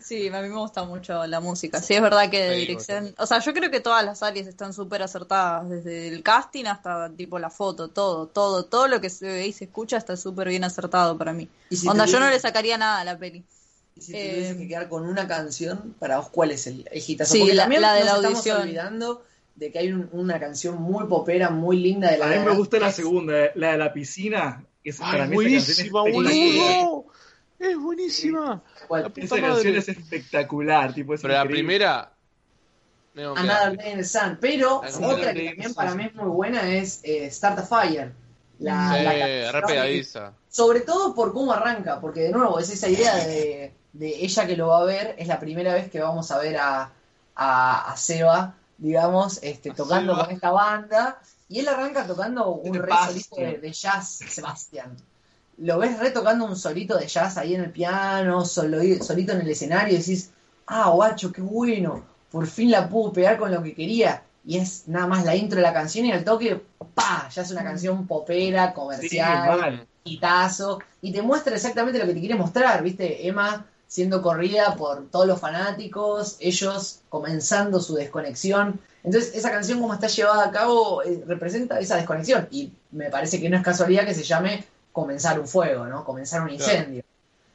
Sí, 0.00 0.28
a 0.28 0.40
mí 0.42 0.48
me 0.48 0.56
gusta 0.58 0.84
mucho 0.84 1.26
la 1.26 1.40
música. 1.40 1.80
Sí, 1.82 1.94
es 1.94 2.02
verdad 2.02 2.30
que 2.30 2.40
de 2.42 2.54
Sí, 2.54 2.60
dirección. 2.60 3.14
O 3.18 3.26
sea, 3.26 3.38
yo 3.40 3.52
creo 3.52 3.70
que 3.70 3.80
todas 3.80 4.04
las 4.04 4.22
áreas 4.22 4.46
están 4.46 4.72
súper 4.72 5.02
acertadas. 5.02 5.68
Desde 5.68 6.08
el 6.08 6.22
casting 6.22 6.64
hasta 6.66 7.10
tipo 7.16 7.38
la 7.38 7.50
foto, 7.50 7.88
todo, 7.88 8.26
todo, 8.26 8.64
todo 8.64 8.88
lo 8.88 9.00
que 9.00 9.10
se 9.10 9.26
ve 9.26 9.46
y 9.46 9.52
se 9.52 9.64
escucha 9.64 9.96
está 9.96 10.16
súper 10.16 10.48
bien 10.48 10.64
acertado 10.64 11.16
para 11.18 11.32
mí. 11.32 11.48
Y 11.70 11.76
si 11.76 11.88
Onda, 11.88 12.06
yo 12.06 12.20
no 12.20 12.30
le 12.30 12.38
sacaría 12.38 12.78
nada 12.78 13.00
a 13.00 13.04
la 13.04 13.18
peli. 13.18 13.44
Y 13.96 14.00
si 14.02 14.12
te 14.12 14.18
tuvieses 14.18 14.56
Eh, 14.56 14.58
que 14.58 14.68
quedar 14.68 14.88
con 14.88 15.06
una 15.08 15.26
canción, 15.26 15.94
para 15.98 16.18
vos, 16.18 16.28
¿cuál 16.28 16.50
es 16.50 16.66
el, 16.66 16.88
hitazo? 16.92 17.32
Sí, 17.32 17.40
Porque 17.40 17.54
la- 17.54 17.62
también 17.62 17.82
la 17.82 17.94
de 17.94 18.00
nos 18.00 18.06
la 18.08 18.16
estamos 18.16 18.36
audición. 18.38 18.62
olvidando 18.62 19.24
de 19.54 19.72
que 19.72 19.78
hay 19.78 19.92
un- 19.92 20.08
una 20.12 20.38
canción 20.38 20.76
muy 20.82 21.06
popera, 21.06 21.48
muy 21.50 21.78
linda 21.78 22.10
de 22.10 22.18
la 22.18 22.26
A 22.26 22.28
mí 22.28 22.44
me 22.44 22.50
gusta 22.54 22.78
la 22.78 22.92
segunda, 22.92 23.32
la 23.54 23.72
de 23.72 23.78
la 23.78 23.92
piscina. 23.92 24.64
Esa, 24.84 25.04
Ay, 25.06 25.12
para 25.12 25.26
mí 25.26 25.34
buenísima, 25.34 25.62
esa 25.72 25.82
canción 25.82 26.26
es 26.26 26.36
espectacular. 26.36 26.88
Es 27.58 27.78
buenísima. 27.78 28.62
La 28.90 29.08
puta 29.08 29.20
Esa 29.20 29.36
madre. 29.36 29.52
canción 29.54 29.76
es 29.76 29.88
espectacular, 29.88 30.92
tipo, 30.94 31.14
es 31.14 31.22
Pero 31.22 31.34
la 31.34 31.40
increíble. 31.42 31.62
primera. 31.64 32.12
no, 33.14 33.34
Another 33.36 33.76
Day 33.76 33.92
in 33.92 33.98
the 33.98 34.04
Sun. 34.04 34.38
Pero 34.40 34.76
otra 34.76 35.32
que 35.32 35.48
también 35.48 35.74
para 35.74 35.94
mí 35.94 36.04
es 36.04 36.14
muy 36.14 36.28
buena 36.28 36.68
es 36.68 37.00
eh, 37.02 37.30
Start 37.30 37.58
a 37.60 37.62
Fire. 37.62 38.12
La, 38.58 38.94
sí, 38.96 39.02
la 39.04 39.52
re 39.52 39.60
canción 39.60 39.62
pegadiza. 39.66 40.32
Sobre 40.48 40.80
todo 40.80 41.14
por 41.14 41.32
cómo 41.32 41.52
arranca, 41.52 42.00
porque 42.00 42.20
de 42.20 42.32
nuevo 42.32 42.58
es 42.58 42.70
esa 42.70 42.88
idea 42.88 43.14
de, 43.16 43.72
de 43.92 44.08
ella 44.24 44.46
que 44.46 44.56
lo 44.56 44.68
va 44.68 44.80
a 44.80 44.84
ver, 44.84 45.14
es 45.18 45.28
la 45.28 45.38
primera 45.40 45.74
vez 45.74 45.90
que 45.90 46.00
vamos 46.00 46.30
a 46.30 46.38
ver 46.38 46.56
a, 46.58 46.90
a, 47.34 47.92
a 47.92 47.96
Seba, 47.98 48.54
digamos, 48.78 49.38
este, 49.42 49.70
A 49.70 49.74
tocando 49.74 50.14
Seba. 50.14 50.24
con 50.26 50.34
esta 50.34 50.50
banda, 50.52 51.20
y 51.48 51.60
él 51.60 51.68
arranca 51.68 52.06
tocando 52.06 52.48
un 52.48 52.74
re 52.74 52.80
Sebastián. 52.84 53.24
solito 53.28 53.36
de, 53.36 53.58
de 53.58 53.72
jazz, 53.72 54.08
Sebastián. 54.26 54.96
Lo 55.58 55.78
ves 55.78 55.98
re 55.98 56.10
tocando 56.10 56.44
un 56.44 56.56
solito 56.56 56.98
de 56.98 57.06
jazz 57.06 57.38
ahí 57.38 57.54
en 57.54 57.62
el 57.62 57.70
piano, 57.70 58.44
solo, 58.44 58.78
solito 59.02 59.32
en 59.32 59.40
el 59.40 59.48
escenario, 59.48 59.94
y 59.94 59.98
decís, 59.98 60.30
ah, 60.66 60.90
guacho, 60.90 61.32
qué 61.32 61.40
bueno, 61.40 62.04
por 62.30 62.46
fin 62.46 62.70
la 62.70 62.88
pudo 62.88 63.12
pegar 63.12 63.38
con 63.38 63.50
lo 63.50 63.62
que 63.62 63.74
quería. 63.74 64.22
Y 64.44 64.58
es 64.58 64.86
nada 64.86 65.06
más 65.06 65.24
la 65.24 65.34
intro 65.34 65.56
de 65.56 65.62
la 65.62 65.72
canción 65.72 66.06
y 66.06 66.12
al 66.12 66.24
toque, 66.24 66.62
pa, 66.94 67.28
ya 67.34 67.42
es 67.42 67.50
una 67.50 67.64
canción 67.64 68.06
popera, 68.06 68.68
Sí, 68.68 68.74
comercial 68.74 69.86
hitazo 70.06 70.78
y 71.02 71.12
te 71.12 71.22
muestra 71.22 71.54
exactamente 71.54 71.98
lo 71.98 72.06
que 72.06 72.14
te 72.14 72.20
quiere 72.20 72.34
mostrar, 72.34 72.82
¿viste? 72.82 73.26
Emma 73.26 73.66
siendo 73.86 74.20
corrida 74.20 74.74
por 74.74 75.08
todos 75.10 75.26
los 75.26 75.38
fanáticos, 75.38 76.36
ellos 76.40 77.00
comenzando 77.08 77.80
su 77.80 77.94
desconexión 77.94 78.80
Entonces, 79.04 79.32
esa 79.34 79.50
canción, 79.50 79.80
como 79.80 79.94
está 79.94 80.08
llevada 80.08 80.46
a 80.46 80.50
cabo, 80.50 81.02
eh, 81.04 81.22
representa 81.26 81.78
esa 81.78 81.94
desconexión. 81.94 82.48
Y 82.50 82.72
me 82.90 83.10
parece 83.10 83.40
que 83.40 83.48
no 83.48 83.56
es 83.56 83.62
casualidad 83.62 84.04
que 84.04 84.14
se 84.14 84.24
llame 84.24 84.64
comenzar 85.00 85.38
un 85.38 85.46
fuego, 85.46 85.84
¿no? 85.86 86.04
Comenzar 86.04 86.40
un 86.40 86.48
incendio. 86.50 87.02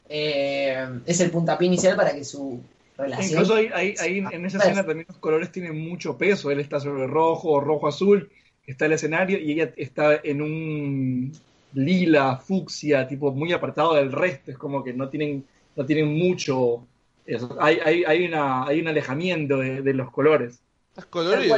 Eh, 0.08 0.86
es 1.08 1.20
el 1.22 1.32
puntapié 1.32 1.66
inicial 1.66 1.96
para 1.96 2.14
que 2.14 2.24
su 2.24 2.62
relación. 2.96 3.30
Incluso 3.32 3.56
ahí, 3.56 3.70
ahí- 3.74 3.96
ahí 4.00 4.18
en 4.32 4.46
esa 4.46 4.60
escena 4.60 4.86
también 4.86 5.08
los 5.08 5.18
colores 5.18 5.52
tienen 5.52 5.76
mucho 5.90 6.18
peso. 6.20 6.52
Él 6.52 6.60
está 6.60 6.80
sobre 6.80 7.08
rojo, 7.08 7.60
rojo-azul, 7.60 8.30
está 8.68 8.86
el 8.86 8.92
escenario 8.94 9.40
y 9.40 9.54
ella 9.54 9.72
está 9.76 10.20
en 10.24 10.44
un 10.44 11.32
lila, 11.74 12.36
fucsia, 12.38 13.08
tipo 13.08 13.32
muy 13.32 13.54
apartado 13.54 13.96
del 13.96 14.12
resto. 14.12 14.52
Es 14.52 14.58
como 14.60 14.84
que 14.84 14.94
no 14.94 15.10
tienen, 15.10 15.44
no 15.76 15.84
tienen 15.86 16.14
mucho. 16.14 16.86
eso. 17.26 17.58
Hay, 17.60 17.80
hay, 17.84 18.04
hay, 18.04 18.26
una, 18.28 18.66
hay 18.68 18.82
un 18.82 18.88
alejamiento 18.88 19.58
de, 19.58 19.82
de 19.82 19.94
los 19.96 20.12
colores. 20.12 20.60
Estás 20.90 21.06
colorido. 21.06 21.56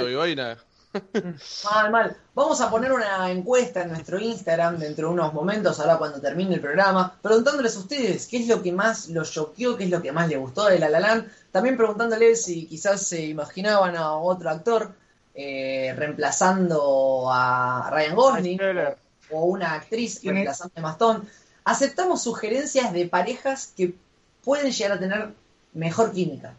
Mal, 1.65 1.91
mal. 1.91 2.17
Vamos 2.35 2.61
a 2.61 2.69
poner 2.69 2.91
una 2.91 3.31
encuesta 3.31 3.81
en 3.81 3.89
nuestro 3.89 4.19
Instagram 4.19 4.77
dentro 4.77 5.07
de 5.07 5.13
unos 5.13 5.33
momentos, 5.33 5.79
ahora 5.79 5.97
cuando 5.97 6.21
termine 6.21 6.55
el 6.55 6.61
programa, 6.61 7.17
preguntándoles 7.21 7.75
a 7.75 7.79
ustedes 7.79 8.27
qué 8.27 8.37
es 8.37 8.47
lo 8.47 8.61
que 8.61 8.71
más 8.71 9.09
los 9.09 9.31
choqueó, 9.31 9.75
qué 9.75 9.85
es 9.85 9.89
lo 9.89 10.01
que 10.01 10.11
más 10.11 10.27
les 10.29 10.39
gustó 10.39 10.65
de 10.65 10.79
La 10.79 10.89
La 10.89 10.99
Land. 10.99 11.31
También 11.51 11.77
preguntándoles 11.77 12.43
si 12.43 12.67
quizás 12.67 13.01
se 13.01 13.25
imaginaban 13.25 13.95
a 13.95 14.13
otro 14.13 14.49
actor 14.49 14.93
eh, 15.35 15.93
reemplazando 15.97 17.31
a 17.31 17.89
Ryan 17.91 18.15
Gosling 18.15 18.57
Taylor. 18.57 18.97
o 19.31 19.45
una 19.45 19.73
actriz 19.73 20.21
reemplazando 20.23 20.73
a 20.75 20.79
Emma 20.79 20.91
Stone. 20.91 21.21
Aceptamos 21.63 22.21
sugerencias 22.21 22.93
de 22.93 23.07
parejas 23.07 23.73
que 23.75 23.95
pueden 24.43 24.71
llegar 24.71 24.97
a 24.97 24.99
tener 24.99 25.33
mejor 25.73 26.11
química. 26.11 26.53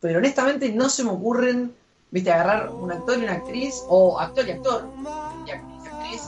Pero 0.00 0.18
honestamente 0.18 0.72
no 0.72 0.88
se 0.88 1.04
me 1.04 1.10
ocurren, 1.10 1.74
viste, 2.10 2.30
agarrar 2.32 2.70
un 2.70 2.90
actor 2.92 3.18
y 3.18 3.22
una 3.24 3.32
actriz, 3.34 3.82
o 3.88 4.18
actor 4.18 4.46
y 4.46 4.50
actor, 4.52 4.84
y 5.46 5.50
actriz 5.50 5.84
y 5.84 5.88
actriz. 5.88 6.22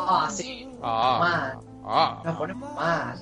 Ah, 0.00 0.28
sí, 0.30 0.68
Ah, 0.80 1.18
mal. 1.20 1.66
ah. 1.84 2.22
Nos 2.24 2.36
ponemos 2.36 2.74
mal. 2.74 3.18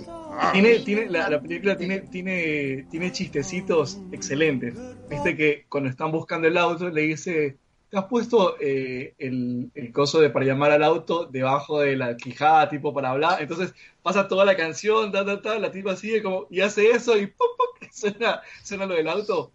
Tiene, 0.53 0.81
tiene, 0.81 1.07
la, 1.09 1.31
la 1.31 1.41
película 1.41 1.77
tiene, 1.79 2.01
tiene, 2.01 2.87
tiene 2.91 3.11
chistecitos 3.13 3.99
excelentes. 4.13 4.75
Viste 5.09 5.35
que 5.37 5.65
cuando 5.69 5.89
están 5.89 6.13
buscando 6.13 6.47
el 6.47 6.59
auto 6.59 6.91
le 6.91 7.03
dice, 7.03 7.57
¿te 7.89 7.97
has 7.97 8.05
puesto 8.05 8.57
eh, 8.61 9.15
el, 9.19 9.71
el 9.75 9.93
coso 9.93 10.21
de 10.21 10.29
para 10.29 10.45
llamar 10.45 10.73
al 10.73 10.83
auto 10.85 11.25
debajo 11.25 11.81
de 11.81 11.97
la 11.97 12.17
quijada, 12.19 12.69
tipo 12.69 12.93
para 12.93 13.11
hablar? 13.11 13.41
Entonces 13.41 13.73
pasa 14.03 14.29
toda 14.29 14.45
la 14.45 14.57
canción, 14.57 15.11
ta, 15.11 15.25
ta, 15.25 15.41
ta, 15.41 15.59
la 15.59 15.71
tipa 15.71 15.97
sigue 15.97 16.23
como, 16.23 16.47
y 16.51 16.61
hace 16.61 16.91
eso 16.91 17.17
y 17.17 17.29
pum, 17.29 17.49
pum, 17.57 17.89
suena, 17.93 18.43
suena 18.63 18.85
lo 18.85 18.95
del 18.95 19.09
auto. 19.09 19.53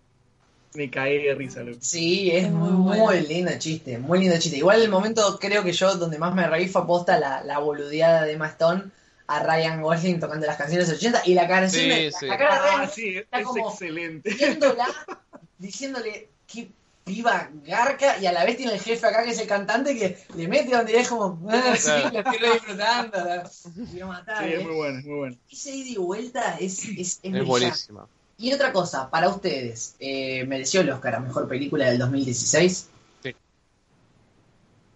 Me 0.74 0.90
caí 0.90 1.22
de 1.24 1.36
risa, 1.36 1.62
loco. 1.64 1.80
Sí, 1.82 2.32
es 2.32 2.50
muy 2.50 2.72
muy, 2.72 2.98
bueno. 3.00 3.28
lindo 3.28 3.52
chiste, 3.58 3.98
muy 3.98 4.20
lindo 4.20 4.38
chiste. 4.40 4.58
Igual 4.58 4.82
el 4.82 4.90
momento 4.90 5.38
creo 5.40 5.64
que 5.64 5.74
yo 5.74 5.96
donde 5.96 6.18
más 6.18 6.34
me 6.34 6.48
reí 6.48 6.68
fue 6.70 6.88
posta 6.88 7.20
la, 7.20 7.44
la 7.44 7.60
boludeada 7.60 8.24
de 8.24 8.34
Emma 8.34 8.48
Stone 8.48 8.84
a 9.28 9.44
Ryan 9.44 9.82
Gosling 9.82 10.20
tocando 10.20 10.46
las 10.48 10.58
canciones 10.58 10.88
de 10.88 10.94
los 10.94 11.02
80 11.02 11.22
y 11.26 11.34
la 11.34 11.48
canción 11.48 11.84
Sí, 11.84 11.90
de, 11.90 12.12
sí. 12.12 12.26
la 12.26 12.38
cara 12.38 12.56
de 12.56 12.62
Ryan 12.62 12.82
Ah, 12.82 12.88
sí, 12.94 13.18
está 13.18 13.40
es 13.40 13.46
como- 13.46 13.70
excelente. 13.70 14.34
viéndola, 14.34 14.88
diciéndole 15.58 16.30
qué 16.48 16.70
piba 17.04 17.50
garca, 17.66 18.18
y 18.20 18.26
a 18.28 18.32
la 18.32 18.46
vez 18.46 18.58
tiene 18.58 18.74
el 18.74 18.80
jefe 18.80 19.06
acá 19.08 19.24
que 19.24 19.32
es 19.32 19.40
el 19.40 19.48
cantante 19.48 19.98
que 19.98 20.18
le 20.36 20.48
mete 20.48 20.76
donde 20.76 20.98
es 21.00 21.08
como, 21.10 21.40
ah, 21.50 21.74
sí, 21.76 21.84
Claro. 21.84 22.10
lo 22.14 22.20
estoy 22.32 22.50
disfrutando, 22.54 23.18
la 23.26 23.52
quiero 23.92 24.08
matar. 24.08 24.44
Sí, 24.46 24.50
¿eh? 24.52 24.56
es 24.60 24.64
muy 24.66 24.76
bueno, 24.76 25.00
es 25.00 25.06
muy 25.06 25.18
bueno. 25.18 25.38
Esa 25.52 25.70
ida 25.72 25.90
y 25.90 25.96
vuelta 25.96 26.58
es, 26.60 26.86
es, 26.86 27.20
es 27.24 27.34
Es 27.36 27.46
buenísima. 27.46 28.08
Y 28.42 28.52
otra 28.54 28.74
cosa, 28.74 29.10
para 29.12 29.30
ustedes, 29.30 29.96
eh, 30.00 30.44
¿mereció 30.46 30.82
el 30.82 30.90
Oscar 30.90 31.14
a 31.16 31.20
Mejor 31.20 31.48
Película 31.48 31.86
del 31.86 32.00
2016? 32.00 32.90
Sí. 33.24 33.36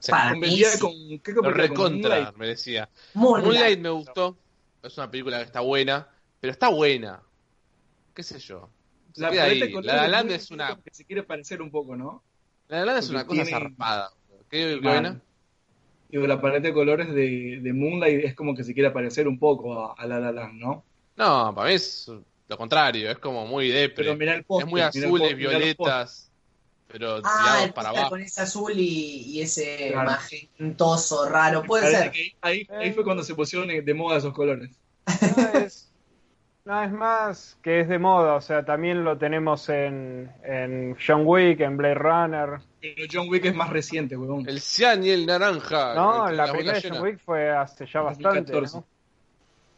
Para 0.09 0.33
mí, 0.33 0.61
con, 0.79 0.91
¿qué 1.19 1.31
Lo? 1.31 1.41
Con 1.43 1.53
recontra, 1.53 2.09
Moonlight. 2.15 2.35
me 2.37 2.47
decía. 2.47 2.89
Moonlight. 3.13 3.45
Moonlight 3.45 3.79
me 3.79 3.89
gustó. 3.89 4.37
Es 4.81 4.97
una 4.97 5.09
película 5.11 5.37
que 5.37 5.43
está 5.45 5.59
buena, 5.61 6.07
pero 6.39 6.51
está 6.51 6.69
buena. 6.69 7.21
¿Qué 8.13 8.23
sé 8.23 8.39
yo? 8.39 8.69
Se 9.13 9.21
La 9.21 9.27
ahí. 9.29 9.59
de 9.59 9.81
La 9.83 10.07
Land 10.07 10.31
es 10.31 10.51
una, 10.51 10.79
que 10.83 10.93
se 10.93 11.05
quiere 11.05 11.23
parecer 11.23 11.61
un 11.61 11.69
poco, 11.71 11.95
¿no? 11.95 12.23
La 12.67 12.79
La 12.79 12.85
Land 12.85 12.97
es 12.99 13.09
una 13.09 13.25
cosa 13.25 13.43
tiene- 13.43 13.49
zarpada. 13.51 14.11
¿Qué, 14.49 14.79
buena? 14.81 15.21
Digo, 16.09 16.27
la 16.27 16.39
paleta 16.39 16.67
de 16.67 16.73
colores 16.73 17.13
de, 17.13 17.59
de 17.61 17.73
Moonlight 17.73 18.25
es 18.25 18.35
como 18.35 18.55
que 18.55 18.63
se 18.63 18.73
quiere 18.73 18.91
parecer 18.91 19.27
un 19.27 19.37
poco 19.39 19.79
a, 19.79 19.93
a 19.93 20.05
La 20.07 20.19
La 20.19 20.31
Land, 20.31 20.53
¿no? 20.59 20.83
No, 21.15 21.53
para 21.55 21.69
mí 21.69 21.75
es 21.75 22.11
lo 22.47 22.57
contrario. 22.57 23.09
Es 23.11 23.17
como 23.19 23.45
muy 23.45 23.69
depre. 23.69 24.03
Pero 24.05 24.15
mirá 24.15 24.35
el 24.35 24.43
póster. 24.43 24.67
es 24.67 24.71
muy 24.71 24.81
el 24.81 24.87
azules, 24.87 25.35
violetas, 25.37 26.31
pero 26.87 27.17
Ah, 27.23 27.39
tirados 27.43 27.63
el 27.65 27.73
para 27.73 27.89
abajo. 27.89 28.09
con 28.11 28.21
ese 28.21 28.41
azul 28.41 28.73
y, 28.75 29.23
y 29.31 29.41
ese 29.41 29.89
Claro. 29.91 30.11
magentoso 30.11 31.27
raro, 31.29 31.63
puede 31.63 31.89
ser. 31.91 32.11
que 32.11 32.33
ahí, 32.41 32.67
ahí 32.79 32.93
fue 32.93 33.03
cuando 33.03 33.23
se 33.23 33.33
pusieron 33.35 33.67
de 33.67 33.93
moda 33.93 34.17
esos 34.17 34.33
colores. 34.33 34.69
No 35.05 35.59
es, 35.59 35.91
no, 36.65 36.83
es 36.83 36.91
más 36.91 37.57
que 37.61 37.81
es 37.81 37.87
de 37.89 37.99
moda, 37.99 38.33
o 38.35 38.41
sea, 38.41 38.65
también 38.65 39.03
lo 39.03 39.17
tenemos 39.17 39.69
en, 39.69 40.31
en 40.43 40.97
John 41.05 41.21
Wick, 41.25 41.59
en 41.61 41.77
Blade 41.77 41.93
Runner. 41.95 42.59
Pero 42.81 43.05
John 43.11 43.29
Wick 43.29 43.45
es 43.45 43.55
más 43.55 43.69
reciente, 43.69 44.15
weón. 44.17 44.47
El 44.49 44.59
cian 44.61 45.03
y 45.03 45.09
el 45.09 45.25
naranja. 45.25 45.93
No, 45.95 46.29
la 46.31 46.51
primera 46.51 46.79
de. 46.79 46.89
John 46.89 47.01
Wick 47.01 47.19
fue 47.19 47.49
hace 47.51 47.85
ya 47.85 48.01
bastante. 48.01 48.51
2014. 48.53 48.77
¿no? 48.77 48.85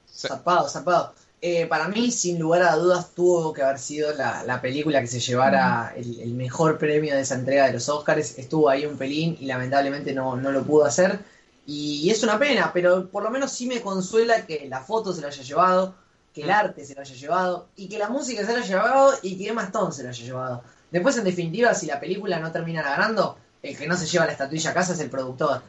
Zapado, 0.05 0.67
zapado. 0.69 1.13
Eh, 1.39 1.67
para 1.67 1.87
mí, 1.87 2.09
sin 2.11 2.39
lugar 2.39 2.63
a 2.63 2.75
dudas, 2.75 3.11
tuvo 3.13 3.53
que 3.53 3.61
haber 3.61 3.77
sido 3.77 4.13
la, 4.13 4.43
la 4.43 4.59
película 4.59 5.01
que 5.01 5.07
se 5.07 5.19
llevara 5.19 5.93
el, 5.95 6.19
el 6.19 6.33
mejor 6.33 6.79
premio 6.79 7.13
de 7.15 7.21
esa 7.21 7.35
entrega 7.35 7.67
de 7.67 7.73
los 7.73 7.87
Oscars. 7.89 8.39
Estuvo 8.39 8.69
ahí 8.69 8.85
un 8.85 8.97
pelín 8.97 9.37
y 9.39 9.45
lamentablemente 9.45 10.13
no, 10.13 10.35
no 10.35 10.51
lo 10.51 10.63
pudo 10.63 10.85
hacer. 10.85 11.19
Y 11.67 12.09
es 12.09 12.23
una 12.23 12.39
pena, 12.39 12.71
pero 12.73 13.09
por 13.09 13.23
lo 13.23 13.29
menos 13.29 13.51
sí 13.51 13.67
me 13.67 13.81
consuela 13.81 14.45
que 14.45 14.67
la 14.69 14.81
foto 14.81 15.13
se 15.13 15.21
la 15.21 15.27
haya 15.27 15.43
llevado, 15.43 15.93
que 16.33 16.43
el 16.43 16.49
arte 16.49 16.85
se 16.85 16.95
lo 16.95 17.01
haya 17.01 17.13
llevado, 17.13 17.67
y 17.75 17.89
que 17.89 17.99
la 17.99 18.09
música 18.09 18.45
se 18.45 18.53
la 18.53 18.59
haya 18.59 18.67
llevado, 18.67 19.13
y 19.21 19.37
que 19.37 19.49
Emma 19.49 19.63
Stone 19.63 19.91
se 19.91 20.03
lo 20.03 20.09
haya 20.09 20.23
llevado. 20.23 20.63
Después, 20.91 21.17
en 21.17 21.25
definitiva, 21.25 21.73
si 21.73 21.85
la 21.85 21.99
película 21.99 22.39
no 22.39 22.51
termina 22.51 22.81
ganando, 22.81 23.37
el 23.61 23.77
que 23.77 23.85
no 23.85 23.97
se 23.97 24.05
lleva 24.05 24.25
la 24.25 24.31
estatuilla 24.31 24.71
a 24.71 24.73
casa 24.73 24.93
es 24.93 24.99
el 25.01 25.09
productor. 25.09 25.61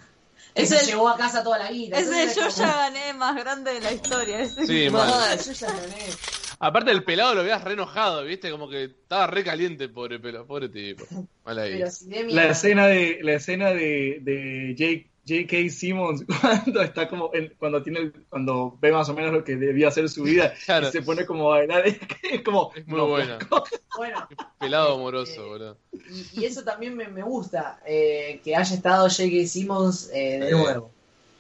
El 0.59 0.65
Es 0.65 0.73
el- 0.73 0.87
llevó 0.87 1.09
a 1.09 1.17
casa 1.17 1.43
toda 1.43 1.59
la 1.59 1.71
guita. 1.71 1.99
Ese 1.99 2.09
Entonces, 2.11 2.35
yo 2.37 2.43
como- 2.43 2.57
ya 2.57 2.77
gané 2.77 3.13
más 3.15 3.37
grande 3.37 3.73
de 3.75 3.81
la 3.81 3.93
historia. 3.93 4.41
Ese 4.41 4.67
Sí, 4.67 4.91
mal. 4.91 5.09
Ah, 5.13 5.37
yo 5.37 5.53
ya 5.53 5.67
gané. 5.69 5.97
Aparte 6.61 6.91
el 6.91 7.05
pelado 7.05 7.35
lo 7.37 7.43
veías 7.45 7.63
re 7.63 7.75
enojado, 7.75 8.25
¿viste? 8.25 8.51
Como 8.51 8.69
que 8.69 8.85
estaba 8.85 9.29
re 9.29 9.45
caliente, 9.45 9.89
pobre 9.89 10.19
pelo, 10.19 10.45
pobre 10.47 10.69
tipo. 10.69 11.05
Mal 11.45 11.59
ahí. 11.59 11.75
Pero 11.79 11.91
si 11.91 12.07
Demi 12.09 12.33
La 12.33 12.49
escena 12.49 12.87
de, 12.89 13.19
la 13.23 13.33
escena 13.35 13.71
de, 13.71 14.19
de 14.23 14.75
Jake- 14.77 15.08
J.K. 15.29 15.69
Simmons 15.71 16.25
cuando 16.41 16.83
está 16.83 17.09
como 17.09 17.31
en- 17.35 17.53
cuando 17.59 17.83
tiene 17.83 18.01
el- 18.01 18.13
cuando 18.29 18.77
ve 18.81 18.93
más 18.93 19.09
o 19.09 19.15
menos 19.15 19.33
lo 19.33 19.45
que 19.45 19.57
debía 19.57 19.89
hacer 19.89 20.09
su 20.09 20.23
vida 20.23 20.55
Claro. 20.65 20.89
y 20.89 20.93
se 20.93 21.03
pone 21.03 21.27
como 21.27 21.53
a 21.53 21.59
bailar 21.59 21.87
es, 21.87 21.99
como 22.45 22.73
Es 22.75 22.87
muy 22.87 22.99
no, 22.99 23.09
buena. 23.09 23.39
flaco. 23.39 23.65
Bueno, 23.97 24.29
Pelado 24.59 24.95
amoroso, 24.95 25.47
boludo. 25.49 25.77
y, 25.93 26.41
y 26.41 26.45
eso 26.45 26.63
también 26.65 26.97
me, 26.97 27.09
me 27.09 27.23
gusta, 27.23 27.81
eh, 27.87 28.41
que 28.45 28.55
haya 28.57 28.75
estado 28.75 29.09
J.K. 29.09 29.47
Simmons 29.47 30.11
eh, 30.13 30.39
de 30.41 30.49
Eh, 30.49 30.53
nuevo. 30.53 30.91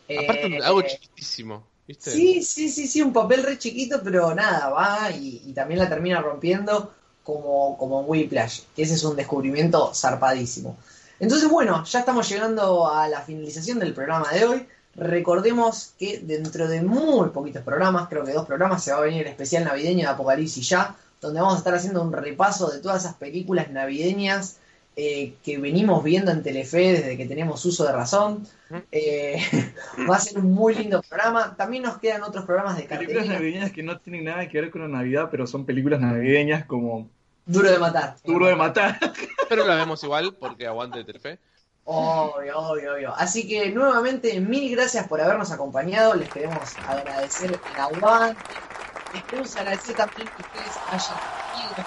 Aparte 0.08 0.46
Eh, 0.46 0.60
algo 0.62 0.80
eh, 0.80 0.86
chiquitísimo, 0.88 1.66
¿viste? 1.86 2.10
Sí, 2.10 2.42
sí, 2.42 2.68
sí, 2.70 2.86
sí, 2.86 3.02
un 3.02 3.12
papel 3.12 3.42
re 3.42 3.58
chiquito, 3.58 4.00
pero 4.02 4.34
nada, 4.34 4.70
va 4.70 5.10
y, 5.10 5.42
y 5.46 5.52
también 5.52 5.80
la 5.80 5.88
termina 5.88 6.20
rompiendo 6.20 6.92
como, 7.22 7.76
como 7.76 8.00
en 8.00 8.06
Whiplash, 8.08 8.60
que 8.74 8.82
ese 8.82 8.94
es 8.94 9.04
un 9.04 9.16
descubrimiento 9.16 9.92
zarpadísimo. 9.94 10.76
Entonces, 11.20 11.48
bueno, 11.48 11.84
ya 11.84 12.00
estamos 12.00 12.28
llegando 12.28 12.88
a 12.88 13.08
la 13.08 13.20
finalización 13.22 13.78
del 13.78 13.92
programa 13.92 14.30
de 14.32 14.44
hoy. 14.44 14.66
Recordemos 14.94 15.94
que 15.98 16.18
dentro 16.18 16.68
de 16.68 16.82
muy 16.82 17.30
poquitos 17.30 17.62
programas, 17.62 18.08
creo 18.08 18.24
que 18.24 18.32
dos 18.32 18.46
programas, 18.46 18.82
se 18.82 18.92
va 18.92 18.98
a 18.98 19.02
venir 19.02 19.22
el 19.22 19.28
especial 19.28 19.64
navideño 19.64 20.00
de 20.00 20.12
Apocalipsis 20.12 20.68
ya, 20.68 20.96
donde 21.20 21.40
vamos 21.40 21.56
a 21.56 21.58
estar 21.58 21.74
haciendo 21.74 22.02
un 22.02 22.12
repaso 22.12 22.70
de 22.70 22.80
todas 22.80 23.04
esas 23.04 23.14
películas 23.14 23.70
navideñas 23.70 24.58
eh, 25.00 25.34
que 25.44 25.58
venimos 25.58 26.02
viendo 26.02 26.32
en 26.32 26.42
Telefe 26.42 26.92
desde 26.92 27.16
que 27.16 27.26
tenemos 27.26 27.64
uso 27.64 27.86
de 27.86 27.92
razón. 27.92 28.44
Eh, 28.90 29.40
va 30.10 30.16
a 30.16 30.20
ser 30.20 30.38
un 30.38 30.50
muy 30.52 30.74
lindo 30.74 31.00
programa. 31.08 31.54
También 31.56 31.84
nos 31.84 31.98
quedan 31.98 32.24
otros 32.24 32.44
programas 32.44 32.76
de 32.76 32.82
películas 32.82 33.18
cartelera. 33.18 33.38
navideñas 33.38 33.70
que 33.70 33.84
no 33.84 33.98
tienen 34.00 34.24
nada 34.24 34.48
que 34.48 34.60
ver 34.60 34.70
con 34.72 34.82
la 34.82 34.88
Navidad 34.88 35.28
pero 35.30 35.46
son 35.46 35.64
películas 35.64 36.00
navideñas 36.00 36.64
como 36.64 37.08
Duro 37.48 37.70
de 37.70 37.78
matar. 37.78 38.16
Duro 38.24 38.46
de 38.46 38.54
Matar 38.54 38.98
Pero 39.48 39.64
la 39.64 39.74
vemos 39.74 40.04
igual 40.04 40.34
porque 40.38 40.66
aguante 40.66 41.02
Telefe. 41.02 41.38
Obvio, 41.84 42.58
obvio, 42.58 42.92
obvio. 42.94 43.14
Así 43.16 43.48
que 43.48 43.70
nuevamente, 43.70 44.38
mil 44.40 44.70
gracias 44.76 45.08
por 45.08 45.18
habernos 45.22 45.50
acompañado. 45.50 46.14
Les 46.14 46.28
queremos 46.28 46.76
agradecer 46.86 47.50
el 47.52 47.80
aguante. 47.80 48.38
Les 49.14 49.24
queremos 49.24 49.56
agradecer 49.56 49.96
también 49.96 50.28
que 50.28 50.42
ustedes 50.42 50.76
hayan 50.90 51.18
elegido. 51.54 51.86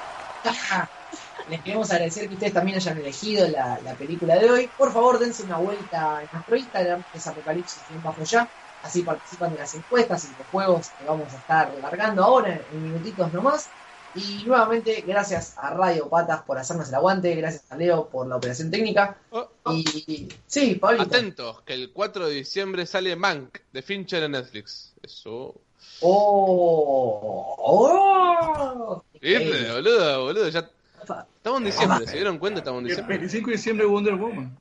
Les 1.49 1.61
queremos 1.61 1.91
agradecer 1.91 2.27
que 2.27 2.33
ustedes 2.33 2.53
también 2.53 2.77
hayan 2.77 2.97
elegido 2.97 3.47
la, 3.47 3.79
la 3.83 3.93
película 3.93 4.39
de 4.39 4.49
hoy. 4.49 4.69
Por 4.75 4.91
favor, 4.91 5.19
dense 5.19 5.43
una 5.43 5.57
vuelta 5.57 6.23
en 6.23 6.29
nuestro 6.33 6.55
Instagram, 6.55 7.03
que 7.11 7.19
es 7.19 7.27
Apocalipsis 7.27 7.83
bien 7.87 8.01
bajo 8.01 8.23
ya. 8.23 8.49
Así 8.81 9.03
participan 9.03 9.53
de 9.53 9.59
las 9.59 9.75
encuestas 9.75 10.25
y 10.25 10.29
los 10.39 10.47
juegos 10.47 10.89
que 10.97 11.05
vamos 11.05 11.31
a 11.31 11.37
estar 11.37 11.71
largando 11.79 12.23
ahora 12.23 12.59
en 12.71 12.83
minutitos 12.83 13.31
nomás. 13.31 13.69
Y 14.13 14.43
nuevamente, 14.45 15.03
gracias 15.07 15.55
a 15.57 15.69
Radio 15.73 16.09
Patas 16.09 16.41
por 16.41 16.57
hacernos 16.57 16.89
el 16.89 16.95
aguante, 16.95 17.33
gracias 17.35 17.63
a 17.71 17.77
Leo 17.77 18.09
por 18.09 18.27
la 18.27 18.35
operación 18.35 18.69
técnica. 18.69 19.17
Oh, 19.29 19.47
oh, 19.63 19.73
Y 19.73 20.27
sí, 20.47 20.75
Pablito. 20.75 21.03
Atentos, 21.03 21.61
que 21.61 21.73
el 21.73 21.91
4 21.91 22.27
de 22.27 22.33
diciembre 22.35 22.85
sale 22.85 23.15
Mank 23.15 23.59
de 23.71 23.81
Fincher 23.81 24.23
en 24.23 24.31
Netflix. 24.33 24.93
Eso. 25.01 25.55
Oh, 26.01 27.55
oh. 27.57 29.03
¿Viste, 29.21 29.71
boludo, 29.71 30.23
boludo? 30.25 30.49
Ya 30.49 30.69
estamos 30.99 31.59
en 31.59 31.65
diciembre, 31.65 32.05
¿se 32.07 32.15
dieron 32.15 32.37
cuenta? 32.37 32.59
Estamos 32.59 32.79
en 32.79 32.85
El 32.85 32.89
diciembre. 32.89 33.17
25 33.17 33.47
de 33.49 33.55
diciembre 33.55 33.85
Wonder 33.85 34.15
Woman. 34.15 34.57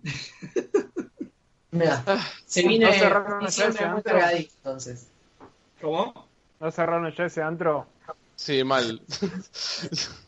Mira, 1.73 2.03
Ah, 2.07 2.25
se 2.47 2.67
viene 2.67 2.87
no 2.87 2.93
cerraron 2.93 3.47
diciembre 3.47 3.77
ese 3.79 3.87
muy 3.89 3.97
antro. 3.99 4.13
cargadito, 4.13 4.53
entonces. 4.57 5.07
¿Cómo? 5.81 6.27
¿No 6.61 6.71
cerraron 6.71 7.13
ya 7.17 7.25
ese 7.25 7.43
antro? 7.43 7.87
Sí, 8.43 8.65
mal. 8.65 9.03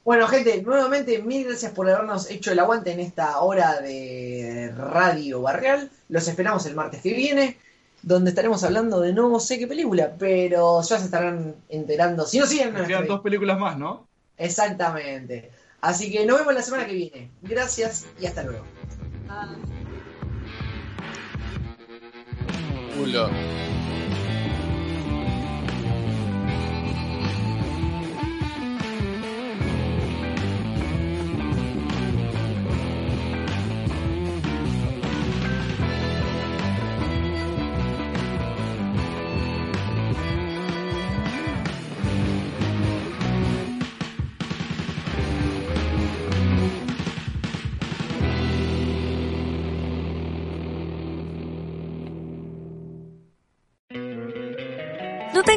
Bueno, 0.04 0.28
gente, 0.28 0.60
nuevamente 0.62 1.22
mil 1.22 1.46
gracias 1.46 1.72
por 1.72 1.88
habernos 1.88 2.30
hecho 2.30 2.52
el 2.52 2.58
aguante 2.58 2.92
en 2.92 3.00
esta 3.00 3.38
hora 3.40 3.80
de 3.80 4.70
Radio 4.76 5.40
Barreal. 5.40 5.90
Los 6.10 6.28
esperamos 6.28 6.66
el 6.66 6.74
martes 6.74 7.00
que 7.00 7.14
viene, 7.14 7.56
donde 8.02 8.28
estaremos 8.28 8.62
hablando 8.64 9.00
de 9.00 9.14
no 9.14 9.40
sé 9.40 9.58
qué 9.58 9.66
película, 9.66 10.12
pero 10.18 10.82
ya 10.82 10.98
se 10.98 11.06
estarán 11.06 11.54
enterando. 11.70 12.26
Si 12.26 12.38
no 12.38 12.44
siguen 12.44 12.66
Nos 12.66 12.80
nuestra- 12.80 12.98
quedan 12.98 13.08
dos 13.08 13.20
películas 13.22 13.58
más, 13.58 13.78
¿no? 13.78 14.06
Exactamente. 14.36 15.50
Así 15.80 16.12
que 16.12 16.26
nos 16.26 16.38
vemos 16.38 16.52
la 16.52 16.62
semana 16.62 16.84
que 16.86 16.92
viene. 16.92 17.30
Gracias 17.40 18.04
y 18.20 18.26
hasta 18.26 18.42
luego. 18.42 18.66
Culo. 22.94 23.30